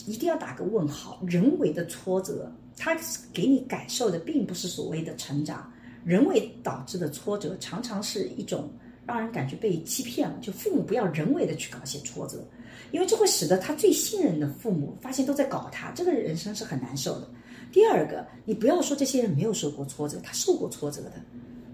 [0.05, 1.21] 一定要打个问号。
[1.27, 2.97] 人为的挫折，它
[3.33, 5.69] 给你感受的并不是所谓的成长，
[6.05, 8.71] 人为导致的挫折，常常是一种
[9.05, 10.35] 让人感觉被欺骗了。
[10.41, 12.45] 就父母不要人为的去搞一些挫折，
[12.91, 17.27] 因为这会使得他最信任的父母发现都在搞他，这个人生是很难受的。
[17.71, 21.13] 第二个，你不要说这些人没有受过挫折，他受过挫折的，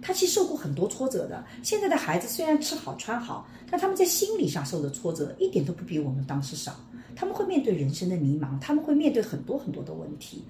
[0.02, 1.44] 他其实受过很多挫折的。
[1.62, 6.76] 现在的孩子虽然吃好穿好，但他们在心理上受的挫折一点都不比我们当时少。
[7.16, 10.44] 他们会面对人生的迷茫，他们会面对很多很多的问题。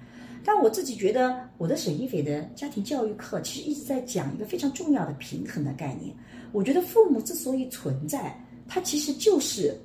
[0.44, 6.14] 但我自己觉得，我的沈一斐的家庭教育课其实一直在讲一个非常重要的平衡的概念。
[6.52, 8.38] 我觉得父母之所以存在，
[8.68, 9.76] 他其实就是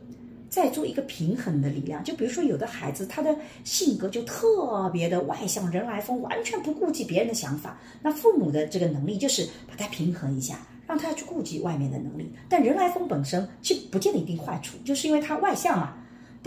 [0.49, 2.03] 在做一个平衡的力量。
[2.03, 7.79] 就比如说，有的孩子他的性格就特别的外向、人来疯，完全不顾及别人的想法。
[8.01, 12.31] 那父母的这个能力就是把他平衡一下，让他去顾及外面的能力。
[12.49, 15.93] 但人来疯本身其实不见得一定坏处，就是因为他外向嘛。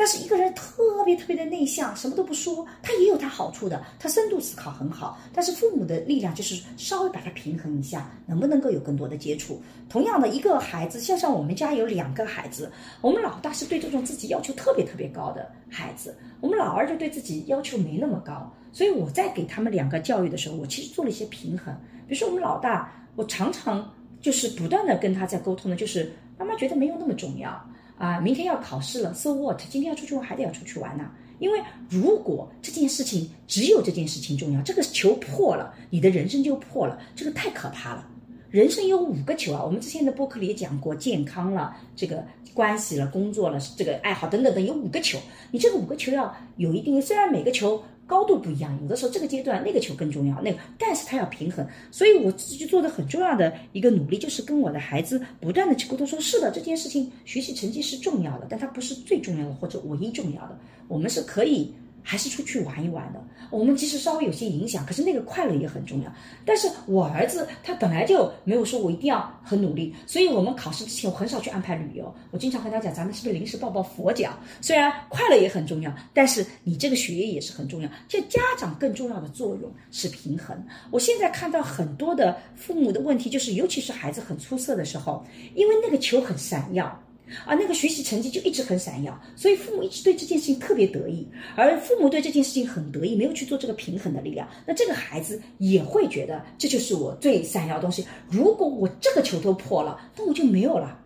[0.01, 3.85] 但是一个人特别特别的内向，什么都不说，他也有他好处的。
[3.99, 9.61] 他深度思考很好，但是父母的力量就是稍微把它平衡一下，能不能够有更多的接触？
[9.91, 12.73] 同样的，一个孩子，像像我们家有两个孩子，
[13.03, 18.51] 我们老大是对这种自己要求特别特别高的孩子，我们老二就对自己要求没那么高。
[18.73, 21.75] 所以我在给他们两个教育的时候，我其实做了一些平衡。
[22.09, 27.63] 比如说我们老大，我常常就是不断的跟他在沟通的，就是妈妈觉得没有那么重要。
[28.01, 29.61] 啊，明天要考试了，so what？
[29.69, 31.05] 今天要出去玩，还得要出去玩呢。
[31.39, 31.61] 因为
[31.91, 38.09] 如果这件事情只有这件事情重要，这个球破了，你的人生就破了，这个太可怕了。
[38.51, 42.25] 人生有五个球啊，我们之前的播客里也讲过，健康了，这个
[42.55, 45.19] 关系了，工作了，这个爱好等等等，有五个球。
[45.51, 51.65] 你这个五个球要有一定，虽然每个球高度不一样，有的时候这个阶段那个球更重要，那个，但是他要平衡。
[51.93, 60.59] 所以我自己做的很重要的一个努力，就是跟我的孩子不断的去沟通，说是的，这件事情学习成绩是重要的，但它不是最重要的或者唯一重要的，
[60.89, 61.73] 我们是可以。
[62.03, 63.23] 还是出去玩一玩的。
[63.51, 66.13] 我们即使稍微有些影响，可是那个快乐也很重要。
[66.45, 72.15] 但是我儿子他本来就没有说我一定要很努力，所以我们考试之前我很少去安排旅游。
[72.31, 74.31] 我经常和他讲，咱们是不是临时抱抱佛脚？
[74.61, 77.89] 虽然快乐也很重要，但是你这个学业也是很重要。
[78.07, 80.57] 就家长更重要的作用是平衡。
[80.91, 85.25] 我现在看到很多的父母的问题，就是尤其是孩子很出色的时候，
[85.55, 87.03] 因为那个球很闪耀。
[87.45, 91.27] 啊，那个学习成绩就一直很闪耀，所以父母一直对这件事情特别得意，
[91.57, 98.07] 而父母对这件事情很得意，没有去做这个平衡的力量，那这个孩子也会觉得这就是我最闪耀的东西。
[98.29, 100.99] 如果我这个球都破了，那我就没有了。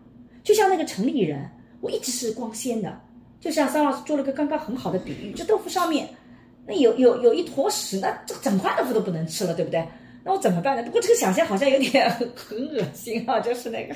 [0.43, 1.49] 就像那个城里人，
[1.81, 3.01] 我一直是光鲜的。
[3.39, 6.09] 就像桑老师做了个刚刚很好的比喻，这豆腐上面
[6.65, 9.87] 那有有有一坨屎，那这整块豆腐都不能吃了，对不对？
[10.23, 10.81] 那我怎么办呢？
[10.81, 13.93] 不过这个想象好像有点 很恶心啊，就是那个，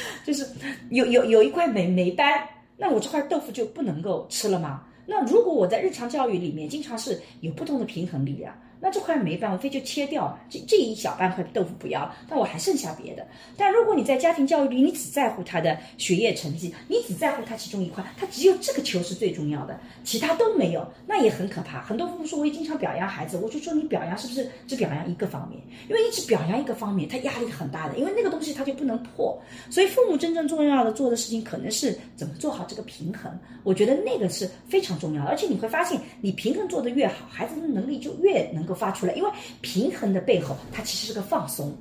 [0.24, 0.46] 就是
[0.90, 4.84] 有有有一块霉霉斑，那我这块豆腐就不能够吃了吗？
[5.06, 8.54] 那如果我在日常教育里面经常是有不同的平衡力量。
[8.84, 13.24] 那这块霉斑无非就切掉，这这一小半块豆腐不要，但我还剩下别的。
[13.56, 21.80] 但如果你在家庭教育里，你只在乎他的学业成绩，你只在乎他其中一块，他只有这个球是最重要的，其他都没有，那也很可怕。
[21.82, 25.62] 很多父母说我也经常表扬孩子，我就说你表扬是不是只表扬一个方面？
[25.88, 29.40] 因为你只表扬一个方面，他压力很大的，因为那个东西他就不能破。
[29.70, 33.32] 所以父母真正重要的做的事情，可能是怎么做好这个平衡。
[33.62, 38.71] 我觉得那个是非常重要的，而且你会发现，你平衡做得越好，孩子的能力就越能够。
[38.74, 39.30] 发出来，因为
[39.60, 41.76] 平衡的背后，它其实是个放松。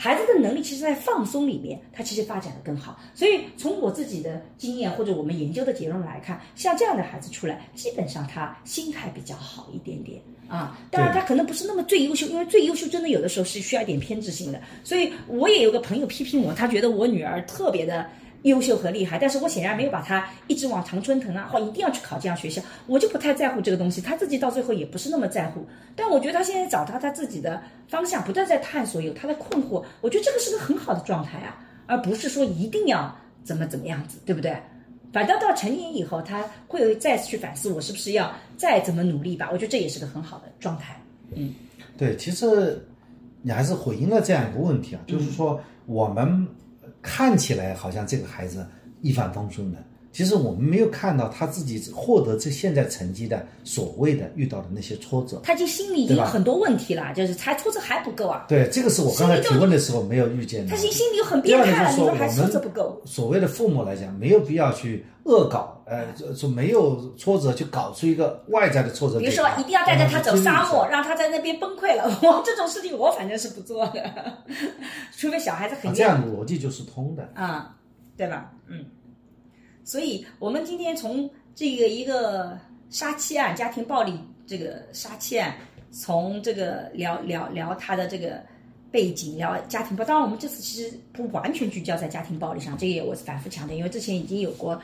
[0.00, 3.00] 孩子的能力其实，在放松里面，他其实发展的更好。
[3.16, 10.78] 所以，从我自己的经验或者我们研究的结论来看，像这样的孩子出来，基本上他心态比较好一点点啊。
[10.92, 14.60] 当然，他可能不是那么最优秀，因为最优秀真的有的时候是需要一点偏执性的。
[14.84, 18.08] 所以我也有个朋友批评我，他觉得我女儿特别的。
[18.42, 24.00] 优秀和厉害，但是我显然没有把他一直往常春藤啊，或一定要去考这样学校，我就不太在乎这个东西。
[24.00, 25.66] 他自己到最后也不是那么在乎，
[25.96, 33.12] 但我觉得他现在找到他自己的方向，不断在探索，有他的困惑，我觉得这个是个很好的状态啊，而不是说一定要
[33.42, 34.56] 怎么怎么样子，对不对？
[35.12, 39.48] 反倒到成年以后，他会再次去反思，我是不是要再怎么努力吧？
[39.50, 41.02] 我觉得这也是个很好的状态。
[41.34, 41.52] 嗯，
[41.96, 42.86] 对，其实
[43.42, 46.46] 你还是回应了这样一个问题啊，就是说我们。
[47.08, 48.68] 看起来好像这个孩子
[49.00, 49.82] 一帆风顺的，
[50.18, 55.40] 其实我们没有看到他自己获得这现在成绩的所谓的遇到的那些挫折。
[55.44, 58.44] 他已经心里已经有很多问题了，就是才挫折还不够啊。
[58.48, 60.70] 对，这个是我刚才提问的时候没有遇见的。
[60.72, 63.00] 他心心里有很变态了，你说还挫折不够？
[63.04, 66.04] 所谓的父母来讲，没有必要去恶搞，呃，
[66.34, 69.20] 说没有挫折就搞出一个外在的挫折。
[69.20, 72.02] 比如说，一定要带着他走沙漠，让他在那边崩溃了。
[72.22, 74.02] 我这种事情我反正是不做的，
[75.16, 77.76] 除非小孩子很这样逻辑就是通的啊，
[78.16, 78.50] 对吧？
[78.66, 78.84] 嗯。
[79.88, 82.58] 所以我们今天从这个一个
[82.90, 84.12] 杀妻案、家庭暴力
[84.46, 85.56] 这个杀妻案，
[85.90, 88.38] 从这个聊聊聊他的这个
[88.90, 90.04] 背景，聊家庭暴。
[90.04, 94.78] 当然，我们这次其实不完全聚焦在家庭暴力上，这也我反复强调，因为之前已经有过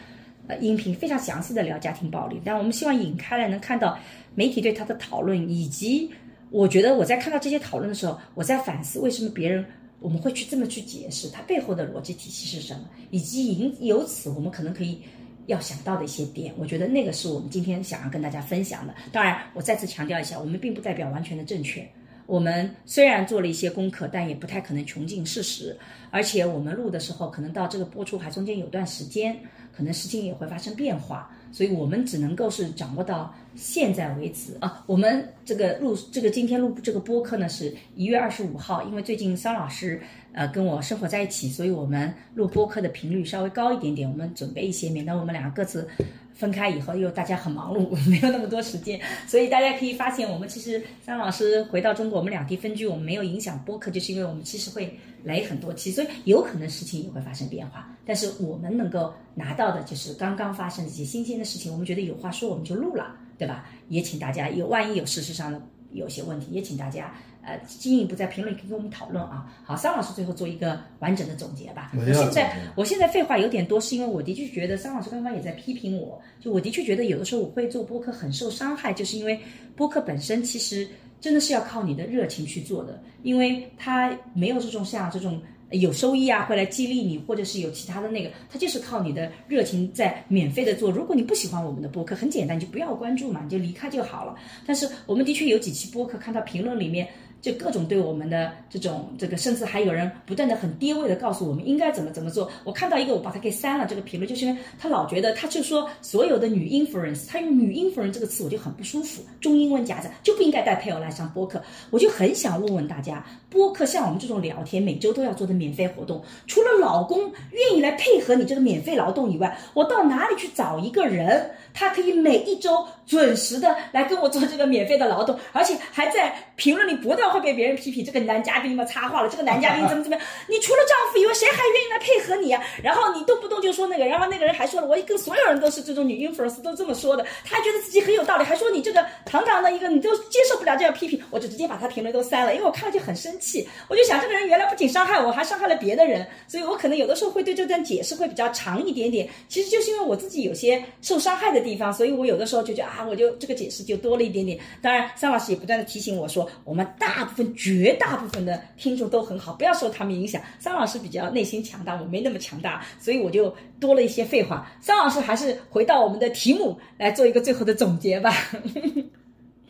[0.49, 2.41] 呃音频非常详细的聊家庭暴力。
[2.43, 3.99] 但我们希望引开来，能看到
[4.35, 6.11] 媒体对他的讨论，以及
[6.51, 9.63] 我觉得我在看到这些讨论的时候，我在反思为什么别人。
[10.05, 15.01] 我们会去这么去解释它背后的逻辑体系是什么，以及引由此我们可能可以
[15.47, 16.53] 要想到的一些点。
[16.59, 18.95] 我觉得那个是我们今天想要跟大家分享的。
[19.11, 21.89] 当然，我再次强调一下，我们并不代表完全的正确。
[22.27, 25.75] 我们虽然做了一些功课，但也不太可能穷尽事实。
[26.11, 29.35] 而且我们录的时候，可能到这个播出还中间有段时间，
[29.75, 31.35] 可能事情也会发生变化。
[31.55, 34.83] 所以我们只能够是掌握到现在为止啊。
[34.87, 38.83] 我们这个录这个今天录这个播客呢，是一月二十五号。
[38.83, 40.01] 因为最近桑老师
[40.33, 44.11] 呃跟我生活在一起，所以我们录播客的频率稍微高一点点。
[44.11, 45.89] 我们准备一些，免得我们两个各自
[46.35, 49.01] 分开以后又大家很忙碌， 没有那么多时间。
[49.27, 54.95] 所以大家可以发现，我们其实张老师回到中国，我们两地分居，我们没有影响播客，就是因为我们其实会。
[55.25, 57.89] 来很多期，所以有可能事情也会发生变化。
[58.05, 63.65] 但是我们能够拿到的就是刚刚发生的一些新鲜的事情，我们觉得有话说，我们就录了，对吧？
[63.89, 65.59] 也请大家有万一有事实上的
[65.93, 67.11] 有些问题，也请大家
[67.45, 69.47] 呃进一步在评论区跟我们讨论啊。
[69.65, 71.93] 好，桑老师最后做一个完整的总结吧。
[71.95, 79.39] 我现在我现在废话有点多，是因为我的确觉得桑老师刚刚也在批评我，就我的确觉得有的时候我会做播客很受伤害，就是因为
[79.77, 80.89] 播客本身其实。
[81.21, 85.41] 真的是要靠你的热情去做的，因为它没有这种像这种
[85.71, 90.91] 有收益啊，会来激励你，或者是有其他的那个，它就是靠你的热情在免费的做。
[90.91, 94.37] 如果你不喜欢我们的播客，很简单，你就不要关注嘛，你就离开就好了。
[94.67, 97.09] 但是我们的确有几期播客，看到评论里面。
[97.45, 102.51] 就各种对我们的这种这个，甚至还有人不断的很低位的告诉我们应该怎么怎么做。
[102.65, 103.85] 我看到一个，我把它给删了。
[103.87, 109.23] 这个评论就是因为他老觉得，他就说所有的女 influence，他用女 influence 这个词，我就很不舒服。
[109.43, 111.63] 中英文夹着就不应该带配偶来上播客。
[111.91, 127.34] 我就很想问问大家，播客像我们这种聊天，每周都要做的免费活动，除了老公愿意来配合你这个免费劳动以外，我到哪里去找一个人，他可以每一周准时的来跟我做这个免费的劳动，而且还在评论里不断。
[127.35, 130.27] 会被别人批评这个男嘉宾嘛插话了，这个男嘉宾怎么怎么样？
[130.47, 149.29] 你除了丈夫以外，谁还愿意来配合你啊、然后你动不动就说那个，然后那个人还说了，我跟所有人都是这种女 influence 都这么说的，他还觉得自己很有道理，还说你这个堂堂的一个你都接受不了这样批评，我就直接把他评论都删了，因为我看了就很生气，我就想这个人原来不仅伤害我，还伤害了别的人，所以我可能有的时候会对这段解释会比较长一点点。
[149.49, 154.59] 其实就是因为我自己有些受伤害的地方，所以我有的时候就觉得啊，我就这个解释就多了一点点。
[154.81, 160.41] 当然，桑老师也不断的提醒我说，我们大部分绝大部分的听众都很好，不要受他们影响。
[160.59, 164.71] 桑老师比较内心强大，我没那么强大，所以我就多了一些废话。
[164.81, 168.33] 桑老师还是回到我们的题目来做一个最后的总结吧。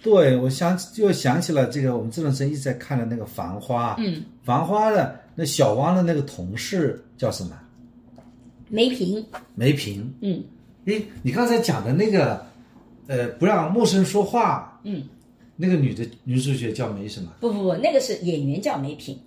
[0.03, 3.93] 对，我想又想起了这个，我们这段时间一直在看的那个《繁花》。
[3.99, 7.59] 嗯，《繁花》的那小汪的那个同事叫什么？
[8.69, 9.25] 梅平，
[9.55, 10.13] 梅萍。
[10.21, 10.43] 嗯
[10.87, 12.45] 诶，你刚才讲的那个，
[13.07, 15.03] 呃，不让陌生人说话，嗯，
[15.57, 17.31] 那个女的女主角叫梅什么？
[17.41, 19.19] 不不不，那个是演员叫梅萍，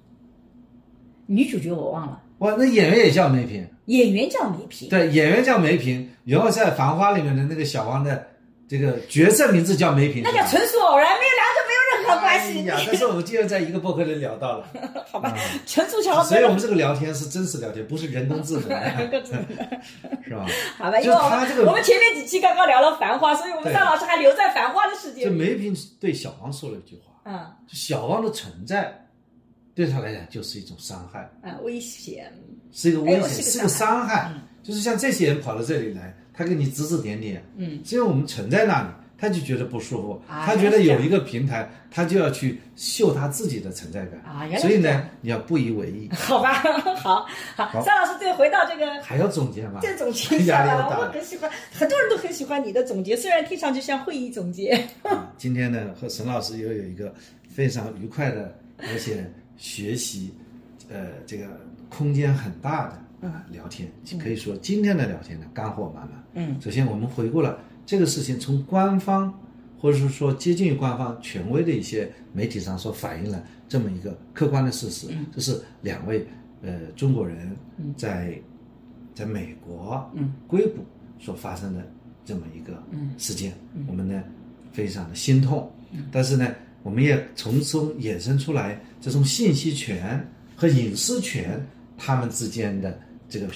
[1.26, 3.66] 女主角我忘了，哇，那演员也叫梅萍。
[3.86, 4.90] 演员叫梅萍。
[4.90, 8.28] 对，演员叫梅萍，然后在《繁花》里面的那个小王的
[8.68, 10.22] 这个角色名字叫梅萍。
[10.22, 11.77] 那叫纯属偶然，没有两者没有
[12.08, 12.60] 任何关系。
[12.60, 14.68] 哎呀，但是我们竟然在一个博客里聊到了，
[15.12, 15.36] 好吧，
[15.66, 16.24] 纯属巧合。
[16.24, 19.34] 所以我们这个聊天是真实聊天，不是人工智能，各 自
[20.24, 20.46] 是吧？
[20.78, 25.32] 好吧，因就为我们他这个我们前面几期刚刚聊了《繁花》，所以我们张老师还留在《繁花》的世界就。
[25.32, 29.06] 梅萍对小王说了一句话，嗯小王的存在
[29.76, 32.32] 对他来讲就是一种伤害，啊，危险。
[32.72, 34.32] 是一个危险，是个是个伤伤害。
[34.64, 46.54] 就是像这些人跑到这里来，他给你指指点点，嗯，因为我们存在那里，他就觉得不舒服，啊他觉得有一个平台，他就要去秀他自己的存在感所以呢，你要不以为意， 好吧，
[46.96, 47.26] 好
[47.56, 49.80] 好，张老师最后回到这个还要总结吗？
[49.82, 54.72] 这总结一下来， 压力又大我很喜欢，很多人都很喜欢你的总结，虽然听上去像会议总结。
[55.04, 57.14] 啊，今天呢和沈老师又有一个
[57.50, 60.32] 非常愉快的，而且学习，
[60.90, 61.46] 呃，这个
[61.90, 63.92] 空间很大的啊聊天，
[64.22, 66.24] 可以说今天的聊天呢干货满满。
[66.34, 67.58] 嗯，首先我们回顾了
[67.88, 69.34] 这个事情，从官方
[69.80, 76.28] 或者是说接近于官方权威的一些媒体上所反映了这么一个客观的事实，这是两位
[76.62, 77.56] 呃中国人
[77.96, 78.38] 在
[79.16, 80.34] 在美国嗯。
[80.48, 80.86] 硅谷
[81.18, 81.90] 所发生的
[82.26, 82.84] 这么一个
[83.18, 83.54] 事件，
[83.88, 84.22] 我们呢
[84.74, 85.72] 非常的心痛，
[86.12, 86.54] 但是呢，
[86.84, 90.24] 我们也从中衍生出来这种信息权
[90.58, 91.66] 和隐私权
[91.98, 93.00] 他们之间的
[93.30, 93.48] 这个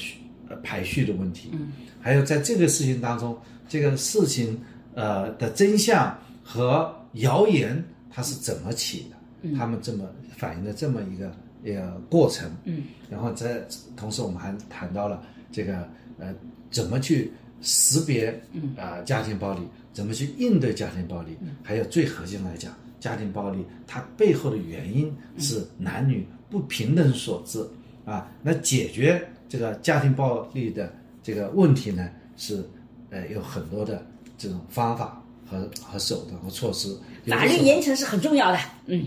[0.58, 1.72] 排序的问题，嗯，
[2.02, 3.38] 还有在这个事情当中，
[3.68, 4.60] 这个事情
[4.94, 10.06] 呃的真相和谣言它是怎么起的，他们这么
[10.38, 11.32] 反映的这么一个
[11.64, 13.66] 一个过程，嗯，然后在
[13.96, 15.88] 同时我们还谈到了这个
[16.20, 16.34] 呃
[16.70, 18.30] 怎么去识别
[18.76, 19.62] 啊、呃家庭暴力，
[19.94, 27.66] 怎么去应对家庭暴力，还有最核心来讲，家庭暴力它背后的原因是男女不平等所致。
[28.06, 28.28] 啊。
[28.42, 32.64] 那解决这个家庭暴力的这个问题呢，是
[33.10, 34.02] 呃有很多的
[34.38, 36.98] 这种方法和和手段和措施。
[37.28, 38.58] 法律严惩是很重要的。
[38.86, 39.06] 嗯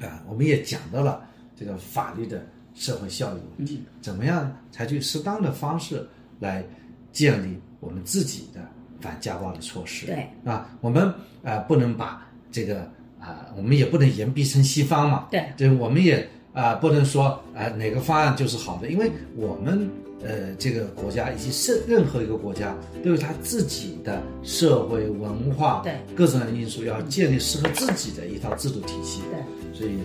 [0.00, 1.24] 啊，我们也讲到了
[1.56, 2.44] 这个法律的
[2.74, 6.04] 社会效益问题，怎么样采取适当的方式
[6.40, 6.64] 来
[7.12, 8.60] 建立我们自己的
[9.00, 10.06] 反家暴的措施。
[10.06, 11.14] 对啊，我们啊、
[11.44, 12.90] 呃不能把这个
[13.20, 15.28] 啊、我们也不能言必称西方嘛。
[15.30, 19.90] 对对，我们也啊、不能说啊、哪个方案就是好的，因为我们
[20.22, 29.20] 呃这个国家以及是任何一个国家都有它自己的社会文化对各种因素，要建立适合自己的一套制度体系。
[29.30, 29.40] 对。
[29.76, 29.98] 所以，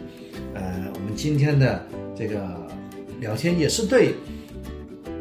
[0.55, 1.85] 呃，我们今天的
[2.17, 2.67] 这个
[3.19, 4.15] 聊天也是对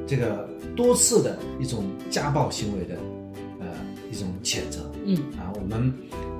[0.06, 2.94] 这个多次的一种家暴行为的
[3.60, 3.66] 呃
[4.10, 4.90] 一种谴责。
[5.04, 5.92] 嗯啊，我们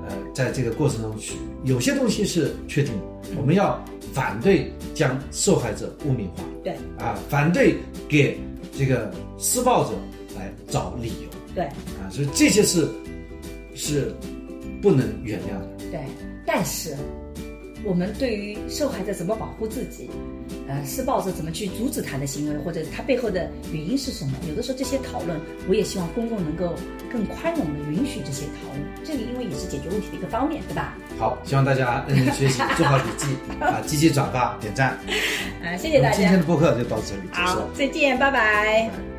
[0.09, 2.93] 呃在这个过程中去，有些东西是确定，
[3.37, 3.79] 我们要
[4.11, 6.73] 反对将受害者污名化，对。
[6.97, 7.77] 啊，反对
[8.07, 8.37] 给
[8.77, 9.91] 这个施暴者
[10.35, 11.63] 来找理由对。
[11.63, 12.87] 啊，所以这些是
[13.75, 14.13] 是
[14.81, 15.91] 不能原谅的。
[15.91, 16.01] 对，
[16.45, 16.95] 但是
[17.83, 20.09] 我们对于受害者怎么保护自己，
[20.67, 24.33] 呃，施暴者怎么去阻止他的行为，或者他背后的原因是什么？
[24.47, 26.75] 有的时候这些讨论，我也希望公众能够
[27.11, 28.85] 更宽容的允许这些讨论。
[29.03, 30.95] 这个因为也是解决问题的一个方面，对吧？
[31.17, 33.27] 好，希望大家认真学习，做好笔记
[33.59, 34.97] 啊，积极转发、点赞。
[35.63, 38.89] 啊， 谢谢大家今天的，播客就到这里结束好。，再见，拜拜。
[38.89, 39.18] 拜